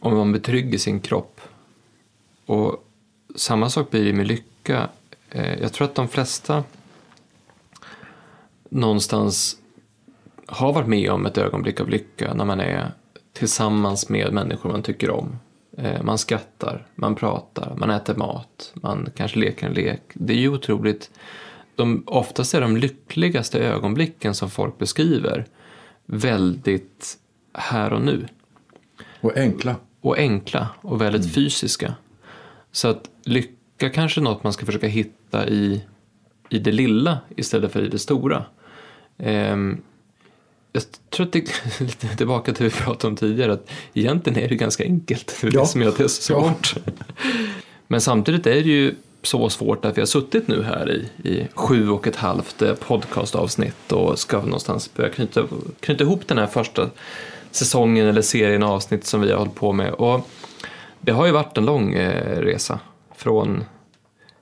Om 0.00 0.16
man 0.16 0.32
blir 0.32 0.42
trygg 0.42 0.74
i 0.74 0.78
sin 0.78 1.00
kropp. 1.00 1.40
Och 2.46 2.88
samma 3.36 3.70
sak 3.70 3.90
blir 3.90 4.04
det 4.04 4.12
med 4.12 4.26
lycka. 4.26 4.88
Eh, 5.32 5.60
jag 5.60 5.72
tror 5.72 5.84
att 5.88 5.94
de 5.94 6.08
flesta 6.08 6.64
någonstans 8.68 9.56
har 10.46 10.72
varit 10.72 10.88
med 10.88 11.10
om 11.10 11.26
ett 11.26 11.38
ögonblick 11.38 11.80
av 11.80 11.88
lycka 11.88 12.34
när 12.34 12.44
man 12.44 12.60
är 12.60 12.92
tillsammans 13.32 14.08
med 14.08 14.32
människor 14.32 14.70
man 14.70 14.82
tycker 14.82 15.10
om. 15.10 15.38
Eh, 15.78 16.02
man 16.02 16.18
skrattar, 16.18 16.86
man 16.94 17.14
pratar, 17.14 17.74
man 17.76 17.90
äter 17.90 18.14
mat, 18.14 18.72
man 18.74 19.08
kanske 19.16 19.38
leker 19.38 19.66
en 19.66 19.74
lek. 19.74 20.02
Det 20.14 20.32
är 20.32 20.38
ju 20.38 20.48
otroligt, 20.48 21.10
de, 21.76 22.02
oftast 22.06 22.54
är 22.54 22.60
de 22.60 22.76
lyckligaste 22.76 23.58
ögonblicken 23.58 24.34
som 24.34 24.50
folk 24.50 24.78
beskriver 24.78 25.46
väldigt 26.06 27.18
här 27.54 27.92
och 27.92 28.02
nu. 28.02 28.28
Och 29.20 29.36
enkla. 29.36 29.76
Och 30.00 30.18
enkla 30.18 30.68
och 30.80 31.00
väldigt 31.00 31.22
mm. 31.22 31.32
fysiska. 31.32 31.94
Så 32.72 32.88
att 32.88 33.10
lycka 33.24 33.61
kanske 33.90 34.20
är 34.20 34.22
något 34.22 34.44
man 34.44 34.52
ska 34.52 34.66
försöka 34.66 34.86
hitta 34.86 35.48
i, 35.48 35.80
i 36.48 36.58
det 36.58 36.72
lilla 36.72 37.18
istället 37.36 37.72
för 37.72 37.84
i 37.84 37.88
det 37.88 37.98
stora. 37.98 38.44
Um, 39.16 39.82
jag 40.72 40.82
tror 41.10 41.26
att 41.26 41.32
det 41.32 41.38
är 41.38 41.84
lite 41.84 42.16
tillbaka 42.16 42.52
till 42.52 42.64
det 42.64 42.70
vi 42.70 42.84
pratade 42.84 43.10
om 43.10 43.16
tidigare, 43.16 43.52
att 43.52 43.70
egentligen 43.94 44.44
är 44.44 44.48
det 44.48 44.54
ganska 44.54 44.84
enkelt. 44.84 45.38
Det 45.40 45.46
är 45.46 45.54
ja. 45.54 45.60
det 45.60 45.66
som 45.66 45.82
gör 45.82 45.94
det 45.98 46.08
så 46.08 46.22
svårt. 46.22 46.74
Ja. 46.86 46.92
Men 47.86 48.00
samtidigt 48.00 48.46
är 48.46 48.54
det 48.54 48.70
ju 48.70 48.94
så 49.22 49.50
svårt 49.50 49.84
att 49.84 49.96
vi 49.96 50.00
har 50.00 50.06
suttit 50.06 50.48
nu 50.48 50.62
här 50.62 50.90
i, 50.90 51.28
i 51.28 51.48
sju 51.54 51.90
och 51.90 52.06
ett 52.06 52.16
halvt 52.16 52.62
eh, 52.62 52.74
podcastavsnitt 52.74 53.92
och 53.92 54.18
ska 54.18 54.40
någonstans 54.40 54.94
börja 54.94 55.10
knyta, 55.10 55.46
knyta 55.80 56.04
ihop 56.04 56.28
den 56.28 56.38
här 56.38 56.46
första 56.46 56.90
säsongen 57.50 58.06
eller 58.06 58.22
serien 58.22 58.62
avsnitt 58.62 59.06
som 59.06 59.20
vi 59.20 59.30
har 59.30 59.38
hållit 59.38 59.54
på 59.54 59.72
med. 59.72 59.92
Och 59.92 60.28
det 61.00 61.12
har 61.12 61.26
ju 61.26 61.32
varit 61.32 61.58
en 61.58 61.64
lång 61.64 61.94
eh, 61.94 62.40
resa 62.40 62.80
från 63.22 63.64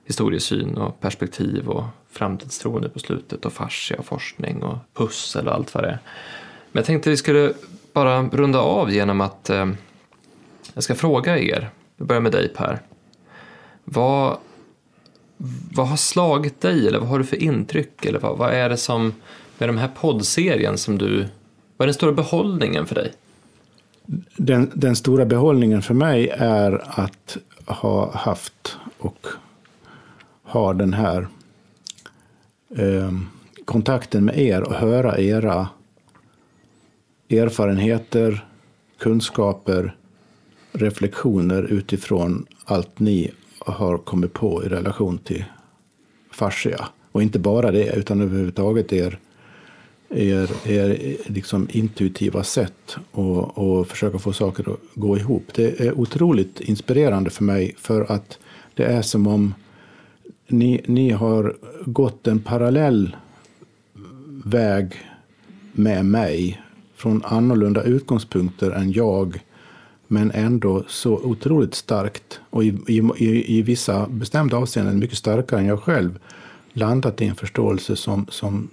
historiesyn 0.05 0.77
och 0.77 0.99
perspektiv 0.99 1.69
och 1.69 1.83
framtidstro 2.09 2.79
nu 2.79 2.89
på 2.89 2.99
slutet 2.99 3.45
och 3.45 3.53
fascia 3.53 3.97
och 3.99 4.05
forskning 4.05 4.63
och 4.63 4.77
pussel 4.93 5.47
och 5.47 5.53
allt 5.53 5.73
vad 5.73 5.83
det 5.83 5.89
är. 5.89 5.99
Men 6.71 6.79
jag 6.79 6.85
tänkte 6.85 7.09
vi 7.09 7.17
skulle 7.17 7.53
bara 7.93 8.23
runda 8.23 8.59
av 8.59 8.91
genom 8.91 9.21
att 9.21 9.49
eh, 9.49 9.69
jag 10.73 10.83
ska 10.83 10.95
fråga 10.95 11.39
er, 11.39 11.69
Vi 11.97 12.05
börjar 12.05 12.21
med 12.21 12.31
dig 12.31 12.49
Per. 12.49 12.79
Vad, 13.83 14.37
vad 15.73 15.87
har 15.87 15.97
slagit 15.97 16.61
dig 16.61 16.87
eller 16.87 16.99
vad 16.99 17.09
har 17.09 17.19
du 17.19 17.25
för 17.25 17.43
intryck 17.43 18.05
eller 18.05 18.19
vad, 18.19 18.37
vad 18.37 18.53
är 18.53 18.69
det 18.69 18.77
som 18.77 19.13
med 19.57 19.69
den 19.69 19.77
här 19.77 19.91
poddserien 19.95 20.77
som 20.77 20.97
du, 20.97 21.17
vad 21.77 21.85
är 21.85 21.87
den 21.87 21.93
stora 21.93 22.11
behållningen 22.11 22.85
för 22.85 22.95
dig? 22.95 23.13
Den, 24.35 24.71
den 24.73 24.95
stora 24.95 25.25
behållningen 25.25 25.81
för 25.81 25.93
mig 25.93 26.29
är 26.37 26.83
att 26.99 27.37
ha 27.65 28.11
haft 28.17 28.77
och 28.97 29.27
har 30.43 30.73
den 30.73 30.93
här 30.93 31.27
eh, 32.77 33.11
kontakten 33.65 34.25
med 34.25 34.39
er 34.39 34.61
och 34.61 34.73
höra 34.73 35.17
era 35.19 35.69
erfarenheter, 37.29 38.45
kunskaper, 38.97 39.95
reflektioner 40.71 41.63
utifrån 41.63 42.45
allt 42.65 42.99
ni 42.99 43.31
har 43.59 43.97
kommit 43.97 44.33
på 44.33 44.63
i 44.63 44.67
relation 44.67 45.17
till 45.17 45.45
fascia. 46.31 46.87
Och 47.11 47.21
inte 47.21 47.39
bara 47.39 47.71
det, 47.71 47.95
utan 47.95 48.21
överhuvudtaget 48.21 48.93
er, 48.93 49.19
er, 50.11 50.49
er 50.65 51.17
liksom 51.25 51.67
intuitiva 51.71 52.43
sätt 52.43 52.97
och, 53.11 53.57
och 53.57 53.87
försöka 53.87 54.19
få 54.19 54.33
saker 54.33 54.73
att 54.73 54.79
gå 54.95 55.17
ihop. 55.17 55.43
Det 55.55 55.79
är 55.79 55.99
otroligt 55.99 56.59
inspirerande 56.59 57.29
för 57.29 57.43
mig 57.43 57.75
för 57.77 58.11
att 58.11 58.39
det 58.73 58.83
är 58.83 59.01
som 59.01 59.27
om 59.27 59.53
ni, 60.47 60.81
ni 60.85 61.09
har 61.09 61.55
gått 61.85 62.27
en 62.27 62.39
parallell 62.39 63.15
väg 64.45 64.95
med 65.71 66.05
mig 66.05 66.61
från 66.95 67.25
annorlunda 67.25 67.83
utgångspunkter 67.83 68.71
än 68.71 68.91
jag 68.91 69.39
men 70.07 70.31
ändå 70.31 70.83
så 70.87 71.13
otroligt 71.13 71.75
starkt 71.75 72.39
och 72.49 72.63
i, 72.63 72.77
i, 72.87 73.57
i 73.57 73.61
vissa 73.61 74.07
bestämda 74.07 74.57
avseenden 74.57 74.99
mycket 74.99 75.17
starkare 75.17 75.59
än 75.59 75.65
jag 75.65 75.79
själv 75.79 76.19
landat 76.73 77.21
i 77.21 77.25
en 77.25 77.35
förståelse 77.35 77.95
som, 77.95 78.27
som, 78.29 78.69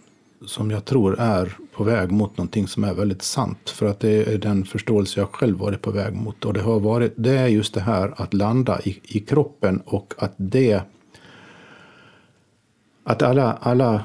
som 0.48 0.70
jag 0.70 0.84
tror 0.84 1.20
är 1.20 1.56
på 1.72 1.84
väg 1.84 2.10
mot 2.10 2.36
någonting 2.36 2.68
som 2.68 2.84
är 2.84 2.94
väldigt 2.94 3.22
sant. 3.22 3.70
För 3.70 3.86
att 3.86 4.00
det 4.00 4.34
är 4.34 4.38
den 4.38 4.64
förståelse 4.64 5.20
jag 5.20 5.28
själv 5.32 5.58
varit 5.58 5.82
på 5.82 5.90
väg 5.90 6.14
mot. 6.14 6.44
Och 6.44 6.52
det, 6.52 6.60
har 6.60 6.80
varit, 6.80 7.14
det 7.16 7.38
är 7.38 7.46
just 7.46 7.74
det 7.74 7.80
här 7.80 8.14
att 8.16 8.34
landa 8.34 8.80
i, 8.80 9.00
i 9.02 9.20
kroppen 9.20 9.82
och 9.84 10.14
att 10.18 10.34
det 10.36 10.82
att 13.04 13.22
alla, 13.22 13.52
alla, 13.60 14.02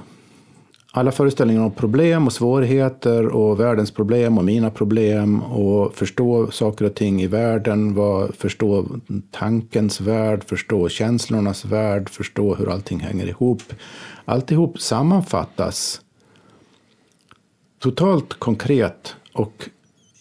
alla 0.91 1.11
föreställningar 1.11 1.61
om 1.61 1.71
problem 1.71 2.27
och 2.27 2.33
svårigheter 2.33 3.27
och 3.27 3.59
världens 3.59 3.91
problem 3.91 4.37
och 4.37 4.43
mina 4.43 4.69
problem 4.69 5.43
och 5.43 5.95
förstå 5.95 6.51
saker 6.51 6.85
och 6.85 6.95
ting 6.95 7.21
i 7.21 7.27
världen, 7.27 7.93
vad, 7.93 8.35
förstå 8.35 8.85
tankens 9.31 10.01
värld, 10.01 10.43
förstå 10.43 10.89
känslornas 10.89 11.65
värld, 11.65 12.09
förstå 12.09 12.55
hur 12.55 12.69
allting 12.69 12.99
hänger 12.99 13.27
ihop. 13.27 13.61
Alltihop 14.25 14.79
sammanfattas 14.79 16.01
totalt 17.83 18.33
konkret 18.33 19.15
och 19.33 19.69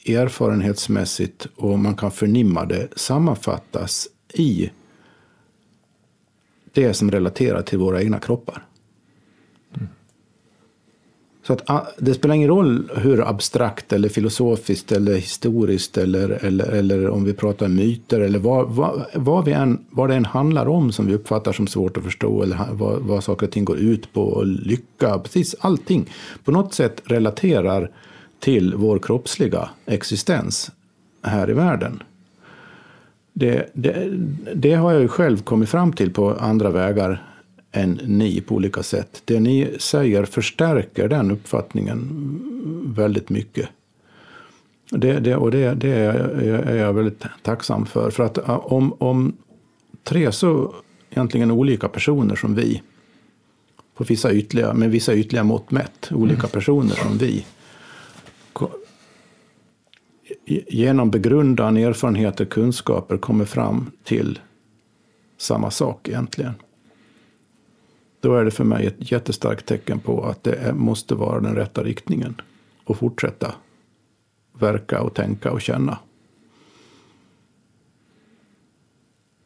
erfarenhetsmässigt 0.07 1.47
och 1.57 1.79
man 1.79 1.97
kan 1.97 2.11
förnimma 2.11 2.65
det 2.65 2.89
sammanfattas 2.99 4.09
i 4.35 4.71
det 6.73 6.95
som 6.95 7.11
relaterar 7.11 7.63
till 7.63 7.79
våra 7.79 8.03
egna 8.03 8.19
kroppar. 8.19 8.67
Så 11.47 11.53
att, 11.53 11.71
ah, 11.71 11.87
det 11.99 12.15
spelar 12.15 12.35
ingen 12.35 12.49
roll 12.49 12.91
hur 12.97 13.29
abstrakt 13.29 13.93
eller 13.93 14.09
filosofiskt 14.09 14.93
eller 14.93 15.15
historiskt 15.15 15.99
eller, 15.99 16.45
eller, 16.45 16.65
eller 16.65 17.09
om 17.09 17.25
vi 17.25 17.33
pratar 17.33 17.69
myter 17.69 18.21
eller 18.21 18.39
vad, 18.39 18.69
vad, 18.71 19.05
vad, 19.15 19.45
vi 19.45 19.53
än, 19.53 19.85
vad 19.91 20.09
det 20.09 20.15
än 20.15 20.25
handlar 20.25 20.69
om 20.69 20.93
som 20.93 21.07
vi 21.07 21.15
uppfattar 21.15 21.53
som 21.53 21.67
svårt 21.67 21.97
att 21.97 22.05
förstå 22.05 22.43
eller 22.43 22.59
vad, 22.73 23.01
vad 23.01 23.25
saker 23.25 23.47
och 23.47 23.53
ting 23.53 23.65
går 23.65 23.79
ut 23.79 24.13
på 24.13 24.23
och 24.23 24.47
lycka, 24.47 25.19
precis 25.19 25.55
allting 25.61 26.11
på 26.45 26.53
något 26.53 26.75
sätt 26.75 27.03
relaterar 27.05 27.91
till 28.41 28.75
vår 28.75 28.99
kroppsliga 28.99 29.69
existens 29.87 30.71
här 31.23 31.51
i 31.51 31.53
världen. 31.53 32.03
Det, 33.33 33.71
det, 33.73 34.09
det 34.55 34.75
har 34.75 34.93
jag 34.93 35.03
ju 35.03 35.09
själv 35.09 35.43
kommit 35.43 35.69
fram 35.69 35.93
till 35.93 36.13
på 36.13 36.35
andra 36.35 36.71
vägar 36.71 37.32
än 37.73 38.01
ni 38.05 38.41
på 38.41 38.55
olika 38.55 38.83
sätt. 38.83 39.23
Det 39.25 39.41
ni 39.41 39.77
säger 39.79 40.25
förstärker 40.25 41.09
den 41.09 41.31
uppfattningen 41.31 42.09
väldigt 42.97 43.31
mycket. 43.31 43.69
Det, 44.91 45.21
det, 45.21 45.37
och 45.37 45.51
det, 45.51 45.75
det 45.75 45.91
är 45.91 46.77
jag 46.77 46.93
väldigt 46.93 47.25
tacksam 47.43 47.87
för. 47.87 48.11
För 48.11 48.23
att 48.25 48.39
om, 48.49 48.93
om 48.99 49.37
tre 50.05 50.33
så 50.33 50.75
egentligen 51.11 51.51
olika 51.51 51.89
personer 51.89 52.37
som 52.37 52.55
vi, 52.55 52.83
på 53.95 54.05
vissa 54.05 54.33
ytliga, 54.33 54.75
med 54.75 54.91
vissa 54.91 55.15
ytliga 55.15 55.45
mått 55.45 55.71
mätt, 55.71 56.09
olika 56.13 56.41
mm. 56.41 56.51
personer 56.51 56.95
som 56.95 57.19
vi, 57.19 57.45
genom 60.69 61.11
begrundan, 61.11 61.77
erfarenheter, 61.77 62.45
kunskaper 62.45 63.17
kommer 63.17 63.45
fram 63.45 63.91
till 64.05 64.39
samma 65.39 65.71
sak 65.71 66.09
egentligen. 66.09 66.55
Då 68.23 68.35
är 68.37 68.45
det 68.45 68.51
för 68.51 68.65
mig 68.65 68.87
ett 68.87 69.13
jättestarkt 69.13 69.67
tecken 69.67 70.01
på 70.01 70.25
att 70.25 70.45
det 70.45 70.75
måste 70.75 71.15
vara 71.15 71.41
den 71.41 71.55
rätta 71.55 71.85
riktningen 71.85 72.41
och 72.85 72.97
fortsätta 72.97 73.55
verka 74.53 75.01
och 75.01 75.15
tänka 75.15 75.53
och 75.53 75.61
känna. 75.61 75.99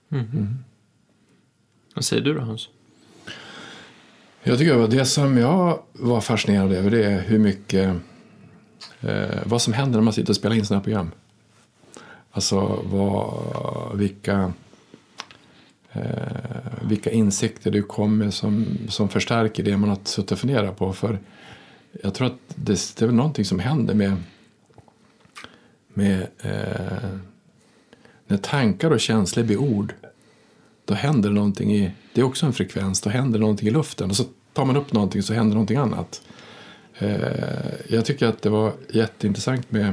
Mm. 0.08 0.24
Mm. 0.24 0.54
Vad 1.94 2.04
säger 2.04 2.22
du 2.22 2.34
då 2.34 2.40
Hans? 2.40 2.68
Jag 4.42 4.58
tycker 4.58 4.84
att 4.84 4.90
det 4.90 5.04
som 5.04 5.36
jag 5.36 5.82
var 5.92 6.20
fascinerad 6.20 6.72
över 6.72 6.90
det 6.90 7.04
är 7.04 7.20
hur 7.22 7.38
mycket 7.38 7.96
eh, 9.00 9.38
vad 9.46 9.62
som 9.62 9.72
händer 9.72 9.98
när 9.98 10.04
man 10.04 10.12
sitter 10.12 10.30
och 10.32 10.36
spelar 10.36 10.56
in 10.56 10.66
sådana 10.66 10.78
här 10.78 10.84
program. 10.84 11.10
Alltså 12.30 12.82
vad, 12.84 13.98
vilka, 13.98 14.52
eh, 15.92 16.35
vilka 16.88 17.10
insikter 17.10 17.70
det 17.70 17.82
kommer 17.82 18.30
som, 18.30 18.66
som 18.88 19.08
förstärker 19.08 19.62
det 19.62 19.76
man 19.76 19.88
har 19.88 19.98
suttit 20.04 20.32
och 20.32 20.38
funderat 20.38 20.78
på. 20.78 20.92
För 20.92 21.18
jag 22.02 22.14
tror 22.14 22.26
att 22.26 22.38
det, 22.54 22.96
det 22.96 23.04
är 23.04 23.10
någonting 23.10 23.44
som 23.44 23.58
händer 23.58 23.94
med, 23.94 24.16
med 25.94 26.26
eh, 26.38 27.10
när 28.26 28.36
tankar 28.36 28.90
och 28.90 29.00
känslor 29.00 29.44
blir 29.44 29.56
ord. 29.56 29.94
Då 30.84 30.94
händer 30.94 31.28
det 31.28 31.34
någonting 31.34 31.74
i, 31.74 31.92
det 32.12 32.20
är 32.20 32.24
också 32.24 32.46
en 32.46 32.52
frekvens, 32.52 33.00
då 33.00 33.10
händer 33.10 33.38
det 33.38 33.42
någonting 33.42 33.68
i 33.68 33.70
luften. 33.70 34.10
Och 34.10 34.16
så 34.16 34.24
tar 34.52 34.64
man 34.64 34.76
upp 34.76 34.92
någonting 34.92 35.22
så 35.22 35.34
händer 35.34 35.54
någonting 35.54 35.76
annat. 35.76 36.22
Eh, 36.98 37.74
jag 37.88 38.04
tycker 38.04 38.26
att 38.26 38.42
det 38.42 38.50
var 38.50 38.72
jätteintressant 38.90 39.70
med 39.70 39.92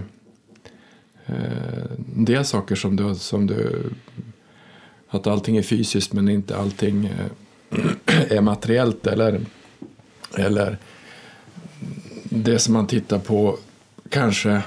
eh, 1.26 1.84
en 2.16 2.26
del 2.26 2.46
saker 2.46 2.76
som 2.76 2.96
du, 2.96 3.16
som 3.16 3.48
du 3.48 3.90
att 5.16 5.28
allting 5.28 5.58
är 5.58 5.62
fysiskt 5.62 6.14
men 6.14 6.30
inte 6.30 6.58
allting 6.58 7.06
eh, 7.06 8.32
är 8.38 8.42
materiellt 8.42 9.08
eller, 9.08 9.42
eller 10.38 10.78
det 12.24 12.60
som 12.60 12.74
man 12.74 12.88
tittar 12.88 13.20
på 13.20 13.58
kanske 14.10 14.62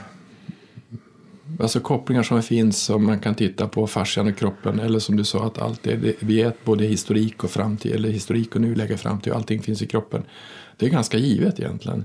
alltså 1.60 1.80
kopplingar 1.80 2.22
som 2.22 2.42
finns 2.42 2.82
som 2.82 3.06
man 3.06 3.18
kan 3.18 3.34
titta 3.34 3.68
på 3.68 3.86
fascian 3.86 4.26
och 4.26 4.36
kroppen 4.36 4.80
eller 4.80 4.98
som 4.98 5.16
du 5.16 5.24
sa 5.24 5.46
att 5.46 5.58
allt 5.58 5.86
är, 5.86 6.14
vi 6.20 6.42
är 6.42 6.52
både 6.64 6.84
historik 6.84 7.44
och 7.44 7.50
framtid 7.50 7.92
eller 7.92 8.08
historik 8.08 8.54
och 8.54 8.60
nuläge 8.60 8.96
framtid 8.96 9.32
och 9.32 9.38
allting 9.38 9.62
finns 9.62 9.82
i 9.82 9.86
kroppen. 9.86 10.22
Det 10.76 10.86
är 10.86 10.90
ganska 10.90 11.18
givet 11.18 11.60
egentligen. 11.60 12.04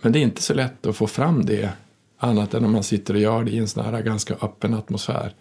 Men 0.00 0.12
det 0.12 0.18
är 0.18 0.22
inte 0.22 0.42
så 0.42 0.54
lätt 0.54 0.86
att 0.86 0.96
få 0.96 1.06
fram 1.06 1.46
det 1.46 1.70
annat 2.18 2.54
än 2.54 2.64
om 2.64 2.72
man 2.72 2.82
sitter 2.82 3.14
och 3.14 3.20
gör 3.20 3.44
det 3.44 3.50
i 3.50 3.58
en 3.58 3.68
sån 3.68 3.84
här 3.84 4.02
ganska 4.02 4.34
öppen 4.34 4.74
atmosfär. 4.74 5.34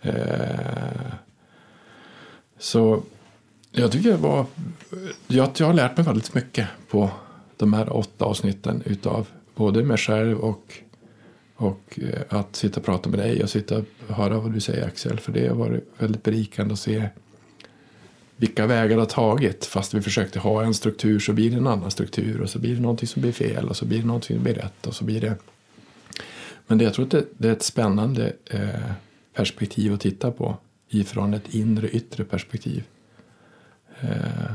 Eh, 0.00 1.12
så 2.58 3.02
jag 3.70 3.92
tycker 3.92 4.10
det 4.10 4.16
var, 4.16 4.46
jag, 5.26 5.50
jag 5.58 5.66
har 5.66 5.74
lärt 5.74 5.96
mig 5.96 6.06
väldigt 6.06 6.34
mycket 6.34 6.68
på 6.90 7.10
de 7.56 7.72
här 7.72 7.96
åtta 7.96 8.24
avsnitten 8.24 8.82
utav 8.86 9.26
både 9.54 9.84
mig 9.84 9.96
själv 9.96 10.38
och, 10.38 10.74
och 11.56 11.98
eh, 12.02 12.38
att 12.38 12.56
sitta 12.56 12.80
och 12.80 12.86
prata 12.86 13.10
med 13.10 13.18
dig 13.18 13.42
och 13.42 13.50
sitta 13.50 13.78
och 13.78 14.14
höra 14.14 14.40
vad 14.40 14.52
du 14.52 14.60
säger 14.60 14.86
Axel. 14.86 15.20
För 15.20 15.32
det 15.32 15.48
har 15.48 15.56
varit 15.56 15.84
väldigt 15.98 16.22
berikande 16.22 16.72
att 16.72 16.78
se 16.78 17.08
vilka 18.36 18.66
vägar 18.66 18.96
det 18.96 19.02
har 19.02 19.06
tagit. 19.06 19.64
Fast 19.64 19.94
vi 19.94 20.02
försökte 20.02 20.38
ha 20.38 20.64
en 20.64 20.74
struktur 20.74 21.18
så 21.18 21.32
blir 21.32 21.50
det 21.50 21.56
en 21.56 21.66
annan 21.66 21.90
struktur 21.90 22.40
och 22.40 22.50
så 22.50 22.58
blir 22.58 22.74
det 22.74 22.80
någonting 22.80 23.08
som 23.08 23.22
blir 23.22 23.32
fel 23.32 23.68
och 23.68 23.76
så 23.76 23.84
blir 23.84 23.98
det 23.98 24.06
någonting 24.06 24.36
som 24.36 24.44
blir 24.44 24.54
rätt 24.54 24.86
och 24.86 24.94
så 24.94 25.04
blir 25.04 25.20
det... 25.20 25.34
Men 26.66 26.78
det, 26.78 26.84
jag 26.84 26.94
tror 26.94 27.04
att 27.04 27.10
det, 27.10 27.24
det 27.38 27.48
är 27.48 27.52
ett 27.52 27.62
spännande 27.62 28.32
eh, 28.46 28.90
perspektiv 29.34 29.94
att 29.94 30.00
titta 30.00 30.30
på 30.30 30.56
ifrån 30.88 31.34
ett 31.34 31.54
inre 31.54 31.88
yttre 31.88 32.24
perspektiv. 32.24 32.84
Eh, 34.00 34.52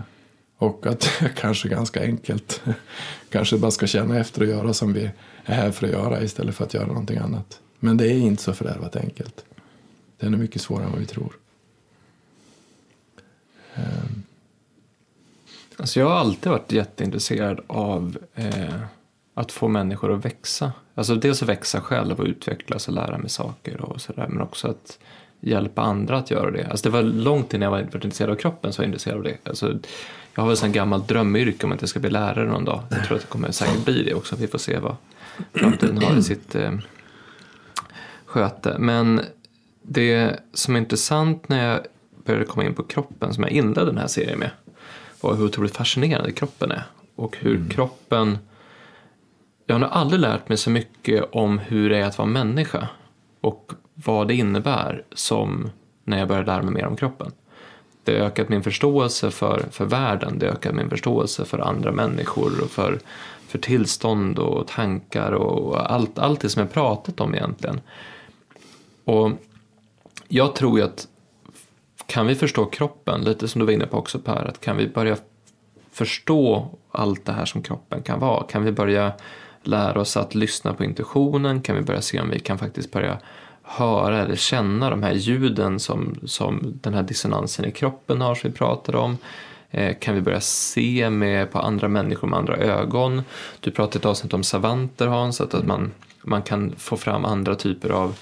och 0.58 0.88
att 0.88 1.10
kanske 1.36 1.70
ganska 1.70 2.02
enkelt 2.02 2.62
kanske 3.30 3.58
bara 3.58 3.72
ska 3.72 3.88
känna 3.88 4.20
efter 4.20 4.42
och 4.42 4.48
göra 4.48 4.74
som 4.74 4.94
vi 4.94 5.12
är 5.44 5.54
här 5.54 5.72
för 5.72 5.88
att 5.88 5.94
göra 5.94 6.24
istället 6.24 6.56
för 6.56 6.64
att 6.64 6.74
göra 6.74 6.88
någonting 6.88 7.18
annat. 7.18 7.60
Men 7.80 7.98
det 7.98 8.08
är 8.08 8.18
inte 8.18 8.44
så 8.44 8.54
fördärvat 8.54 8.96
enkelt. 8.96 9.46
Det 10.18 10.26
är 10.26 10.30
nog 10.30 10.40
mycket 10.40 10.62
svårare 10.62 10.86
än 10.86 10.92
vad 10.92 11.00
vi 11.00 11.06
tror. 11.06 11.38
Eh. 13.76 13.84
Alltså 15.78 16.00
jag 16.00 16.10
har 16.10 16.16
alltid 16.16 16.52
varit 16.52 16.72
jätteintresserad 16.72 17.60
av 17.68 18.18
eh, 18.36 18.82
att 19.34 19.52
få 19.52 19.68
människor 19.68 20.14
att 20.14 20.26
växa. 20.26 20.72
Alltså 20.96 21.16
dels 21.16 21.44
att 21.44 21.50
växa 21.50 21.82
själv 21.82 22.20
och 22.20 22.26
utvecklas 22.26 22.88
och 22.88 22.94
lära 22.94 23.18
mig 23.18 23.30
saker 23.30 23.82
och 23.82 24.02
sådär 24.02 24.28
men 24.28 24.42
också 24.42 24.68
att 24.68 25.00
hjälpa 25.44 25.82
andra 25.82 26.18
att 26.18 26.32
göra 26.32 26.52
det. 26.52 26.68
Alltså 26.70 26.90
det 26.90 26.94
var 26.94 27.04
långt 27.04 27.54
innan 27.54 27.64
jag 27.64 27.72
var 27.72 27.80
intresserad 27.80 28.32
av 28.32 28.36
kroppen 28.36 28.74
så 28.74 28.82
var 28.82 28.84
jag 28.84 28.90
intresserad 28.90 29.18
av 29.18 29.24
det. 29.24 29.38
Alltså, 29.44 29.80
jag 30.36 30.44
har 30.44 30.50
väl 30.50 30.58
en 30.64 30.72
gammalt 30.72 31.08
drömyrke 31.08 31.66
om 31.66 31.72
att 31.72 31.82
jag 31.82 31.90
ska 31.90 32.00
bli 32.00 32.10
lärare 32.10 32.46
någon 32.46 32.66
dag. 32.66 32.84
Jag 32.90 33.06
tror 33.06 33.16
att 33.16 33.22
det 33.22 33.30
kommer 33.30 33.52
säkert 33.52 33.86
bli 33.86 34.04
det 34.04 34.14
också. 34.14 34.36
Vi 34.36 34.48
får 34.48 34.58
se 34.58 34.80
vad 34.80 34.96
framtiden 35.54 35.98
har 35.98 36.18
i 36.18 36.24
sitt 36.24 36.56
eh, 36.56 36.72
sköte. 38.26 38.76
Men 38.80 39.22
det 39.82 40.40
som 40.54 40.76
är 40.76 40.80
intressant 40.80 41.50
när 41.50 41.70
jag 41.70 41.80
började 42.26 42.46
komma 42.46 42.66
in 42.66 42.74
på 42.74 42.84
kroppen 42.84 43.34
som 43.34 43.44
jag 43.44 43.52
inledde 43.52 43.86
den 43.86 43.98
här 43.98 44.08
serien 44.08 44.40
med 44.40 44.50
var 45.22 45.36
hur 45.36 45.46
otroligt 45.46 45.76
fascinerande 45.76 46.32
kroppen 46.32 46.72
är. 46.72 46.84
Och 47.16 47.38
hur 47.40 47.56
mm. 47.56 47.70
kroppen... 47.70 48.38
Jag 49.66 49.76
har 49.76 49.80
nog 49.80 49.90
aldrig 49.92 50.22
lärt 50.22 50.50
mig 50.50 50.58
så 50.58 50.70
mycket 50.70 51.24
om 51.32 51.60
hur 51.60 51.90
det 51.90 51.98
är 51.98 52.06
att 52.06 52.18
vara 52.18 52.28
människa 52.28 52.88
och 53.42 53.74
vad 53.94 54.28
det 54.28 54.36
innebär 54.36 55.04
som 55.12 55.70
när 56.04 56.20
jag 56.20 56.28
började 56.28 56.48
lära 56.48 56.64
mig 56.64 56.74
mer 56.74 56.86
om 56.86 56.96
kroppen. 56.96 57.32
Det 58.04 58.20
har 58.20 58.26
ökat 58.26 58.50
min 58.50 58.64
förståelse 58.64 59.32
för, 59.32 59.66
för 59.72 59.86
världen, 59.86 60.40
det 60.40 60.46
har 60.46 60.54
ökat 60.54 60.76
min 60.76 60.90
förståelse 60.90 61.46
för 61.46 61.60
andra 61.60 61.92
människor 61.92 62.64
och 62.64 62.70
för, 62.70 63.00
för 63.48 63.58
tillstånd 63.58 64.40
och 64.40 64.68
tankar 64.68 65.32
och 65.32 65.92
allt, 65.92 66.20
allt 66.20 66.42
det 66.42 66.50
som 66.50 66.60
jag 66.60 66.72
pratat 66.72 67.20
om 67.20 67.36
egentligen. 67.36 67.82
Och 69.06 69.32
jag 70.28 70.56
tror 70.56 70.80
ju 70.80 70.86
att 70.86 71.08
kan 72.06 72.28
vi 72.28 72.36
förstå 72.36 72.66
kroppen, 72.66 73.22
lite 73.22 73.48
som 73.48 73.60
du 73.60 73.66
var 73.66 73.74
inne 73.74 73.86
på 73.86 73.98
också 73.98 74.20
Per, 74.20 74.46
att 74.46 74.62
kan 74.62 74.78
vi 74.78 74.88
börja 74.88 75.18
förstå 75.92 76.70
allt 76.92 77.26
det 77.26 77.32
här 77.32 77.46
som 77.46 77.62
kroppen 77.62 78.02
kan 78.04 78.20
vara? 78.20 78.44
Kan 78.44 78.64
vi 78.64 78.72
börja 78.72 79.14
lära 79.64 80.02
oss 80.02 80.18
att 80.18 80.36
lyssna 80.36 80.74
på 80.74 80.84
intuitionen? 80.84 81.62
Kan 81.62 81.76
vi 81.76 81.82
börja 81.82 82.02
se 82.02 82.22
om 82.22 82.30
vi 82.30 82.40
kan 82.40 82.58
faktiskt 82.58 82.92
börja 82.92 83.18
höra 83.74 84.22
eller 84.22 84.36
känna 84.36 84.90
de 84.90 85.04
här 85.04 85.14
ljuden 85.14 85.80
som, 85.80 86.20
som 86.26 86.80
den 86.82 86.94
här 86.94 87.04
dissonansen 87.04 87.66
i 87.66 87.72
kroppen 87.72 88.22
har 88.22 88.36
som 88.36 88.50
vi 88.50 88.58
pratade 88.58 88.98
om? 88.98 89.18
Eh, 89.72 89.96
kan 90.00 90.16
vi 90.16 90.22
börja 90.22 90.42
se 90.42 91.10
med, 91.10 91.52
på 91.52 91.60
andra 91.60 91.88
människor 91.88 92.28
med 92.28 92.40
andra 92.40 92.58
ögon? 92.58 93.24
Du 93.60 93.72
pratade 93.72 94.00
ett 94.00 94.06
avsnitt 94.06 94.34
om 94.34 94.44
savanter 94.44 95.08
Hans, 95.08 95.42
att 95.42 95.66
man, 95.66 95.92
man 96.22 96.42
kan 96.42 96.76
få 96.78 96.98
fram 96.98 97.26
andra 97.26 97.56
typer 97.56 97.90
av 97.90 98.16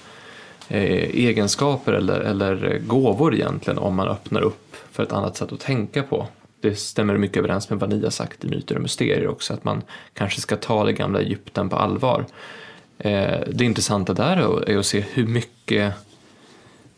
Eh, 0.68 1.10
egenskaper 1.14 1.92
eller, 1.92 2.20
eller 2.20 2.78
gåvor 2.86 3.34
egentligen 3.34 3.78
om 3.78 3.94
man 3.94 4.08
öppnar 4.08 4.40
upp 4.40 4.76
för 4.92 5.02
ett 5.02 5.12
annat 5.12 5.36
sätt 5.36 5.52
att 5.52 5.60
tänka 5.60 6.02
på. 6.02 6.26
Det 6.60 6.74
stämmer 6.74 7.16
mycket 7.16 7.36
överens 7.36 7.70
med 7.70 7.78
vad 7.78 7.90
ni 7.90 8.02
har 8.02 8.10
sagt 8.10 8.44
i 8.44 8.48
Myter 8.48 8.76
och 8.76 8.82
Mysterier 8.82 9.28
också, 9.28 9.54
att 9.54 9.64
man 9.64 9.82
kanske 10.14 10.40
ska 10.40 10.56
ta 10.56 10.84
det 10.84 10.92
gamla 10.92 11.20
Egypten 11.20 11.68
på 11.68 11.76
allvar. 11.76 12.26
Eh, 13.02 13.40
det 13.46 13.64
intressanta 13.64 14.14
där 14.14 14.68
är 14.68 14.78
att 14.78 14.86
se 14.86 15.00
hur 15.00 15.26
mycket, 15.26 15.94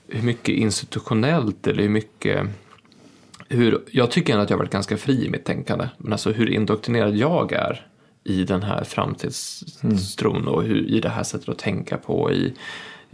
hur 0.08 0.22
mycket 0.22 0.54
institutionellt 0.54 1.66
eller 1.66 1.82
hur 1.82 1.88
mycket 1.88 2.46
hur, 3.48 3.84
jag 3.90 4.10
tycker 4.10 4.32
ändå 4.32 4.42
att 4.42 4.50
jag 4.50 4.56
har 4.56 4.64
varit 4.64 4.72
ganska 4.72 4.96
fri 4.96 5.26
i 5.26 5.30
mitt 5.30 5.44
tänkande, 5.44 5.88
men 5.98 6.12
alltså 6.12 6.32
hur 6.32 6.50
indoktrinerad 6.50 7.16
jag 7.16 7.52
är 7.52 7.86
i 8.24 8.44
den 8.44 8.62
här 8.62 8.84
framtidstron 8.84 10.48
och 10.48 10.62
hur, 10.62 10.86
i 10.86 11.00
det 11.00 11.08
här 11.08 11.22
sättet 11.22 11.48
att 11.48 11.58
tänka 11.58 11.96
på, 11.96 12.32
i 12.32 12.54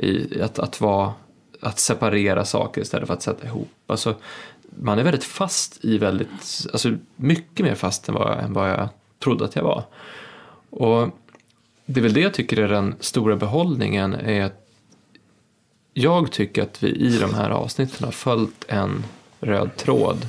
i 0.01 0.43
att, 0.43 0.59
att, 0.59 0.81
vara, 0.81 1.13
att 1.61 1.79
separera 1.79 2.45
saker 2.45 2.81
istället 2.81 3.07
för 3.07 3.15
att 3.15 3.23
sätta 3.23 3.47
ihop. 3.47 3.69
Alltså, 3.87 4.15
man 4.79 4.99
är 4.99 5.03
väldigt 5.03 5.25
fast 5.25 5.85
i 5.85 5.99
väldigt, 5.99 6.67
alltså 6.73 6.97
mycket 7.17 7.67
mer 7.67 7.75
fast 7.75 8.09
än 8.09 8.15
vad, 8.15 8.39
än 8.39 8.53
vad 8.53 8.71
jag 8.71 8.89
trodde 9.19 9.45
att 9.45 9.57
jag 9.57 9.63
var. 9.63 9.85
Och 10.71 11.09
det 11.91 12.01
är 12.01 12.03
väl 12.03 12.13
det 12.13 12.21
jag 12.21 12.35
tycker 12.35 12.57
är 12.57 12.69
den 12.69 12.95
stora 13.01 13.37
behållningen 13.37 14.15
är 14.15 14.45
att 14.45 14.67
jag 15.95 16.33
tycker 16.33 16.63
att 16.63 16.83
vi 16.83 16.89
i 16.89 17.19
de 17.19 17.35
här 17.35 17.51
avsnitten 17.51 18.05
har 18.05 18.13
följt 18.13 18.65
en 18.69 19.05
röd 19.41 19.77
tråd. 19.77 20.29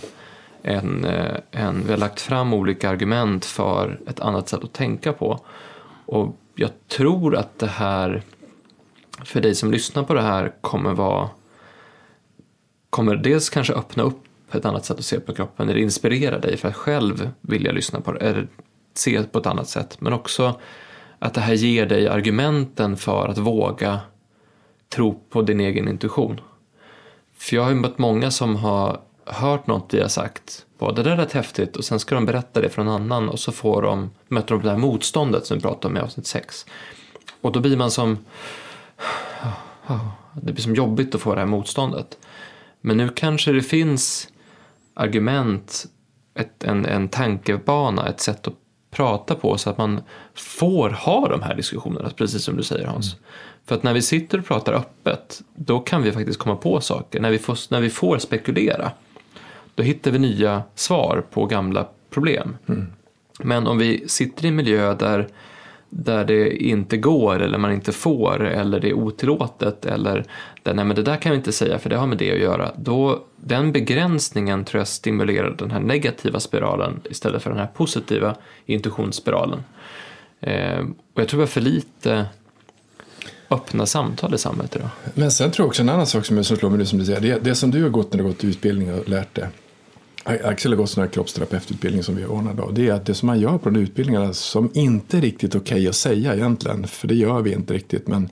En, 0.61 1.05
eh, 1.05 1.37
en, 1.51 1.83
vi 1.85 1.91
har 1.91 1.97
lagt 1.97 2.21
fram 2.21 2.53
olika 2.53 2.89
argument 2.89 3.45
för 3.45 3.99
ett 4.07 4.19
annat 4.19 4.49
sätt 4.49 4.63
att 4.63 4.73
tänka 4.73 5.13
på. 5.13 5.39
Och 6.05 6.37
jag 6.55 6.69
tror 6.87 7.35
att 7.35 7.59
det 7.59 7.67
här 7.67 8.21
för 9.23 9.41
dig 9.41 9.55
som 9.55 9.71
lyssnar 9.71 10.03
på 10.03 10.13
det 10.13 10.21
här 10.21 10.53
kommer 10.61 10.93
vara 10.93 11.29
kommer 12.89 13.15
dels 13.15 13.49
kanske 13.49 13.73
öppna 13.73 14.03
upp 14.03 14.23
ett 14.51 14.65
annat 14.65 14.85
sätt 14.85 14.99
att 14.99 15.05
se 15.05 15.19
på 15.19 15.33
kroppen 15.33 15.69
eller 15.69 15.79
inspirera 15.79 16.39
dig 16.39 16.57
för 16.57 16.67
att 16.67 16.75
själv 16.75 17.29
vilja 17.41 17.71
lyssna 17.71 18.01
på 18.01 18.11
det 18.11 18.19
eller 18.19 18.47
se 18.93 19.23
på 19.23 19.39
ett 19.39 19.45
annat 19.45 19.69
sätt 19.69 20.01
men 20.01 20.13
också 20.13 20.59
att 21.21 21.33
det 21.33 21.41
här 21.41 21.53
ger 21.53 21.85
dig 21.85 22.07
argumenten 22.07 22.97
för 22.97 23.27
att 23.27 23.37
våga 23.37 23.99
tro 24.89 25.23
på 25.29 25.41
din 25.41 25.59
egen 25.59 25.87
intuition. 25.87 26.41
För 27.37 27.55
jag 27.55 27.63
har 27.63 27.69
ju 27.69 27.75
mött 27.75 27.97
många 27.97 28.31
som 28.31 28.55
har 28.55 29.01
hört 29.25 29.67
något 29.67 29.93
vi 29.93 30.01
har 30.01 30.07
sagt, 30.07 30.65
bara 30.77 30.91
det 30.91 31.03
där 31.03 31.11
är 31.11 31.17
rätt 31.17 31.31
häftigt 31.31 31.75
och 31.75 31.85
sen 31.85 31.99
ska 31.99 32.15
de 32.15 32.25
berätta 32.25 32.61
det 32.61 32.69
för 32.69 32.83
någon 32.83 33.01
annan 33.01 33.29
och 33.29 33.39
så 33.39 33.51
får 33.51 33.81
de, 33.81 34.11
möter 34.27 34.55
de 34.55 34.63
det 34.63 34.69
här 34.69 34.77
motståndet 34.77 35.45
som 35.45 35.57
vi 35.57 35.61
pratade 35.61 35.87
om 35.87 35.97
i 35.97 35.99
avsnitt 35.99 36.27
6. 36.27 36.65
Och 37.41 37.51
då 37.51 37.59
blir 37.59 37.77
man 37.77 37.91
som, 37.91 38.17
det 40.33 40.53
blir 40.53 40.63
som 40.63 40.75
jobbigt 40.75 41.15
att 41.15 41.21
få 41.21 41.33
det 41.33 41.39
här 41.39 41.47
motståndet. 41.47 42.17
Men 42.81 42.97
nu 42.97 43.09
kanske 43.09 43.51
det 43.51 43.61
finns 43.61 44.27
argument, 44.93 45.85
ett, 46.35 46.63
en, 46.63 46.85
en 46.85 47.09
tankebana, 47.09 48.07
ett 48.07 48.19
sätt 48.19 48.47
att 48.47 48.60
prata 48.91 49.35
på 49.35 49.57
så 49.57 49.69
att 49.69 49.77
man 49.77 50.01
får 50.35 50.89
ha 50.89 51.27
de 51.27 51.41
här 51.41 51.55
diskussionerna, 51.55 52.09
precis 52.09 52.43
som 52.43 52.57
du 52.57 52.63
säger 52.63 52.87
Hans. 52.87 53.13
Mm. 53.13 53.23
För 53.65 53.75
att 53.75 53.83
när 53.83 53.93
vi 53.93 54.01
sitter 54.01 54.39
och 54.39 54.45
pratar 54.45 54.73
öppet, 54.73 55.41
då 55.55 55.79
kan 55.79 56.03
vi 56.03 56.11
faktiskt 56.11 56.39
komma 56.39 56.55
på 56.55 56.81
saker. 56.81 57.19
När 57.19 57.31
vi 57.31 57.39
får, 57.39 57.57
när 57.71 57.81
vi 57.81 57.89
får 57.89 58.17
spekulera, 58.17 58.91
då 59.75 59.83
hittar 59.83 60.11
vi 60.11 60.19
nya 60.19 60.63
svar 60.75 61.23
på 61.31 61.45
gamla 61.45 61.87
problem. 62.09 62.57
Mm. 62.67 62.87
Men 63.39 63.67
om 63.67 63.77
vi 63.77 64.03
sitter 64.07 64.45
i 64.45 64.47
en 64.47 64.55
miljö 64.55 64.93
där, 64.93 65.27
där 65.93 66.25
det 66.25 66.63
inte 66.63 66.97
går 66.97 67.41
eller 67.41 67.57
man 67.57 67.71
inte 67.71 67.91
får 67.91 68.43
eller 68.43 68.79
det 68.79 68.89
är 68.89 68.93
otillåtet 68.93 69.85
eller 69.85 70.25
där, 70.63 70.73
nej 70.73 70.85
men 70.85 70.95
det 70.95 71.03
där 71.03 71.17
kan 71.17 71.31
vi 71.31 71.37
inte 71.37 71.51
säga 71.51 71.79
för 71.79 71.89
det 71.89 71.97
har 71.97 72.07
med 72.07 72.17
det 72.17 72.31
att 72.31 72.39
göra. 72.39 72.71
Då, 72.77 73.23
den 73.35 73.71
begränsningen 73.71 74.65
tror 74.65 74.79
jag 74.79 74.87
stimulerar 74.87 75.55
den 75.57 75.71
här 75.71 75.79
negativa 75.79 76.39
spiralen 76.39 77.01
istället 77.09 77.43
för 77.43 77.49
den 77.49 77.59
här 77.59 77.67
positiva 77.67 78.35
intuitionsspiralen. 78.65 79.63
Eh, 80.39 80.79
och 81.13 81.21
jag 81.21 81.27
tror 81.27 81.37
vi 81.37 81.41
har 81.41 81.47
för 81.47 81.61
lite 81.61 82.25
öppna 83.49 83.85
samtal 83.85 84.33
i 84.33 84.37
samhället 84.37 84.75
idag. 84.75 84.89
Men 85.13 85.31
sen 85.31 85.51
tror 85.51 85.63
jag 85.63 85.67
också 85.67 85.81
en 85.81 85.89
annan 85.89 86.07
sak 86.07 86.25
som, 86.25 86.37
är, 86.37 86.43
som 86.43 86.57
slår 86.57 86.69
mig 86.69 86.79
nu 86.79 86.85
som 86.85 86.99
du 86.99 87.05
säger, 87.05 87.21
det, 87.21 87.43
det 87.43 87.55
som 87.55 87.71
du 87.71 87.83
har 87.83 87.89
gått 87.89 88.11
när 88.11 88.17
du 88.17 88.23
har 88.23 88.31
gått 88.31 88.43
utbildning 88.43 88.93
och 88.93 89.09
lärt 89.09 89.35
dig. 89.35 89.47
Axel 90.23 90.71
har 90.71 90.77
gått 90.77 90.89
sån 90.89 91.03
här 91.03 91.09
kroppsterapeututbildning 91.09 92.03
som 92.03 92.15
vi 92.15 92.25
ordnar 92.25 92.53
då. 92.53 92.71
Det 92.71 92.87
är 92.87 92.93
att 92.93 93.05
det 93.05 93.13
som 93.13 93.27
man 93.27 93.39
gör 93.39 93.57
på 93.57 93.69
de 93.69 93.79
utbildningarna 93.79 94.33
som 94.33 94.71
inte 94.73 95.17
är 95.17 95.21
riktigt 95.21 95.55
okej 95.55 95.75
okay 95.75 95.87
att 95.87 95.95
säga 95.95 96.35
egentligen, 96.35 96.87
för 96.87 97.07
det 97.07 97.15
gör 97.15 97.41
vi 97.41 97.53
inte 97.53 97.73
riktigt, 97.73 98.07
men, 98.07 98.29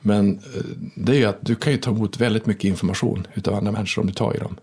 men 0.00 0.30
eh, 0.30 0.62
det 0.96 1.12
är 1.12 1.16
ju 1.16 1.24
att 1.24 1.38
du 1.40 1.54
kan 1.54 1.72
ju 1.72 1.78
ta 1.78 1.90
emot 1.90 2.20
väldigt 2.20 2.46
mycket 2.46 2.64
information 2.64 3.26
utav 3.34 3.54
andra 3.54 3.72
människor 3.72 4.02
om 4.02 4.06
du 4.06 4.14
tar 4.14 4.36
i 4.36 4.38
dem. 4.38 4.56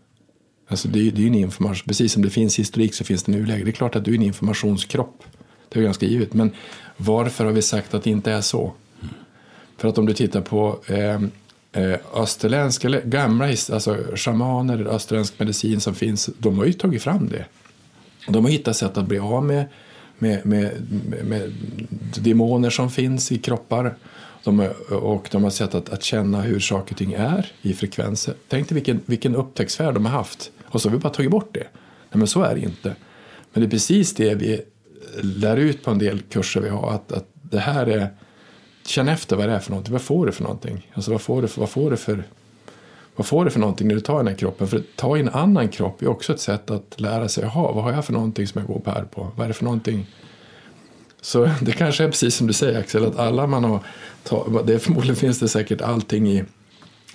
Alltså 0.67 0.87
det, 0.87 1.07
är, 1.07 1.11
det 1.11 1.23
är 1.23 1.27
en 1.27 1.35
information, 1.35 1.87
precis 1.87 2.13
som 2.13 2.21
det 2.21 2.29
finns 2.29 2.59
historik 2.59 2.93
så 2.93 3.03
finns 3.03 3.23
det 3.23 3.31
nuläge. 3.31 3.63
Det 3.63 3.69
är 3.69 3.73
klart 3.73 3.95
att 3.95 4.05
du 4.05 4.11
är 4.11 4.15
en 4.15 4.23
informationskropp. 4.23 5.23
Det 5.69 5.79
är 5.79 5.83
ganska 5.83 6.05
givet. 6.05 6.33
Men 6.33 6.51
varför 6.97 7.45
har 7.45 7.51
vi 7.51 7.61
sagt 7.61 7.93
att 7.93 8.03
det 8.03 8.09
inte 8.09 8.31
är 8.31 8.41
så? 8.41 8.73
För 9.77 9.87
att 9.87 9.97
om 9.97 10.05
du 10.05 10.13
tittar 10.13 10.41
på 10.41 10.79
eh, 10.87 11.21
eh 11.71 11.99
österländska, 12.15 12.89
gamla 12.89 13.45
alltså 13.45 13.97
shamaner, 14.15 14.87
österländsk 14.87 15.39
medicin 15.39 15.81
som 15.81 15.95
finns, 15.95 16.29
de 16.37 16.57
har 16.57 16.65
ju 16.65 16.73
tagit 16.73 17.03
fram 17.03 17.29
det. 17.29 17.45
De 18.27 18.45
har 18.45 18.51
hittat 18.51 18.77
sätt 18.77 18.97
att 18.97 19.07
bli 19.07 19.19
av 19.19 19.43
med, 19.43 19.65
med, 20.17 20.45
med, 20.45 20.71
med 21.23 21.51
demoner 22.15 22.69
som 22.69 22.89
finns 22.89 23.31
i 23.31 23.37
kroppar. 23.37 23.95
De, 24.43 24.69
och 24.89 25.27
de 25.31 25.43
har 25.43 25.49
sett 25.49 25.75
att, 25.75 25.89
att 25.89 26.03
känna 26.03 26.41
hur 26.41 26.59
saker 26.59 26.93
och 26.93 26.97
ting 26.97 27.13
är 27.13 27.51
i 27.61 27.73
frekvenser. 27.73 28.33
Tänk 28.47 28.69
dig 28.69 28.75
vilken, 28.75 28.99
vilken 29.05 29.35
upptäcktsfärd 29.35 29.93
de 29.93 30.05
har 30.05 30.11
haft. 30.11 30.51
Och 30.65 30.81
så 30.81 30.89
har 30.89 30.95
vi 30.95 31.01
bara 31.01 31.13
tagit 31.13 31.31
bort 31.31 31.53
det. 31.53 31.67
Nej, 32.11 32.19
men 32.19 32.27
så 32.27 32.41
är 32.41 32.55
det 32.55 32.61
inte. 32.61 32.95
Men 33.53 33.61
det 33.61 33.67
är 33.67 33.69
precis 33.69 34.15
det 34.15 34.35
vi 34.35 34.61
lär 35.21 35.57
ut 35.57 35.83
på 35.83 35.91
en 35.91 35.99
del 35.99 36.21
kurser 36.21 36.61
vi 36.61 36.69
har. 36.69 36.91
Att, 36.91 37.11
att 37.11 37.27
det 37.33 37.59
här 37.59 37.87
är 37.87 38.09
känn 38.85 39.09
efter 39.09 39.35
vad 39.35 39.49
det 39.49 39.55
är 39.55 39.59
för 39.59 39.71
någonting. 39.71 39.93
Vad 39.93 40.01
får 40.01 40.25
du 40.25 40.31
för 40.31 40.43
någonting? 40.43 40.91
Alltså 40.93 41.11
vad 41.11 41.21
får 41.21 41.41
du 41.41 41.47
för, 41.47 41.59
vad 41.59 41.69
får 41.69 41.91
du 41.91 41.97
för, 41.97 42.23
vad 43.15 43.25
får 43.25 43.45
du 43.45 43.51
för 43.51 43.59
någonting 43.59 43.87
när 43.87 43.95
du 43.95 44.01
tar 44.01 44.15
i 44.15 44.17
den 44.17 44.27
här 44.27 44.35
kroppen? 44.35 44.67
För 44.67 44.77
att 44.77 44.83
ta 44.95 45.17
i 45.17 45.19
en 45.19 45.29
annan 45.29 45.69
kropp 45.69 46.01
är 46.01 46.07
också 46.07 46.33
ett 46.33 46.39
sätt 46.39 46.71
att 46.71 47.01
lära 47.01 47.29
sig. 47.29 47.43
Jaha, 47.43 47.71
vad 47.71 47.83
har 47.83 47.91
jag 47.91 48.05
för 48.05 48.13
någonting 48.13 48.47
som 48.47 48.59
jag 48.59 48.67
går 48.67 48.79
på 48.79 48.91
bär 48.91 49.03
på? 49.03 49.31
Vad 49.35 49.43
är 49.43 49.47
det 49.47 49.53
för 49.53 49.63
någonting? 49.63 50.07
Så 51.21 51.49
det 51.61 51.71
kanske 51.71 52.03
är 52.03 52.07
precis 52.07 52.35
som 52.35 52.47
du 52.47 52.53
säger 52.53 52.79
Axel, 52.79 53.05
att 53.05 53.19
alla 53.19 53.47
man 53.47 53.63
har, 53.63 53.79
det 54.63 54.79
förmodligen 54.79 55.15
finns 55.15 55.39
det 55.39 55.47
säkert 55.47 55.81
allting 55.81 56.27
i, 56.31 56.43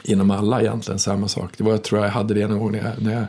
inom 0.03 0.31
alla 0.31 0.61
egentligen 0.61 0.99
samma 0.99 1.29
sak. 1.29 1.51
Det 1.57 1.65
var, 1.65 1.71
jag 1.71 1.85
tror 1.85 2.03
jag 2.03 2.11
hade 2.11 2.35
det 2.35 2.43
en 2.43 2.59
gång 2.59 2.73
när 2.73 2.79
jag, 2.79 3.03
när 3.03 3.13
jag, 3.13 3.25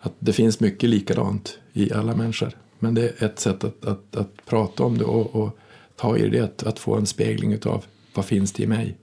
att 0.00 0.12
det 0.18 0.32
finns 0.32 0.60
mycket 0.60 0.90
likadant 0.90 1.58
i 1.72 1.92
alla 1.92 2.14
människor. 2.14 2.52
Men 2.78 2.94
det 2.94 3.02
är 3.02 3.26
ett 3.26 3.40
sätt 3.40 3.64
att, 3.64 3.84
att, 3.84 4.16
att 4.16 4.46
prata 4.46 4.84
om 4.84 4.98
det 4.98 5.04
och, 5.04 5.34
och 5.34 5.58
ta 5.96 6.16
i 6.16 6.28
det, 6.28 6.40
att, 6.40 6.62
att 6.62 6.78
få 6.78 6.96
en 6.96 7.06
spegling 7.06 7.58
av 7.66 7.84
vad 8.14 8.24
finns 8.24 8.52
det 8.52 8.62
i 8.62 8.66
mig. 8.66 8.96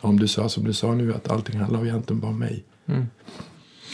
Om 0.00 0.18
du 0.18 0.28
sa 0.28 0.48
som 0.48 0.64
du 0.64 0.72
sa 0.72 0.94
nu 0.94 1.14
att 1.14 1.30
allting 1.30 1.60
handlar 1.60 1.86
egentligen 1.86 2.20
bara 2.20 2.30
om 2.30 2.38
mig. 2.38 2.64
Mm. 2.86 3.06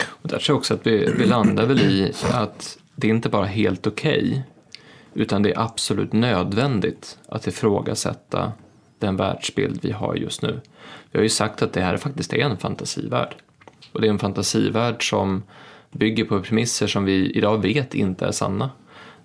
Och 0.05 0.29
där 0.29 0.39
tror 0.39 0.55
jag 0.55 0.59
också 0.59 0.75
att 0.75 0.87
vi, 0.87 1.13
vi 1.19 1.27
landar 1.27 1.67
väl 1.67 1.81
i 1.81 2.13
att 2.33 2.79
det 2.97 3.07
är 3.07 3.11
inte 3.11 3.29
bara 3.29 3.47
helt 3.47 3.87
okej 3.87 4.29
okay, 4.29 4.43
utan 5.15 5.43
det 5.43 5.53
är 5.53 5.61
absolut 5.61 6.13
nödvändigt 6.13 7.19
att 7.29 7.47
ifrågasätta 7.47 8.53
den 8.99 9.17
världsbild 9.17 9.79
vi 9.83 9.93
har 9.93 10.15
just 10.15 10.43
nu. 10.43 10.61
Vi 11.11 11.19
har 11.19 11.23
ju 11.23 11.29
sagt 11.29 11.63
att 11.63 11.73
det 11.73 11.81
här 11.81 11.97
faktiskt 11.97 12.33
är 12.33 12.39
en 12.39 12.57
fantasivärld. 12.57 13.35
Och 13.93 14.01
det 14.01 14.07
är 14.07 14.11
en 14.11 14.19
fantasivärld 14.19 15.09
som 15.09 15.43
bygger 15.91 16.25
på 16.25 16.41
premisser 16.41 16.87
som 16.87 17.05
vi 17.05 17.31
idag 17.31 17.59
vet 17.63 17.95
inte 17.95 18.27
är 18.27 18.33
sanna 18.33 18.71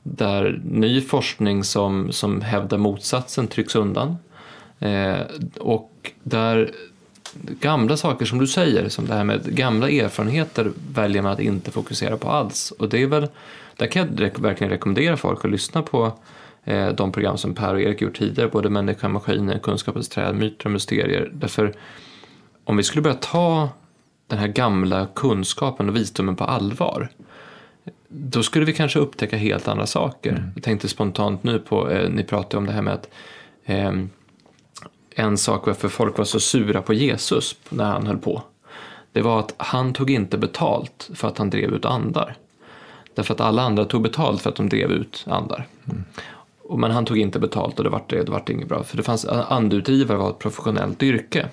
där 0.03 0.61
ny 0.63 1.01
forskning 1.01 1.63
som, 1.63 2.11
som 2.11 2.41
hävdar 2.41 2.77
motsatsen 2.77 3.47
trycks 3.47 3.75
undan. 3.75 4.17
Eh, 4.79 5.19
och 5.59 6.11
där 6.23 6.71
gamla 7.59 7.97
saker 7.97 8.25
som 8.25 8.39
du 8.39 8.47
säger, 8.47 8.89
som 8.89 9.05
det 9.05 9.13
här 9.13 9.23
med 9.23 9.55
gamla 9.55 9.89
erfarenheter 9.89 10.71
väljer 10.93 11.21
man 11.21 11.31
att 11.31 11.39
inte 11.39 11.71
fokusera 11.71 12.17
på 12.17 12.29
alls. 12.29 12.71
Och 12.71 12.89
det 12.89 13.01
är 13.01 13.07
väl, 13.07 13.27
där 13.75 13.87
kan 13.87 14.07
jag 14.07 14.39
verkligen 14.39 14.71
rekommendera 14.71 15.17
folk 15.17 15.45
att 15.45 15.51
lyssna 15.51 15.81
på 15.81 16.13
eh, 16.63 16.89
de 16.89 17.11
program 17.11 17.37
som 17.37 17.55
Per 17.55 17.73
och 17.73 17.81
Erik 17.81 18.01
gjort 18.01 18.17
tidigare, 18.17 18.49
både 18.49 18.69
Människan, 18.69 19.11
Maskinen, 19.11 19.59
Kunskapens 19.59 20.09
träd, 20.09 20.35
Myter 20.35 20.65
och 20.65 20.71
mysterier. 20.71 21.31
Därför 21.33 21.73
om 22.63 22.77
vi 22.77 22.83
skulle 22.83 23.01
börja 23.01 23.15
ta 23.15 23.69
den 24.27 24.39
här 24.39 24.47
gamla 24.47 25.07
kunskapen 25.15 25.89
och 25.89 25.95
visdomen 25.95 26.35
på 26.35 26.43
allvar 26.43 27.09
då 28.09 28.43
skulle 28.43 28.65
vi 28.65 28.73
kanske 28.73 28.99
upptäcka 28.99 29.37
helt 29.37 29.67
andra 29.67 29.85
saker. 29.85 30.29
Mm. 30.29 30.51
Jag 30.55 30.63
tänkte 30.63 30.87
spontant 30.87 31.43
nu 31.43 31.59
på, 31.59 31.89
eh, 31.89 32.09
ni 32.09 32.23
pratade 32.23 32.57
om 32.57 32.65
det 32.65 32.71
här 32.71 32.81
med 32.81 32.93
att 32.93 33.09
eh, 33.65 33.91
en 35.15 35.37
sak 35.37 35.67
varför 35.67 35.89
folk 35.89 36.17
var 36.17 36.25
så 36.25 36.39
sura 36.39 36.81
på 36.81 36.93
Jesus 36.93 37.55
när 37.69 37.85
han 37.85 38.07
höll 38.07 38.17
på. 38.17 38.43
Det 39.11 39.21
var 39.21 39.39
att 39.39 39.53
han 39.57 39.93
tog 39.93 40.09
inte 40.09 40.37
betalt 40.37 41.09
för 41.13 41.27
att 41.27 41.37
han 41.37 41.49
drev 41.49 41.73
ut 41.73 41.85
andar. 41.85 42.35
Därför 43.15 43.33
att 43.33 43.41
alla 43.41 43.61
andra 43.61 43.85
tog 43.85 44.01
betalt 44.01 44.41
för 44.41 44.49
att 44.49 44.55
de 44.55 44.69
drev 44.69 44.91
ut 44.91 45.25
andar. 45.27 45.67
Mm. 45.85 46.03
Men 46.81 46.91
han 46.91 47.05
tog 47.05 47.17
inte 47.17 47.39
betalt 47.39 47.77
och 47.77 47.83
det 47.83 47.89
vart, 47.89 48.09
det, 48.09 48.23
det 48.23 48.31
vart 48.31 48.49
inget 48.49 48.67
bra. 48.67 48.83
För 48.83 48.97
det 48.97 49.03
fanns, 49.03 49.25
andutgivare 49.25 50.17
var 50.17 50.29
ett 50.29 50.39
professionellt 50.39 51.03
yrke. 51.03 51.47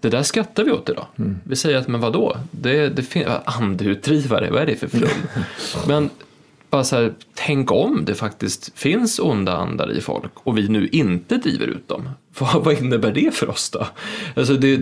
Det 0.00 0.08
där 0.08 0.22
skrattar 0.22 0.64
vi 0.64 0.72
åt 0.72 0.88
idag. 0.88 1.06
Mm. 1.18 1.36
Vi 1.44 1.56
säger 1.56 1.78
att, 1.78 1.88
men 1.88 2.00
vadå? 2.00 2.36
Det, 2.50 2.88
det 2.88 3.02
finns 3.02 3.26
andeutdrivare, 3.44 4.50
vad 4.50 4.62
är 4.62 4.66
det 4.66 4.76
för 4.76 4.88
flum? 4.98 5.08
men 5.86 6.10
bara 6.70 6.84
så 6.84 6.96
här, 6.96 7.12
tänk 7.34 7.72
om 7.72 8.04
det 8.04 8.14
faktiskt 8.14 8.78
finns 8.78 9.18
onda 9.18 9.56
andar 9.56 9.92
i 9.92 10.00
folk 10.00 10.32
och 10.34 10.58
vi 10.58 10.68
nu 10.68 10.88
inte 10.88 11.36
driver 11.36 11.66
ut 11.66 11.88
dem. 11.88 12.08
Vad, 12.38 12.64
vad 12.64 12.78
innebär 12.78 13.12
det 13.12 13.34
för 13.34 13.50
oss 13.50 13.70
då? 13.70 13.86
Alltså 14.34 14.54
det, 14.54 14.80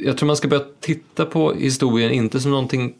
jag 0.00 0.16
tror 0.18 0.26
man 0.26 0.36
ska 0.36 0.48
börja 0.48 0.64
titta 0.80 1.24
på 1.26 1.52
historien 1.52 2.10
inte 2.10 2.40
som 2.40 2.50
någonting 2.50 2.94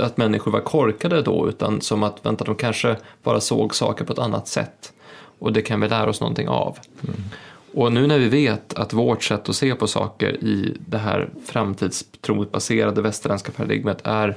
att 0.00 0.16
människor 0.16 0.50
var 0.50 0.60
korkade 0.60 1.22
då 1.22 1.48
utan 1.48 1.80
som 1.80 2.02
att 2.02 2.26
vänta, 2.26 2.44
de 2.44 2.54
kanske 2.54 2.96
bara 3.22 3.40
såg 3.40 3.74
saker 3.74 4.04
på 4.04 4.12
ett 4.12 4.18
annat 4.18 4.48
sätt. 4.48 4.92
Och 5.38 5.52
det 5.52 5.62
kan 5.62 5.80
vi 5.80 5.88
lära 5.88 6.10
oss 6.10 6.20
någonting 6.20 6.48
av. 6.48 6.78
Mm. 7.02 7.20
Och 7.72 7.92
nu 7.92 8.06
när 8.06 8.18
vi 8.18 8.28
vet 8.28 8.74
att 8.74 8.92
vårt 8.92 9.24
sätt 9.24 9.48
att 9.48 9.56
se 9.56 9.74
på 9.74 9.86
saker 9.86 10.44
i 10.44 10.76
det 10.86 10.98
här 10.98 11.30
framtidstrobaserade 11.44 13.02
västerländska 13.02 13.52
paradigmet 13.52 14.00
är, 14.04 14.36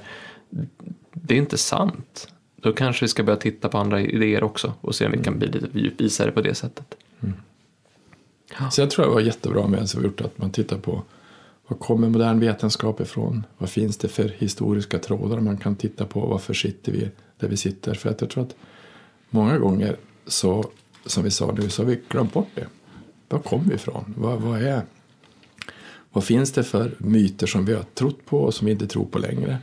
det 1.13 1.33
är 1.33 1.37
inte 1.37 1.57
sant. 1.57 2.27
Då 2.55 2.73
kanske 2.73 3.05
vi 3.05 3.09
ska 3.09 3.23
börja 3.23 3.39
titta 3.39 3.69
på 3.69 3.77
andra 3.77 4.01
idéer 4.01 4.43
också 4.43 4.73
och 4.81 4.95
se 4.95 5.05
om 5.05 5.11
vi 5.11 5.23
kan 5.23 5.39
bli 5.39 5.47
lite 5.47 5.79
djupvisare 5.79 6.31
på 6.31 6.41
det 6.41 6.55
sättet. 6.55 6.95
Mm. 7.19 7.35
Ja. 8.59 8.69
Så 8.69 8.81
jag 8.81 8.89
tror 8.91 9.05
det 9.05 9.11
var 9.11 9.21
jättebra 9.21 9.67
med 9.67 9.79
det 9.79 9.97
vi 9.97 10.03
gjort 10.03 10.21
att 10.21 10.37
man 10.37 10.51
tittar 10.51 10.77
på 10.77 11.03
var 11.67 11.77
kommer 11.77 12.09
modern 12.09 12.39
vetenskap 12.39 13.01
ifrån? 13.01 13.45
Vad 13.57 13.69
finns 13.69 13.97
det 13.97 14.07
för 14.07 14.35
historiska 14.37 14.99
trådar 14.99 15.39
man 15.39 15.57
kan 15.57 15.75
titta 15.75 16.05
på? 16.05 16.19
Varför 16.19 16.53
sitter 16.53 16.91
vi 16.91 17.09
där 17.39 17.47
vi 17.47 17.57
sitter? 17.57 17.93
För 17.93 18.09
att 18.09 18.21
jag 18.21 18.29
tror 18.29 18.43
att 18.43 18.55
många 19.29 19.57
gånger 19.57 19.95
så, 20.27 20.65
som 21.05 21.23
vi 21.23 21.31
sa 21.31 21.51
nu, 21.51 21.69
så 21.69 21.81
har 21.81 21.89
vi 21.89 21.99
glömt 22.09 22.33
bort 22.33 22.47
det 22.55 22.67
var 23.33 23.39
kommer 23.39 23.65
vi 23.65 23.75
ifrån? 23.75 24.13
Vad, 24.17 24.41
vad, 24.41 24.61
är, 24.61 24.81
Vad 26.11 26.23
finns 26.23 26.51
det 26.51 26.63
för 26.63 26.91
myter 26.97 27.47
som 27.47 27.65
vi 27.65 27.73
har 27.73 27.83
trott 27.83 28.25
på 28.25 28.43
och 28.43 28.53
som 28.53 28.65
vi 28.65 28.71
inte 28.71 28.87
tror 28.87 29.05
på 29.05 29.19
längre? 29.19 29.57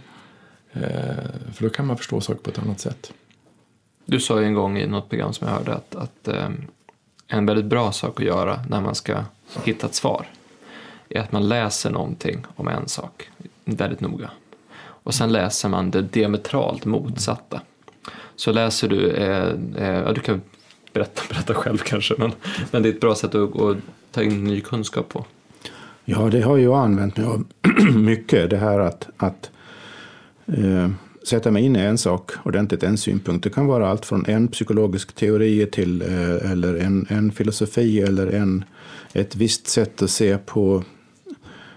Eh, 0.72 1.52
för 1.52 1.64
då 1.64 1.70
kan 1.70 1.86
man 1.86 1.96
förstå 1.96 2.20
saker 2.20 2.40
på 2.40 2.50
ett 2.50 2.58
annat 2.58 2.80
sätt. 2.80 3.12
Du 4.04 4.20
sa 4.20 4.40
ju 4.40 4.46
en 4.46 4.54
gång 4.54 4.78
i 4.78 4.86
något 4.86 5.08
program 5.08 5.32
som 5.32 5.48
jag 5.48 5.54
hörde 5.54 5.74
att, 5.74 5.94
att 5.94 6.28
eh, 6.28 6.48
en 7.26 7.46
väldigt 7.46 7.64
bra 7.64 7.92
sak 7.92 8.20
att 8.20 8.26
göra 8.26 8.64
när 8.68 8.80
man 8.80 8.94
ska 8.94 9.24
hitta 9.64 9.86
ett 9.86 9.94
svar 9.94 10.26
är 11.08 11.20
att 11.20 11.32
man 11.32 11.48
läser 11.48 11.90
någonting 11.90 12.44
om 12.56 12.68
en 12.68 12.88
sak 12.88 13.30
väldigt 13.64 14.00
noga. 14.00 14.30
Och 14.78 15.14
sen 15.14 15.32
läser 15.32 15.68
man 15.68 15.90
det 15.90 16.02
diametralt 16.02 16.84
motsatta. 16.84 17.60
Så 18.36 18.52
läser 18.52 18.88
du, 18.88 19.10
eh, 19.10 19.54
eh, 19.76 20.12
du 20.12 20.20
kan 20.20 20.40
berätta, 20.93 21.22
berätta 21.28 21.55
själv 21.55 21.78
kanske, 21.78 22.14
men, 22.18 22.32
men 22.70 22.82
det 22.82 22.88
är 22.88 22.93
ett 22.93 23.01
bra 23.01 23.14
sätt 23.14 23.34
att, 23.34 23.61
att 23.61 23.76
ta 24.12 24.22
in 24.22 24.45
ny 24.45 24.61
kunskap 24.61 25.09
på. 25.09 25.26
Ja, 26.05 26.28
det 26.32 26.41
har 26.41 26.59
jag 26.59 26.74
använt 26.74 27.16
mig 27.16 27.26
av 27.26 27.45
mycket. 27.95 28.51
Det 28.51 28.57
här 28.57 28.78
att, 28.78 29.09
att 29.16 29.51
eh, 30.47 30.91
sätta 31.22 31.51
mig 31.51 31.64
in 31.64 31.76
i 31.76 31.78
en 31.78 31.99
sak 31.99 32.30
ordentligt, 32.45 32.82
en 32.82 32.99
synpunkt. 32.99 33.45
Det 33.45 33.51
kan 33.51 33.66
vara 33.66 33.88
allt 33.88 34.07
från 34.07 34.26
en 34.26 34.49
psykologisk 34.49 35.12
teori 35.12 35.66
till 35.66 36.03
eh, 36.03 36.53
eller 36.53 36.74
en, 36.74 37.07
en 37.09 37.32
filosofi 37.32 38.01
eller 38.01 38.26
en, 38.26 38.64
ett 39.12 39.36
visst 39.36 39.66
sätt 39.66 40.03
att 40.03 40.11
se 40.11 40.38
på 40.38 40.84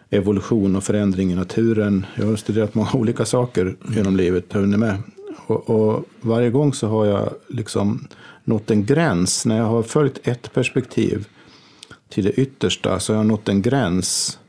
evolution 0.10 0.76
och 0.76 0.84
förändring 0.84 1.32
i 1.32 1.36
naturen. 1.36 2.06
Jag 2.16 2.26
har 2.26 2.36
studerat 2.36 2.76
många 2.76 2.90
olika 2.94 3.26
saker 3.26 3.76
genom 3.96 4.18
livet, 4.18 4.54
har 4.54 4.62
med. 4.62 4.98
Och, 5.48 5.70
och, 5.70 6.06
varje 6.22 6.50
gång 6.50 6.74
så 6.74 6.88
har 6.88 7.06
jag 7.06 7.30
liksom 7.48 8.08
nått 8.44 8.72
en 8.72 8.86
gräns. 8.86 9.46
När 9.46 9.58
jag 9.58 9.66
har 9.66 9.84
följt 9.84 10.28
ett 10.28 10.54
perspektiv 10.54 11.28
till 12.10 12.24
det 12.24 12.32
yttersta 12.32 13.00
så 13.00 13.14
har 13.14 13.18
jag 13.18 13.26
nått 13.26 13.50
en 13.50 13.62
gräns. 13.62 14.40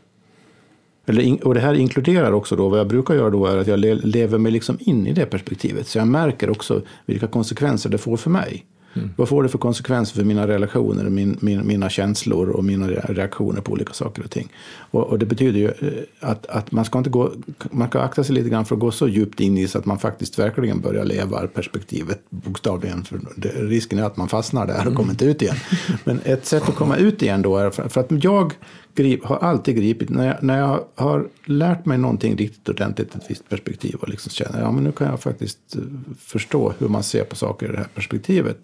Eller, 1.07 1.47
och 1.47 1.55
det 1.55 1.61
här 1.61 1.75
inkluderar 1.75 2.33
också 2.33 2.57
då, 2.57 2.69
vad 2.69 2.79
jag 2.79 2.89
brukar 2.89 3.15
göra 3.15 3.31
då 3.31 3.47
är 3.47 3.57
att 3.57 3.67
jag 3.67 3.79
lever 4.07 4.39
mig 4.39 4.53
liksom 4.53 4.79
in 4.81 5.07
i 5.07 5.13
det 5.13 5.27
perspektivet. 5.27 5.89
Så 5.89 5.99
jag 5.99 6.09
märker 6.09 6.51
också 6.51 6.83
vilka 7.07 7.27
konsekvenser 7.27 7.91
det 7.91 7.99
får 7.99 8.17
för 8.17 8.31
mig. 8.31 8.65
Mm. 8.95 9.11
Vad 9.17 9.29
får 9.29 9.43
det 9.43 9.49
för 9.49 9.59
konsekvenser 9.59 10.17
för 10.17 10.25
mina 10.25 10.49
relationer, 10.49 11.05
min, 11.05 11.39
min, 11.41 11.67
mina 11.67 11.91
känslor 11.91 12.49
och 12.49 12.65
mina 12.65 12.89
reaktioner 12.89 13.61
på 13.61 13.73
olika 13.73 13.93
saker 13.93 14.25
och 14.25 14.31
ting? 14.31 14.49
Och, 14.91 15.03
och, 15.05 15.19
det 15.19 15.27
betyder 15.27 15.59
ju 15.59 15.67
eh, 15.67 16.03
att, 16.21 16.47
att 16.47 16.73
man 16.73 16.85
ska 16.85 16.99
inte 16.99 17.11
gå, 17.11 17.33
man 17.71 17.89
ska 17.89 18.01
akta 18.01 18.25
sig 18.25 18.35
lite 18.35 18.49
grann 18.49 18.65
för 18.65 18.75
att 18.75 18.81
gå 18.81 18.91
så 18.91 19.09
djupt 19.09 19.41
in 19.41 19.59
i 19.59 19.69
så 19.69 19.79
att 19.79 19.87
man 19.87 19.99
faktiskt 19.99 20.39
verkligen 20.39 20.81
börjar 20.81 21.05
leva 21.05 21.47
perspektivet 21.47 22.21
bokstavligen. 22.31 23.05
För 23.05 23.21
det, 23.37 23.49
risken 23.49 23.99
är 23.99 24.03
att 24.03 24.17
man 24.17 24.29
fastnar 24.29 24.67
där 24.67 24.77
och 24.77 24.83
mm. 24.83 24.95
kommer 24.95 25.11
inte 25.11 25.25
ut 25.25 25.43
igen. 25.43 25.57
Men 26.05 26.21
ett 26.25 26.47
sätt 26.47 26.69
att 26.69 26.75
komma 26.75 26.97
ut 26.97 27.23
igen 27.23 27.43
då 27.43 27.57
är 27.57 27.71
för, 27.71 27.89
för 27.89 28.01
att 28.01 28.25
jag 28.25 28.55
grip, 28.95 29.25
har 29.25 29.37
alltid 29.37 29.77
gripit, 29.77 30.11
när 30.11 30.27
jag, 30.27 30.43
när 30.43 30.59
jag 30.59 30.85
har 30.95 31.29
lärt 31.45 31.87
mig 31.87 31.99
någonting 31.99 32.37
riktigt 32.37 32.69
ordentligt, 32.69 33.15
ett 33.15 33.31
visst 33.31 33.49
perspektiv 33.49 33.95
och 33.95 34.09
liksom 34.09 34.31
känner 34.31 34.61
ja 34.61 34.73
men 34.73 34.85
nu 34.85 34.93
kan 34.93 35.07
jag 35.07 35.21
faktiskt 35.21 35.77
eh, 35.77 35.83
förstå 36.19 36.75
hur 36.79 36.89
man 36.89 37.03
ser 37.03 37.25
på 37.25 37.37
saker 37.37 37.69
i 37.69 37.73
det 37.73 37.79
här 37.79 37.89
perspektivet. 37.95 38.59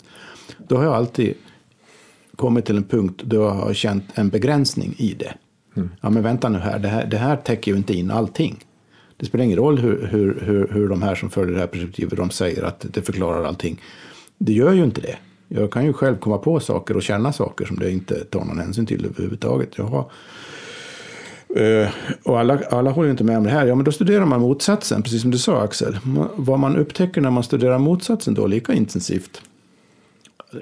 Då 0.68 0.76
har 0.76 0.85
jag 0.85 0.95
alltid 0.95 1.35
kommit 2.37 2.64
till 2.64 2.76
en 2.76 2.85
punkt 2.85 3.22
då 3.24 3.37
jag 3.37 3.51
har 3.51 3.74
känt 3.74 4.05
en 4.14 4.28
begränsning 4.28 4.95
i 4.99 5.14
det. 5.14 5.35
Mm. 5.76 5.91
Ja 6.01 6.11
men 6.11 6.22
vänta 6.22 6.49
nu 6.49 6.59
här 6.59 6.78
det, 6.78 6.89
här, 6.89 7.07
det 7.07 7.18
här 7.18 7.37
täcker 7.37 7.72
ju 7.72 7.76
inte 7.76 7.95
in 7.95 8.11
allting. 8.11 8.64
Det 9.16 9.26
spelar 9.26 9.45
ingen 9.45 9.59
roll 9.59 9.78
hur, 9.78 10.07
hur, 10.07 10.41
hur, 10.45 10.68
hur 10.72 10.89
de 10.89 11.03
här 11.03 11.14
som 11.14 11.31
följer 11.31 11.55
det 11.55 11.61
här 11.61 11.66
perspektivet 11.66 12.16
de 12.16 12.31
säger 12.31 12.62
att 12.62 12.87
det 12.93 13.03
förklarar 13.03 13.45
allting. 13.45 13.81
Det 14.39 14.53
gör 14.53 14.72
ju 14.72 14.85
inte 14.85 15.01
det. 15.01 15.16
Jag 15.53 15.71
kan 15.71 15.85
ju 15.85 15.93
själv 15.93 16.19
komma 16.19 16.39
på 16.39 16.61
saker 16.61 16.97
och 16.97 17.03
känna 17.03 17.33
saker 17.33 17.65
som 17.65 17.79
det 17.79 17.91
inte 17.91 18.25
tar 18.25 18.45
någon 18.45 18.59
hänsyn 18.59 18.87
till 18.87 19.07
överhuvudtaget. 19.07 19.79
Jag 19.79 19.85
har, 19.85 20.11
eh, 21.57 21.89
och 22.23 22.41
alla, 22.41 22.61
alla 22.71 22.91
håller 22.91 23.11
inte 23.11 23.25
med 23.25 23.39
om 23.39 23.45
det 23.45 23.51
här. 23.51 23.67
Ja, 23.67 23.75
men 23.75 23.85
då 23.85 23.93
studerar 23.93 24.25
man 24.25 24.41
motsatsen, 24.41 25.03
precis 25.03 25.23
som 25.23 25.31
du 25.31 25.39
sa 25.39 25.63
Axel. 25.63 25.99
Vad 26.37 26.59
man 26.59 26.77
upptäcker 26.77 27.21
när 27.21 27.31
man 27.31 27.43
studerar 27.43 27.79
motsatsen 27.79 28.35
då 28.35 28.47
lika 28.47 28.73
intensivt. 28.73 29.43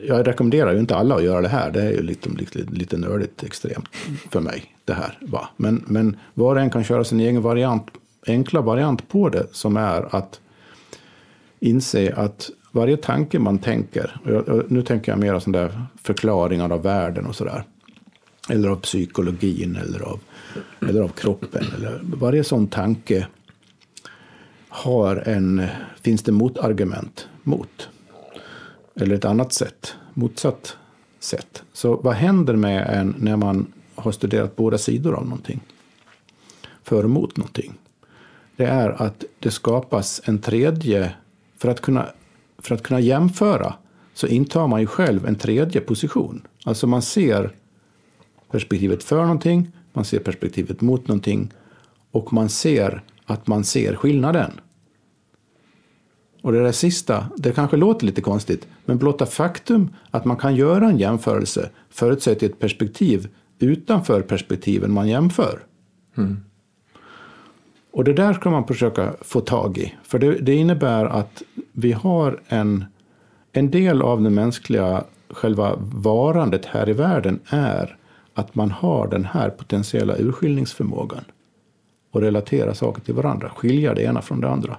Jag 0.06 0.26
rekommenderar 0.26 0.72
ju 0.72 0.78
inte 0.78 0.96
alla 0.96 1.14
att 1.14 1.24
göra 1.24 1.40
det 1.40 1.48
här. 1.48 1.70
Det 1.70 1.82
är 1.82 1.90
ju 1.90 2.02
lite, 2.02 2.28
lite, 2.28 2.58
lite 2.58 2.96
nördigt 2.96 3.42
extremt 3.42 3.88
för 4.30 4.40
mig. 4.40 4.74
det 4.84 4.92
här. 4.92 5.18
Va? 5.20 5.48
Men, 5.56 5.84
men 5.86 6.16
var 6.34 6.56
och 6.56 6.62
en 6.62 6.70
kan 6.70 6.84
köra 6.84 7.04
sin 7.04 7.20
egen 7.20 7.42
variant, 7.42 7.86
enkla 8.26 8.60
variant 8.60 9.08
på 9.08 9.28
det. 9.28 9.46
Som 9.52 9.76
är 9.76 10.16
att 10.16 10.40
inse 11.60 12.14
att 12.16 12.50
varje 12.72 12.96
tanke 12.96 13.38
man 13.38 13.58
tänker, 13.58 14.20
och 14.48 14.70
nu 14.70 14.82
tänker 14.82 15.12
jag 15.12 15.18
mer 15.18 15.38
sådana 15.38 15.58
där 15.58 15.86
förklaringar 16.02 16.70
av 16.70 16.82
världen 16.82 17.26
och 17.26 17.36
sådär. 17.36 17.64
Eller 18.48 18.68
av 18.68 18.76
psykologin 18.76 19.76
eller 19.76 20.00
av, 20.00 20.20
eller 20.88 21.02
av 21.02 21.08
kroppen. 21.08 21.64
Eller 21.76 22.00
varje 22.02 22.44
sån 22.44 22.68
tanke 22.68 23.26
har 24.68 25.16
en, 25.16 25.66
finns 26.00 26.22
det 26.22 26.32
motargument 26.32 27.28
mot. 27.42 27.88
Eller 28.94 29.14
ett 29.14 29.24
annat 29.24 29.52
sätt, 29.52 29.94
motsatt 30.14 30.76
sätt. 31.18 31.62
Så 31.72 31.96
vad 31.96 32.14
händer 32.14 32.56
med 32.56 32.86
en 32.86 33.14
när 33.18 33.36
man 33.36 33.72
har 33.94 34.12
studerat 34.12 34.56
båda 34.56 34.78
sidor 34.78 35.14
av 35.14 35.24
någonting? 35.24 35.60
För 36.82 36.96
och 36.96 37.04
emot 37.04 37.36
någonting. 37.36 37.74
Det 38.56 38.64
är 38.64 39.02
att 39.02 39.24
det 39.38 39.50
skapas 39.50 40.20
en 40.24 40.38
tredje, 40.38 41.12
för 41.56 41.68
att 41.68 41.80
kunna 41.80 42.06
för 42.58 42.74
att 42.74 42.82
kunna 42.82 43.00
jämföra 43.00 43.74
så 44.14 44.26
intar 44.26 44.68
man 44.68 44.80
ju 44.80 44.86
själv 44.86 45.26
en 45.26 45.34
tredje 45.34 45.80
position. 45.80 46.46
Alltså 46.64 46.86
man 46.86 47.02
ser 47.02 47.54
perspektivet 48.50 49.02
för 49.02 49.22
någonting, 49.22 49.70
man 49.92 50.04
ser 50.04 50.18
perspektivet 50.18 50.80
mot 50.80 51.08
någonting 51.08 51.52
och 52.10 52.32
man 52.32 52.48
ser 52.48 53.02
att 53.24 53.46
man 53.46 53.64
ser 53.64 53.94
skillnaden. 53.94 54.60
Och 56.42 56.52
det 56.52 56.62
där 56.62 56.72
sista, 56.72 57.26
det 57.36 57.52
kanske 57.52 57.76
låter 57.76 58.06
lite 58.06 58.20
konstigt, 58.20 58.68
men 58.84 58.98
blotta 58.98 59.26
faktum 59.26 59.90
att 60.10 60.24
man 60.24 60.36
kan 60.36 60.56
göra 60.56 60.88
en 60.88 60.98
jämförelse 60.98 61.70
förutsätter 61.90 62.46
ett 62.46 62.58
perspektiv 62.58 63.28
utanför 63.58 64.22
perspektiven 64.22 64.92
man 64.92 65.08
jämför. 65.08 65.60
Mm. 66.16 66.36
Och 67.90 68.04
det 68.04 68.12
där 68.12 68.32
ska 68.32 68.50
man 68.50 68.66
försöka 68.66 69.14
få 69.20 69.40
tag 69.40 69.78
i. 69.78 69.94
För 70.02 70.18
det, 70.18 70.32
det, 70.32 70.54
innebär 70.54 71.04
att 71.04 71.42
vi 71.80 71.92
har 71.92 72.40
en, 72.48 72.84
en 73.52 73.70
del 73.70 74.02
av 74.02 74.22
det 74.22 74.30
mänskliga 74.30 75.04
själva 75.30 75.76
varandet 75.78 76.64
här 76.64 76.88
i 76.88 76.92
världen 76.92 77.40
är 77.48 77.96
att 78.34 78.54
man 78.54 78.70
har 78.70 79.08
den 79.08 79.24
här 79.24 79.50
potentiella 79.50 80.16
urskiljningsförmågan 80.18 81.24
och 82.10 82.20
relatera 82.20 82.74
saker 82.74 83.02
till 83.02 83.14
varandra, 83.14 83.50
skilja 83.50 83.94
det 83.94 84.02
ena 84.02 84.22
från 84.22 84.40
det 84.40 84.48
andra. 84.48 84.78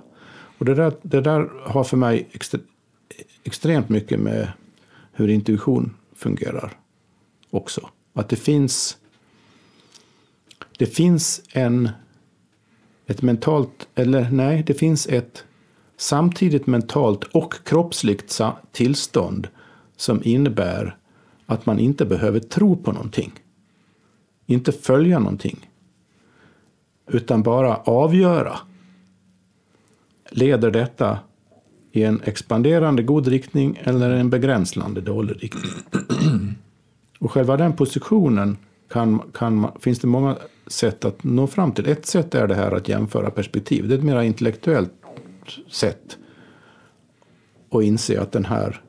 Och 0.57 0.65
det 0.65 0.75
där, 0.75 0.93
det 1.01 1.21
där 1.21 1.49
har 1.65 1.83
för 1.83 1.97
mig 1.97 2.27
extre, 2.31 2.59
extremt 3.43 3.89
mycket 3.89 4.19
med 4.19 4.51
hur 5.11 5.27
intuition 5.27 5.95
fungerar 6.15 6.71
också. 7.49 7.89
Att 8.13 8.29
det 8.29 8.35
finns, 8.35 8.97
det 10.77 10.85
finns 10.85 11.41
en 11.51 11.89
ett 13.07 13.21
mentalt, 13.21 13.87
eller 13.95 14.29
nej, 14.31 14.63
det 14.63 14.73
finns 14.73 15.07
ett 15.07 15.43
samtidigt 15.99 16.67
mentalt 16.67 17.23
och 17.23 17.53
kroppsligt 17.63 18.41
tillstånd 18.71 19.47
som 19.95 20.21
innebär 20.23 20.97
att 21.45 21.65
man 21.65 21.79
inte 21.79 22.05
behöver 22.05 22.39
tro 22.39 22.75
på 22.75 22.91
någonting. 22.91 23.31
Inte 24.45 24.71
följa 24.71 25.19
någonting. 25.19 25.69
Utan 27.07 27.43
bara 27.43 27.75
avgöra. 27.75 28.59
Leder 30.31 30.71
detta 30.71 31.19
i 31.91 32.03
en 32.03 32.21
expanderande 32.23 33.03
god 33.03 33.27
riktning 33.27 33.79
eller 33.83 34.11
en 34.11 34.29
begränsande 34.29 35.01
dålig 35.01 35.43
riktning? 35.43 35.71
Och 37.19 37.31
själva 37.31 37.57
den 37.57 37.73
positionen 37.73 38.57
kan, 38.89 39.21
kan, 39.33 39.67
finns 39.79 39.99
det 39.99 40.07
många 40.07 40.37
sätt 40.67 41.05
att 41.05 41.23
nå 41.23 41.47
fram 41.47 41.71
till. 41.71 41.87
Ett 41.87 42.05
sätt 42.05 42.35
är 42.35 42.47
det 42.47 42.55
här 42.55 42.71
att 42.71 42.87
jämföra 42.87 43.31
perspektiv. 43.31 43.87
Det 43.87 43.93
är 43.93 43.97
ett 43.97 44.03
mer 44.03 44.21
intellektuellt 44.21 44.98
sätt 45.69 46.17
och 47.69 47.83
inse 47.83 48.21
att 48.21 48.31
den 48.31 48.45
här 48.45 48.81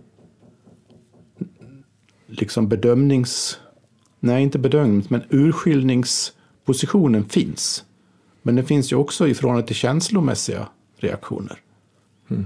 liksom 2.26 2.68
bedömnings... 2.68 3.60
Nej, 4.20 4.42
inte 4.42 4.58
bedömnings, 4.58 5.10
men 5.10 5.22
urskiljningspositionen 5.30 7.24
finns. 7.24 7.84
Men 8.42 8.56
den 8.56 8.66
finns 8.66 8.92
ju 8.92 8.96
också 8.96 9.28
i 9.28 9.34
förhållande 9.34 9.66
till 9.66 9.76
känslomässiga 9.76 10.68
reaktioner. 10.96 11.58
Mm. 12.30 12.44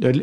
Jag, 0.00 0.16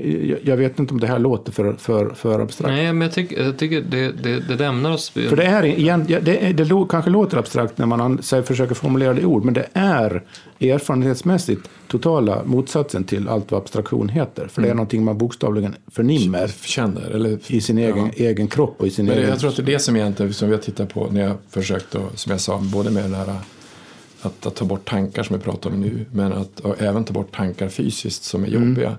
jag- 0.44 0.58
vet 0.58 0.80
inte 0.80 0.94
om 0.94 1.00
det 1.00 1.08
här 1.08 1.20
låter 1.20 1.52
för, 1.52 1.74
för, 1.74 2.10
för 2.10 2.40
abstrakt. 2.40 2.74
Nej, 2.74 2.94
men 2.94 3.02
jag 3.02 3.12
tycker, 3.12 3.44
jag 3.44 3.58
tycker 3.58 3.82
det, 3.82 4.12
det, 4.12 4.40
det 4.40 4.56
lämnar 4.56 4.92
oss... 4.92 5.10
För 5.10 5.36
det, 5.36 5.44
är, 5.44 5.64
igen, 5.64 6.06
ja, 6.08 6.20
det, 6.20 6.52
det 6.54 6.86
kanske 6.90 7.10
låter 7.12 7.38
abstrakt 7.38 7.78
när 7.78 7.86
man 7.86 8.02
an- 8.02 8.24
säger, 8.24 8.44
försöker 8.44 8.76
formulera 8.76 9.14
det 9.14 9.22
i 9.22 9.26
ord, 9.26 9.44
men 9.46 9.54
det 9.54 9.68
är 9.74 10.24
erfarenhetsmässigt 10.60 11.70
totala 11.88 12.42
motsatsen 12.46 13.04
till 13.04 13.28
allt 13.30 13.52
vad 13.52 13.62
abstraktion 13.62 14.10
heter. 14.10 14.48
För 14.48 14.62
det 14.62 14.70
är 14.70 14.74
någonting 14.74 15.04
man 15.04 15.18
bokstavligen 15.18 15.76
förnimmer 15.92 16.48
Känner, 16.48 17.12
eller 17.12 17.38
i 17.52 17.62
sin 17.62 17.78
egen, 17.78 18.12
egen 18.16 18.48
kropp 18.48 18.76
och 18.82 18.88
i 18.88 18.90
sin 18.90 19.06
Men 19.06 19.16
det, 19.16 19.20
egen... 19.22 19.30
jag 19.30 19.40
tror 19.40 19.50
att 19.50 19.56
det 19.56 19.62
är 19.62 19.66
det 19.66 19.80
som 19.80 19.96
egentligen 19.96 20.34
som 20.34 20.48
vi 20.50 20.56
har 20.56 20.62
tittat 20.62 20.94
på 20.94 21.08
när 21.12 21.22
jag 21.22 21.36
försökt 21.50 21.96
att, 21.96 22.20
som 22.20 22.32
jag 22.32 22.42
sa, 22.42 22.58
både 22.74 22.92
med 22.92 23.10
det 23.12 23.16
här 23.18 23.36
att, 24.22 24.46
att 24.46 24.56
ta 24.56 24.66
bort 24.66 24.90
tankar 24.90 25.24
som 25.24 25.38
vi 25.38 25.44
pratar 25.44 25.70
om 25.70 25.82
nu, 25.82 26.06
men 26.12 26.34
att 26.34 26.60
och 26.60 26.82
även 26.82 27.04
ta 27.04 27.14
bort 27.14 27.36
tankar 27.36 27.70
fysiskt 27.70 28.24
som 28.24 28.44
är 28.44 28.48
jobbiga. 28.48 28.98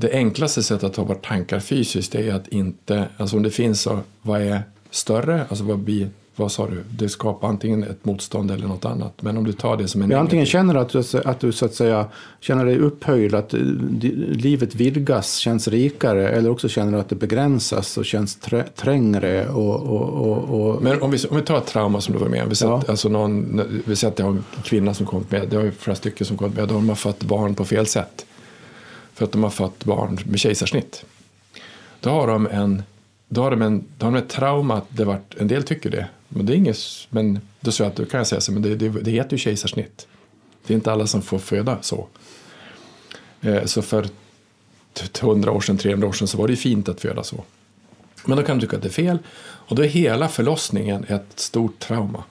Det 0.00 0.12
enklaste 0.12 0.62
sättet 0.62 0.84
att 0.84 0.94
ta 0.94 1.04
bort 1.04 1.26
tankar 1.26 1.60
fysiskt 1.60 2.14
är 2.14 2.34
att 2.34 2.48
inte, 2.48 3.08
alltså 3.16 3.36
om 3.36 3.42
det 3.42 3.50
finns 3.50 3.80
så, 3.80 3.98
vad 4.22 4.40
är 4.42 4.62
större, 4.90 5.44
alltså 5.48 5.64
vad 5.64 5.78
blir, 5.78 6.08
vad 6.36 6.52
sa 6.52 6.66
du, 6.66 6.84
det 6.90 7.08
skapar 7.08 7.48
antingen 7.48 7.82
ett 7.84 8.04
motstånd 8.04 8.50
eller 8.50 8.66
något 8.66 8.84
annat. 8.84 9.22
Men 9.22 9.36
om 9.36 9.44
du 9.44 9.52
tar 9.52 9.76
det 9.76 9.88
som 9.88 10.02
en 10.02 10.10
Ja, 10.10 10.18
antingen 10.18 10.46
känner 10.46 10.74
att 10.74 10.88
du, 10.88 11.02
att 11.24 11.40
du 11.40 11.52
så 11.52 11.64
att 11.64 11.74
säga 11.74 12.06
känner 12.40 12.64
dig 12.64 12.78
upphöjd, 12.78 13.34
att 13.34 13.54
eh, 13.54 13.60
livet 14.28 14.74
vidgas, 14.74 15.36
känns 15.36 15.68
rikare, 15.68 16.28
eller 16.28 16.50
också 16.50 16.68
känner 16.68 16.92
du 16.92 16.98
att 16.98 17.08
det 17.08 17.16
begränsas 17.16 17.98
och 17.98 18.04
känns 18.04 18.36
trä, 18.36 18.64
trängre 18.76 19.48
och, 19.48 19.74
och, 19.74 20.08
och, 20.08 20.60
och 20.74 20.82
Men 20.82 21.02
om 21.02 21.10
vi, 21.10 21.18
om 21.30 21.36
vi 21.36 21.42
tar 21.42 21.58
ett 21.58 21.66
trauma 21.66 22.00
som 22.00 22.14
du 22.14 22.20
var 22.20 22.28
med 22.28 22.42
om. 22.42 22.48
Vi 22.48 22.54
säger 22.54 22.72
Ja. 22.72 22.78
att, 22.78 22.88
alltså 22.88 23.08
någon, 23.08 23.60
vi 23.86 23.96
säger 23.96 24.10
att 24.10 24.16
det 24.16 24.22
har 24.22 24.30
en 24.30 24.44
kvinna 24.64 24.94
som 24.94 25.06
kommit 25.06 25.30
med. 25.30 25.48
Det 25.48 25.56
har 25.56 25.64
ju 25.64 25.70
flera 25.70 25.96
stycken 25.96 26.26
som 26.26 26.36
kommit 26.36 26.56
med. 26.56 26.68
De 26.68 26.88
har 26.88 26.96
fått 26.96 27.22
barn 27.22 27.54
på 27.54 27.64
fel 27.64 27.86
sätt. 27.86 28.24
För 29.18 29.24
att 29.24 29.32
de 29.32 29.42
har 29.42 29.50
fått 29.50 29.84
barn 29.84 30.18
med 30.26 30.40
kejsarsnitt. 30.40 31.04
Då 32.00 32.10
har 32.10 32.26
de 32.26 32.46
en, 32.46 32.82
då 33.28 33.42
har 33.42 33.50
de 33.50 33.62
en, 33.62 33.84
då 33.98 34.06
har 34.06 34.12
de 34.12 34.18
ett 34.18 34.28
trauma. 34.28 34.76
att 34.76 34.84
Det 34.88 35.04
varit, 35.04 35.34
en 35.36 35.48
del 35.48 35.62
tycker 35.62 35.90
det. 35.90 36.08
Men 36.28 36.46
det 36.46 36.52
är 36.52 36.56
inget, 36.56 36.78
men 37.10 37.40
då, 37.60 37.72
så 37.72 37.84
att, 37.84 37.96
då 37.96 38.04
kan 38.04 38.18
jag 38.18 38.26
säga 38.26 38.40
så, 38.40 38.52
men 38.52 38.62
det, 38.62 38.76
det, 38.76 38.88
det 38.88 39.10
heter 39.10 39.32
ju 39.32 39.38
kejsarsnitt. 39.38 40.06
Det 40.66 40.72
är 40.72 40.74
inte 40.74 40.92
alla 40.92 41.06
som 41.06 41.22
får 41.22 41.38
föda 41.38 41.78
så. 41.80 42.08
Eh, 43.40 43.64
så 43.64 43.82
för 43.82 44.08
100 45.20 45.52
år 45.52 45.60
sedan, 45.60 45.78
300 45.78 46.08
år 46.08 46.12
sedan 46.12 46.28
så 46.28 46.38
var 46.38 46.46
det 46.46 46.52
ju 46.52 46.56
fint 46.56 46.88
att 46.88 47.00
föda 47.00 47.22
så. 47.22 47.44
Men 48.24 48.36
då 48.36 48.42
kan 48.42 48.58
du 48.58 48.66
tycka 48.66 48.76
att 48.76 48.82
det 48.82 48.88
är 48.88 48.92
fel. 48.92 49.18
Och 49.40 49.76
då 49.76 49.82
är 49.82 49.88
hela 49.88 50.28
förlossningen 50.28 51.04
ett 51.08 51.40
stort 51.40 51.78
trauma. 51.78 52.24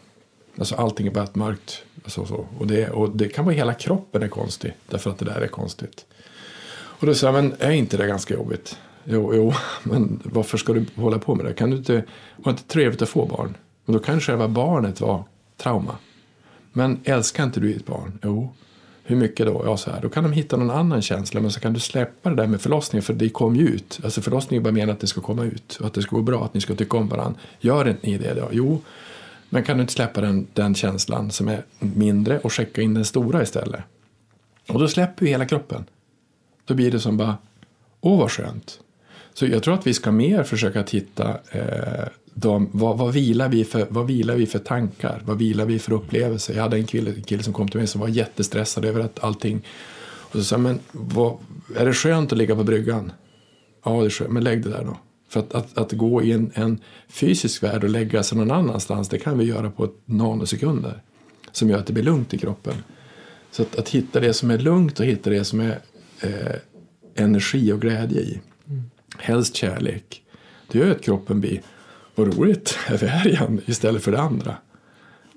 Alltså 0.58 0.76
allting 0.76 1.08
är 1.08 1.12
bara 1.12 1.24
ett 1.24 1.36
mörkt. 1.36 1.84
Alltså 2.04 2.26
så. 2.26 2.48
Och, 2.58 2.68
det, 2.68 2.90
och 2.90 3.10
det 3.10 3.30
kan 3.30 3.46
vara 3.46 3.56
hela 3.56 3.74
kroppen 3.74 4.24
är 4.24 4.28
konstig. 4.28 4.74
Därför 4.90 5.10
att 5.10 5.18
det 5.18 5.26
där 5.26 5.42
är 5.42 5.48
konstigt. 5.48 6.06
Och 7.00 7.08
då 7.08 7.14
sa 7.14 7.28
jag, 7.28 7.34
men 7.34 7.56
är 7.60 7.72
inte 7.72 7.98
det 7.98 8.08
ganska 8.08 8.34
jobbigt? 8.34 8.78
Jo, 9.04 9.36
jo, 9.36 9.54
men 9.84 10.20
varför 10.24 10.58
ska 10.58 10.74
du 10.74 10.86
hålla 10.96 11.20
på 11.20 11.36
med 11.36 11.46
det? 11.46 11.54
Kan 11.54 11.70
du 11.70 11.78
inte, 11.78 11.94
var 12.36 12.44
det 12.44 12.50
inte 12.50 12.64
trevligt 12.64 13.02
att 13.02 13.10
få 13.10 13.26
barn? 13.26 13.58
Men 13.86 13.94
då 13.94 14.00
kan 14.00 14.22
själva 14.22 14.48
barnet 14.48 15.02
vara 15.02 15.24
trauma. 15.58 15.96
Men 16.74 17.00
älskar 17.04 17.44
inte 17.44 17.60
du 17.60 17.74
ditt 17.74 17.86
barn? 17.86 18.20
Jo. 18.24 18.54
Hur 19.04 19.16
mycket 19.16 19.46
då? 19.46 19.62
Ja, 19.66 19.78
så 19.78 19.92
här. 19.92 20.02
Då 20.02 20.10
kan 20.10 20.24
de 20.24 20.34
hitta 20.34 20.58
någon 20.58 20.72
annan 20.72 21.02
känsla, 21.02 21.42
men 21.42 21.52
så 21.52 21.60
kan 21.60 21.74
du 21.74 21.80
släppa 21.80 22.30
det 22.30 22.36
där 22.36 22.48
med 22.48 22.62
förlossningen, 22.62 23.04
för 23.04 23.14
det 23.14 23.30
kom 23.30 23.56
ju 23.56 23.68
ut. 23.68 24.00
Alltså 24.04 24.22
förlossningen 24.22 24.62
är 24.62 24.64
bara 24.64 24.74
menat 24.74 24.94
att 24.94 25.00
det 25.00 25.08
ska 25.08 25.22
komma 25.22 25.44
ut 25.44 25.78
och 25.82 25.88
att 25.88 25.94
det 25.94 26.02
ska 26.02 26.16
gå 26.16 26.22
bra, 26.22 26.46
att 26.46 26.54
ni 26.54 26.62
ska 26.62 26.76
tycka 26.76 26.98
om 26.98 27.08
varandra. 27.08 27.40
Gör 27.60 27.88
inte 27.88 28.08
ni 28.08 28.18
det 28.18 28.34
då? 28.34 28.50
Jo, 28.52 28.82
men 29.50 29.64
kan 29.64 29.78
du 29.78 29.82
inte 29.82 29.94
släppa 29.94 30.22
den, 30.22 30.48
den 30.54 30.76
känslan 30.76 31.32
som 31.32 31.48
är 31.48 31.66
mindre 31.80 32.40
och 32.40 32.54
skicka 32.54 32.82
in 32.82 32.94
den 32.94 33.06
stora 33.06 33.44
istället? 33.44 33.82
Och 34.68 34.80
då 34.80 34.88
släpper 34.88 35.26
ju 35.26 35.32
hela 35.32 35.46
kroppen. 35.46 35.86
Då 36.68 36.74
blir 36.74 36.92
det 36.92 37.00
som 37.00 37.18
bara, 37.18 37.38
åh 38.02 38.20
vad 38.20 38.32
skönt. 38.32 38.80
Så 39.34 39.46
jag 39.46 39.64
tror 39.64 39.74
att 39.74 39.88
vi 39.88 39.94
ska 39.94 40.12
mer 40.12 40.44
försöka 40.44 40.84
titta 40.84 41.38
eh, 41.52 42.08
de, 42.34 42.70
vad, 42.72 42.98
vad, 42.98 43.14
vilar 43.14 43.50
vi 43.50 43.66
för, 43.66 43.88
vad 43.90 44.08
vilar 44.08 44.36
vi 44.36 44.46
för 44.46 44.60
tankar, 44.60 45.22
vad 45.26 45.38
vilar 45.38 45.66
vi 45.66 45.80
för 45.80 45.92
upplevelser. 45.92 46.54
Jag 46.54 46.62
hade 46.62 46.78
en 46.78 46.86
kille, 46.86 47.12
en 47.12 47.24
kille 47.24 47.44
som 47.44 47.54
kom 47.54 47.68
till 47.68 47.80
mig 47.80 47.88
som 47.88 48.02
var 48.02 48.08
jättestressad 48.08 48.86
över 48.86 49.00
att 49.00 49.24
allting. 49.24 49.62
Och 50.06 50.34
så 50.34 50.44
sa 50.44 50.56
jag, 50.56 50.62
men 50.62 50.80
vad, 50.92 51.38
är 51.76 51.86
det 51.86 51.94
skönt 51.94 52.32
att 52.32 52.38
ligga 52.38 52.56
på 52.56 52.64
bryggan? 52.64 53.12
Ja, 53.86 53.92
det 54.00 54.06
är 54.06 54.10
skönt, 54.10 54.32
men 54.32 54.44
lägg 54.44 54.64
det 54.64 54.70
där 54.70 54.84
då. 54.84 54.98
För 55.30 55.40
att, 55.40 55.56
att, 55.56 55.78
att 55.78 55.92
gå 55.92 56.24
i 56.24 56.32
en, 56.32 56.52
en 56.54 56.80
fysisk 57.10 57.64
värld 57.64 57.84
och 57.84 57.90
lägga 57.90 58.24
sig 58.24 58.38
någon 58.38 58.52
annanstans, 58.52 59.10
det 59.10 59.20
kan 59.20 59.38
vi 59.38 59.46
göra 59.46 59.72
på 59.72 59.90
nanosekunder. 60.06 61.02
Som 61.52 61.70
gör 61.70 61.78
att 61.78 61.88
det 61.88 61.94
blir 61.94 62.04
lugnt 62.04 62.34
i 62.34 62.38
kroppen. 62.38 62.74
Så 63.52 63.62
att, 63.62 63.76
att 63.76 63.90
hitta 63.90 64.20
det 64.20 64.34
som 64.34 64.52
är 64.52 64.58
lugnt 64.58 65.00
och 65.00 65.06
hitta 65.06 65.30
det 65.30 65.44
som 65.44 65.60
är 65.60 65.80
eh, 66.22 66.56
energi 67.16 67.72
och 67.72 67.82
glädje 67.82 68.22
i. 68.22 68.42
Helst 69.18 69.56
kärlek. 69.56 70.24
Det 70.72 70.80
gör 70.80 70.92
att 70.92 71.02
kroppen 71.02 71.40
blir, 71.42 71.62
vad 72.16 72.38
roligt, 72.38 72.78
är 72.88 72.98
vi 72.98 73.08
här 73.08 73.28
igen 73.28 73.62
istället 73.66 74.04
för 74.04 74.12
det 74.12 74.20
andra. 74.22 74.56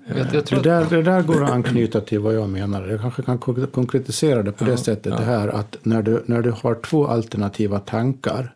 Jag, 0.07 0.17
jag 0.17 0.27
Det 0.31 0.41
tror 0.41 0.57
att, 0.59 0.63
där, 0.63 0.85
det 0.89 1.03
där 1.03 1.21
går 1.21 1.43
att 1.43 1.51
anknyta 1.51 2.01
till 2.01 2.19
vad 2.19 2.35
jag 2.35 2.49
menar. 2.49 2.87
Jag 2.87 3.01
kanske 3.01 3.21
kan 3.23 3.37
kon- 3.37 3.67
konkretisera 3.67 4.43
det 4.43 4.51
på 4.51 4.63
det 4.65 4.77
sättet. 4.77 5.17
Det 5.17 5.23
här 5.23 5.47
att 5.47 5.77
när 5.83 6.01
du, 6.01 6.23
när 6.25 6.41
du 6.41 6.51
har 6.51 6.75
två 6.75 7.07
alternativa 7.07 7.79
tankar 7.79 8.55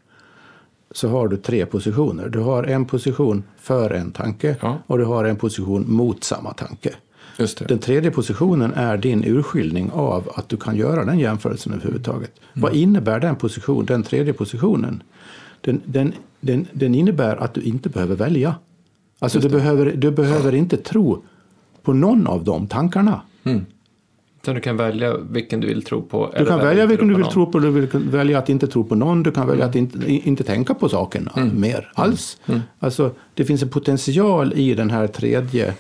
så 0.92 1.10
har 1.10 1.28
du 1.28 1.38
tre 1.38 1.66
positioner. 1.66 2.30
Du 2.30 2.40
har 2.40 2.64
en 2.64 2.86
position 2.86 3.44
för 3.60 3.90
en 3.90 4.12
tanke 4.12 4.56
Ja. 4.62 4.78
och 4.88 4.98
du 4.98 5.04
har 5.06 5.26
en 5.26 5.36
position 5.36 5.86
mot 5.94 6.24
samma 6.24 6.54
tanke. 6.54 6.94
Den 7.68 7.80
tredje 7.80 8.12
positionen 8.12 8.74
är 8.74 8.98
din 8.98 9.24
urskiljning 9.24 9.92
av 9.92 10.32
att 10.36 10.50
du 10.50 10.58
kan 10.58 10.76
göra 10.76 11.06
den 11.06 11.20
jämförelsen 11.20 11.74
överhuvudtaget. 11.74 12.32
Vad 12.54 12.76
innebär 12.76 13.20
den 13.20 13.36
position, 13.36 13.86
den 13.86 14.04
tredje 14.04 14.34
positionen? 14.34 15.04
Den, 15.62 15.82
den, 15.86 16.14
den, 16.40 16.68
den 16.72 16.96
innebär 16.96 17.36
att 17.36 17.54
du 17.54 17.62
inte 17.62 17.90
behöver 17.90 18.16
välja. 18.16 18.56
Alltså 19.20 19.40
du 19.40 19.50
behöver, 19.50 19.92
du 19.96 20.12
behöver 20.12 20.56
inte 20.56 20.78
tro 20.78 21.24
på 21.84 21.94
någon 21.94 22.28
av 22.28 22.44
de 22.44 22.68
tankarna. 22.68 23.22
utan 24.42 24.56
du 24.56 24.62
kan 24.62 24.78
välja 24.78 25.18
vilken 25.18 25.60
du 25.60 25.68
vill 25.68 25.84
tro 25.84 26.02
på. 26.02 26.34
Du 26.38 26.46
kan 26.46 26.60
välja 26.60 26.86
vilken 26.86 27.08
du 27.08 27.16
vill 27.16 27.26
tro 27.26 27.52
på, 27.52 27.60
du 27.60 27.70
vill 27.72 27.88
välja 27.94 28.40
att 28.40 28.50
inte 28.50 28.68
tro 28.68 28.84
på 28.84 28.96
någon, 28.96 29.24
du 29.24 29.32
kan 29.32 29.48
välja 29.48 29.66
att 29.66 29.76
inte, 29.76 30.12
inte 30.12 30.44
tänka 30.44 30.74
på 30.74 30.90
sakerna 30.90 31.32
Mm. 31.36 31.62
mer 31.62 31.92
alls. 31.94 32.38
Alltså, 32.80 33.12
det 33.34 33.46
finns 33.46 33.64
en 33.64 33.70
potential 33.70 34.54
i 34.54 34.74
den 34.74 34.90
här 34.90 35.08
tredje 35.08 35.74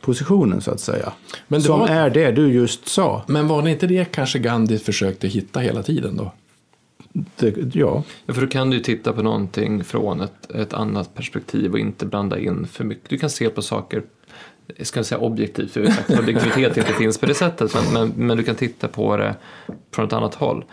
positionen 0.00 0.60
så 0.60 0.70
att 0.70 0.80
säga. 0.80 1.12
Men 1.48 1.60
det 1.60 1.66
som 1.66 1.80
var- 1.80 1.88
är 1.88 2.10
det 2.10 2.30
du 2.32 2.52
just 2.52 2.88
sa. 2.88 3.22
Men 3.26 3.48
var 3.48 3.62
det 3.62 3.70
inte 3.70 3.86
det 3.86 4.04
kanske 4.12 4.38
Gandhi 4.38 4.78
försökte 4.78 5.28
hitta 5.28 5.60
hela 5.60 5.82
tiden 5.82 6.16
då? 6.16 6.32
Det, 7.36 7.74
ja, 7.74 8.02
Ja, 8.26 8.34
för 8.34 8.40
då 8.40 8.46
kan 8.46 8.70
du 8.70 8.76
ju 8.76 8.82
titta 8.82 9.12
på 9.12 9.22
någonting 9.22 9.84
från 9.84 10.20
ett, 10.20 10.50
ett 10.54 10.72
annat 10.72 11.14
perspektiv 11.14 11.72
och 11.72 11.78
inte 11.78 12.06
blanda 12.06 12.38
in 12.38 12.66
för 12.66 12.84
mycket. 12.84 13.10
Du 13.10 13.18
kan 13.18 13.30
se 13.30 13.48
på 13.48 13.62
saker, 13.62 14.02
jag 14.76 14.86
ska 14.86 15.00
inte 15.00 15.08
säga 15.08 15.18
objektivt, 15.18 15.70
för 15.70 15.82
att 15.84 16.18
objektivitet 16.18 16.76
inte 16.76 16.92
finns 16.92 17.18
på 17.18 17.26
det 17.26 17.34
sättet, 17.34 17.74
men, 17.74 17.92
men, 17.92 18.26
men 18.26 18.36
du 18.36 18.42
kan 18.42 18.54
titta 18.54 18.88
på 18.88 19.16
det 19.16 19.34
från 19.94 20.06
ett 20.06 20.12
annat 20.12 20.34
håll. 20.34 20.64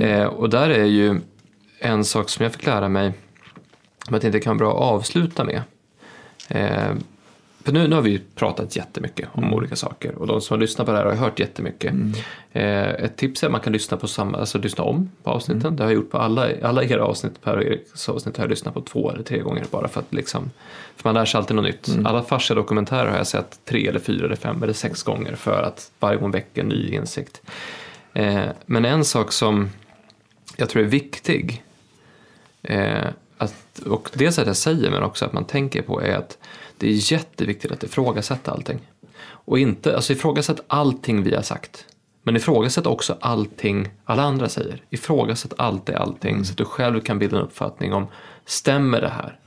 Eh, 0.00 0.24
och 0.24 0.50
där 0.50 0.70
är 0.70 0.84
ju 0.84 1.20
en 1.78 2.04
sak 2.04 2.28
som 2.28 2.42
jag 2.42 2.52
fick 2.52 2.66
lära 2.66 2.88
mig, 2.88 3.12
som 4.04 4.14
jag 4.14 4.22
tänkte 4.22 4.40
kan 4.40 4.58
vara 4.58 4.70
bra 4.70 4.76
att 4.76 4.92
avsluta 4.94 5.44
med. 5.44 5.62
Eh, 6.48 6.94
för 7.64 7.72
nu, 7.72 7.88
nu 7.88 7.94
har 7.94 8.02
vi 8.02 8.20
pratat 8.34 8.76
jättemycket 8.76 9.28
om 9.32 9.54
olika 9.54 9.76
saker 9.76 10.14
och 10.14 10.26
de 10.26 10.40
som 10.40 10.54
har 10.54 10.60
lyssnat 10.60 10.86
på 10.86 10.92
det 10.92 10.98
här 10.98 11.04
har 11.04 11.14
hört 11.14 11.38
jättemycket. 11.38 11.94
Eh, 12.52 12.88
ett 12.88 13.16
tips 13.16 13.42
är 13.42 13.46
att 13.46 13.52
man 13.52 13.60
kan 13.60 13.72
lyssna, 13.72 13.96
på 13.96 14.08
samma, 14.08 14.38
alltså 14.38 14.58
lyssna 14.58 14.84
om 14.84 15.10
på 15.22 15.30
avsnitten. 15.30 15.76
Det 15.76 15.82
har 15.82 15.90
jag 15.90 15.94
gjort 15.96 16.10
på 16.10 16.18
alla, 16.18 16.48
alla 16.62 16.84
era 16.84 17.04
avsnitt. 17.04 17.42
Per 17.42 17.56
och 17.56 17.62
Eriks 17.62 18.08
avsnitt 18.08 18.36
har 18.36 18.44
jag 18.44 18.50
lyssnat 18.50 18.74
på 18.74 18.80
två 18.80 19.10
eller 19.10 19.22
tre 19.22 19.38
gånger 19.38 19.64
bara 19.70 19.88
för 19.88 20.00
att 20.00 20.14
liksom, 20.14 20.50
för 20.96 21.08
man 21.08 21.14
lär 21.14 21.24
sig 21.24 21.38
alltid 21.38 21.56
något 21.56 21.64
nytt. 21.64 21.88
Alla 22.04 22.22
farsiga 22.22 22.54
dokumentärer 22.54 23.10
har 23.10 23.16
jag 23.16 23.26
sett 23.26 23.58
tre 23.64 23.88
eller 23.88 24.00
fyra 24.00 24.26
eller 24.26 24.36
fem 24.36 24.62
eller 24.62 24.72
sex 24.72 25.02
gånger 25.02 25.34
för 25.34 25.62
att 25.62 25.90
varje 26.00 26.18
gång 26.18 26.30
väcka 26.30 26.62
ny 26.62 26.88
insikt. 26.94 27.42
Eh, 28.12 28.44
men 28.66 28.84
en 28.84 29.04
sak 29.04 29.32
som 29.32 29.70
jag 30.56 30.68
tror 30.68 30.82
är 30.82 30.86
viktig 30.86 31.64
Eh, 32.64 33.06
att, 33.38 33.78
och 33.86 34.10
dels 34.14 34.38
att 34.38 34.46
jag 34.46 34.56
säger 34.56 34.90
men 34.90 35.02
också 35.02 35.24
att 35.24 35.32
man 35.32 35.44
tänker 35.44 35.82
på 35.82 36.02
är 36.02 36.16
att 36.16 36.38
det 36.84 36.90
är 36.90 37.12
jätteviktigt 37.12 37.72
att 37.72 37.82
ifrågasätta 37.82 38.52
allting. 38.52 38.78
Och 39.26 39.58
inte, 39.58 39.96
alltså 39.96 40.12
ifrågasätt 40.12 40.60
allting 40.66 41.22
vi 41.22 41.34
har 41.34 41.42
sagt. 41.42 41.86
Men 42.22 42.36
ifrågasätt 42.36 42.86
också 42.86 43.16
allting 43.20 43.88
alla 44.04 44.22
andra 44.22 44.48
säger. 44.48 44.82
Ifrågasätt 44.90 45.54
alltid 45.56 45.94
allting 45.94 46.44
så 46.44 46.52
att 46.52 46.58
du 46.58 46.64
själv 46.64 47.00
kan 47.00 47.18
bilda 47.18 47.36
en 47.36 47.42
uppfattning 47.42 47.92
om 47.92 48.06
stämmer 48.44 49.00
det 49.00 49.08
här? 49.08 49.38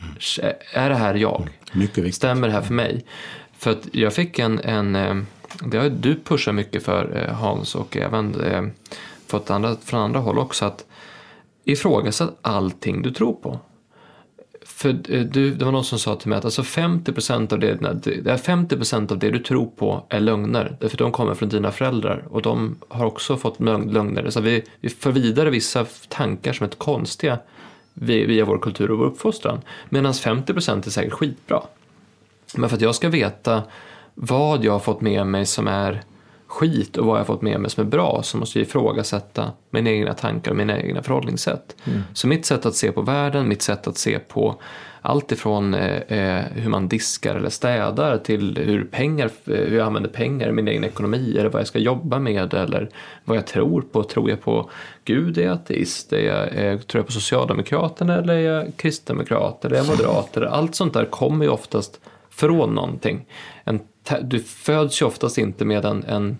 Är 0.73 0.89
det 0.89 0.95
här 0.95 1.15
jag? 1.15 1.49
viktigt. 1.73 2.15
Stämmer 2.15 2.47
det 2.47 2.53
här 2.53 2.61
för 2.61 2.73
mig? 2.73 3.05
För 3.57 3.71
att 3.71 3.88
jag 3.91 4.13
fick 4.13 4.39
en, 4.39 4.59
en 4.59 4.95
eh, 4.95 5.15
det 5.63 5.77
har 5.77 5.89
du 5.89 6.15
pushat 6.15 6.55
mycket 6.55 6.83
för 6.83 7.23
eh, 7.27 7.33
Hans 7.33 7.75
och 7.75 7.97
även 7.97 8.41
eh, 8.41 8.63
fått 9.27 9.49
andra, 9.49 9.75
från 9.75 9.99
andra 9.99 10.19
håll 10.19 10.39
också 10.39 10.65
att 10.65 10.85
ifrågasätt 11.63 12.29
allting 12.41 13.01
du 13.01 13.11
tror 13.11 13.33
på. 13.33 13.59
För 14.68 14.89
eh, 14.89 15.22
du, 15.22 15.55
det 15.55 15.65
var 15.65 15.72
någon 15.72 15.84
som 15.84 15.99
sa 15.99 16.15
till 16.15 16.30
mig 16.30 16.38
att 16.38 16.45
alltså 16.45 16.61
50% 16.61 17.53
av 17.53 17.59
det, 17.59 17.76
det 18.22 18.32
är 18.32 18.38
50% 18.38 19.11
av 19.11 19.20
det 19.20 19.30
du 19.30 19.39
tror 19.39 19.65
på 19.65 20.05
är 20.09 20.20
lögner. 20.20 20.78
Därför 20.80 20.97
de 20.97 21.11
kommer 21.11 21.34
från 21.34 21.49
dina 21.49 21.72
föräldrar 21.72 22.24
och 22.30 22.41
de 22.41 22.76
har 22.88 23.05
också 23.05 23.38
fått 23.38 23.59
lögner. 23.59 24.30
Så 24.30 24.41
vi, 24.41 24.63
vi 24.80 24.89
för 24.89 25.11
vidare 25.11 25.49
vissa 25.49 25.86
tankar 26.07 26.53
som 26.53 26.65
är 26.65 26.70
konstiga 26.70 27.39
via 27.93 28.45
vår 28.45 28.57
kultur 28.57 28.91
och 28.91 28.97
vår 28.97 29.05
uppfostran. 29.05 29.61
Medan 29.89 30.13
50% 30.13 30.88
är 30.88 30.89
säkert 30.89 31.13
skitbra. 31.13 31.61
Men 32.55 32.70
för 32.70 32.76
att 32.76 32.82
jag 32.82 32.95
ska 32.95 33.09
veta 33.09 33.63
vad 34.13 34.63
jag 34.63 34.72
har 34.72 34.80
fått 34.80 35.01
med 35.01 35.28
mig 35.28 35.45
som 35.45 35.68
är 35.68 36.03
skit 36.48 36.98
och 36.98 37.06
vad 37.06 37.20
jag 37.20 37.28
fått 37.28 37.41
med 37.41 37.60
mig 37.60 37.72
som 37.72 37.86
är 37.86 37.89
bra 37.89 38.22
så 38.24 38.38
måste 38.38 38.60
jag 38.60 38.68
ifrågasätta 38.68 39.52
mina 39.70 39.89
egna 39.89 40.14
tankar 40.14 40.52
och 40.52 40.58
mina 40.58 40.82
egna 40.82 41.04
förhållningssätt. 41.04 41.76
Mm. 41.86 42.02
Så 42.14 42.28
mitt 42.28 42.45
sätt 42.45 42.66
att 42.66 42.76
se 42.76 42.91
på 42.91 43.02
världen, 43.02 43.48
mitt 43.48 43.62
sätt 43.62 43.88
att 43.88 43.98
se 43.98 44.20
på 44.20 44.56
allt 45.02 45.32
ifrån 45.32 45.74
eh, 45.74 45.98
eh 45.98 46.43
hur 46.54 46.70
man 46.70 46.88
diskar 46.88 47.36
eller 47.36 47.50
städar 47.50 48.18
till 48.18 48.58
hur, 48.58 48.84
pengar, 48.84 49.26
eh, 49.26 49.54
hur 49.54 49.78
jag 49.78 49.88
använder 49.88 50.10
pengar 50.10 50.50
i 50.50 50.52
min 50.52 50.68
egen 50.68 50.84
ekonomi 50.84 51.38
eller 51.38 51.50
vad 51.50 51.60
jag 51.60 51.68
ska 51.68 51.80
jobba 51.80 52.20
med 52.20 52.54
eller 52.54 52.89
vad 53.26 53.38
jag 53.38 53.48
tror 53.48 53.82
på. 53.82 54.04
Tror 54.04 54.30
jag 54.30 54.41
på 54.41 54.70
Gud? 55.06 55.38
Är 55.38 55.43
jag 55.43 55.54
ateist? 55.54 56.14
Är 56.14 56.20
jag, 56.20 56.48
eh, 56.48 56.80
tror 56.80 57.00
jag 57.00 57.06
på 57.06 57.12
Socialdemokraterna 57.12 58.16
eller 58.16 58.34
är 58.34 58.54
jag 58.54 58.78
kristdemokrat 58.78 59.66
eller 59.66 59.76
är 59.76 59.80
jag 59.80 59.88
moderat? 59.88 60.38
Allt 60.38 60.76
sånt 60.76 60.93
där 60.93 61.06
kommer 61.06 61.45
ju 61.45 61.52
oftast 61.52 62.00
från 62.38 62.75
någonting. 62.75 63.25
En, 63.63 63.79
du 64.21 64.39
föds 64.39 65.01
ju 65.01 65.05
oftast 65.05 65.38
inte 65.38 65.65
med 65.65 65.85
en, 65.85 66.03
en 66.03 66.38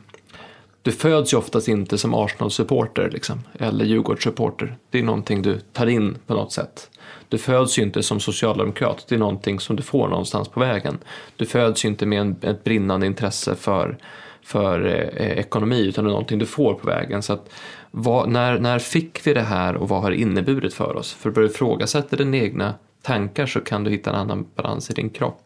du 0.82 0.92
föds 0.92 1.34
ju 1.34 1.38
oftast 1.38 1.68
inte 1.68 1.98
som 1.98 2.14
Arsenal-supporter 2.14 3.10
liksom, 3.14 3.40
eller 3.60 3.86
Djurgårdssupporter. 3.86 4.78
Det 4.90 5.00
är 5.00 5.04
någonting 5.04 5.42
du 5.42 5.60
tar 5.60 5.88
in 5.88 6.18
på 6.28 6.34
något 6.34 6.52
sätt. 6.52 6.90
Du 7.30 7.38
föds 7.38 7.80
ju 7.80 7.84
inte 7.84 8.04
som 8.04 8.20
socialdemokrat, 8.20 9.06
det 9.10 9.16
är 9.16 9.20
någonting 9.20 9.60
som 9.60 9.76
du 9.76 9.84
får 9.84 10.08
någonstans 10.08 10.50
på 10.50 10.60
vägen. 10.60 10.98
Du 11.36 11.46
föds 11.46 11.86
ju 11.86 11.90
inte 11.90 12.06
med 12.06 12.22
en, 12.22 12.36
ett 12.42 12.64
brinnande 12.64 13.06
intresse 13.06 13.56
för, 13.56 13.98
för 14.44 14.86
eh, 14.86 15.40
ekonomi, 15.40 15.88
utan 15.88 16.04
det 16.04 16.10
är 16.10 16.12
någonting 16.12 16.40
du 16.40 16.46
får 16.46 16.74
på 16.74 16.88
vägen. 16.88 17.24
Så 17.24 17.34
att, 17.34 17.50
vad, 17.92 18.30
när, 18.30 18.60
när 18.60 18.80
fick 18.80 19.28
vi 19.28 19.34
det 19.34 19.42
här 19.42 19.76
och 19.76 19.90
vad 19.90 20.02
har 20.02 20.12
det 20.12 20.18
inneburit 20.18 20.74
för 20.74 20.96
oss? 20.96 21.14
För 21.14 21.32
börjar 21.32 21.48
du 21.48 21.54
ifrågasätta 21.54 22.16
dina 22.16 22.38
egna 22.38 22.74
tankar 23.02 23.46
så 23.46 23.60
kan 23.60 23.84
du 23.84 23.92
hitta 23.92 24.10
en 24.10 24.16
annan 24.16 24.48
balans 24.56 24.90
i 24.90 24.94
din 24.94 25.10
kropp. 25.10 25.42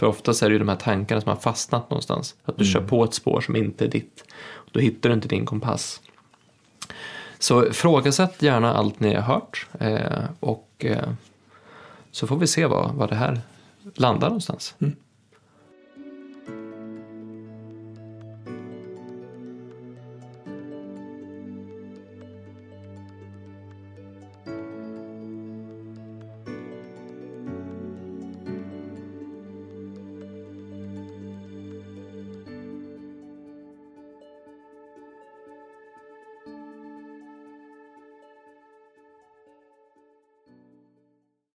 För 0.00 0.06
oftast 0.06 0.42
är 0.42 0.48
det 0.48 0.52
ju 0.52 0.58
de 0.58 0.68
här 0.68 0.76
tankarna 0.76 1.20
som 1.20 1.28
har 1.28 1.36
fastnat 1.36 1.90
någonstans. 1.90 2.34
Att 2.44 2.56
du 2.56 2.64
mm. 2.64 2.72
kör 2.72 2.80
på 2.80 3.04
ett 3.04 3.14
spår 3.14 3.40
som 3.40 3.56
inte 3.56 3.84
är 3.84 3.88
ditt. 3.88 4.24
Då 4.72 4.80
hittar 4.80 5.08
du 5.08 5.14
inte 5.14 5.28
din 5.28 5.46
kompass. 5.46 6.00
Så 7.38 7.66
ifrågasätt 7.66 8.42
gärna 8.42 8.74
allt 8.74 9.00
ni 9.00 9.14
har 9.14 9.22
hört. 9.22 9.66
Eh, 9.80 10.24
och 10.40 10.70
eh, 10.78 11.08
så 12.10 12.26
får 12.26 12.36
vi 12.36 12.46
se 12.46 12.66
vad, 12.66 12.94
vad 12.94 13.08
det 13.08 13.14
här 13.14 13.40
landar 13.94 14.28
någonstans. 14.28 14.74
Mm. 14.78 14.96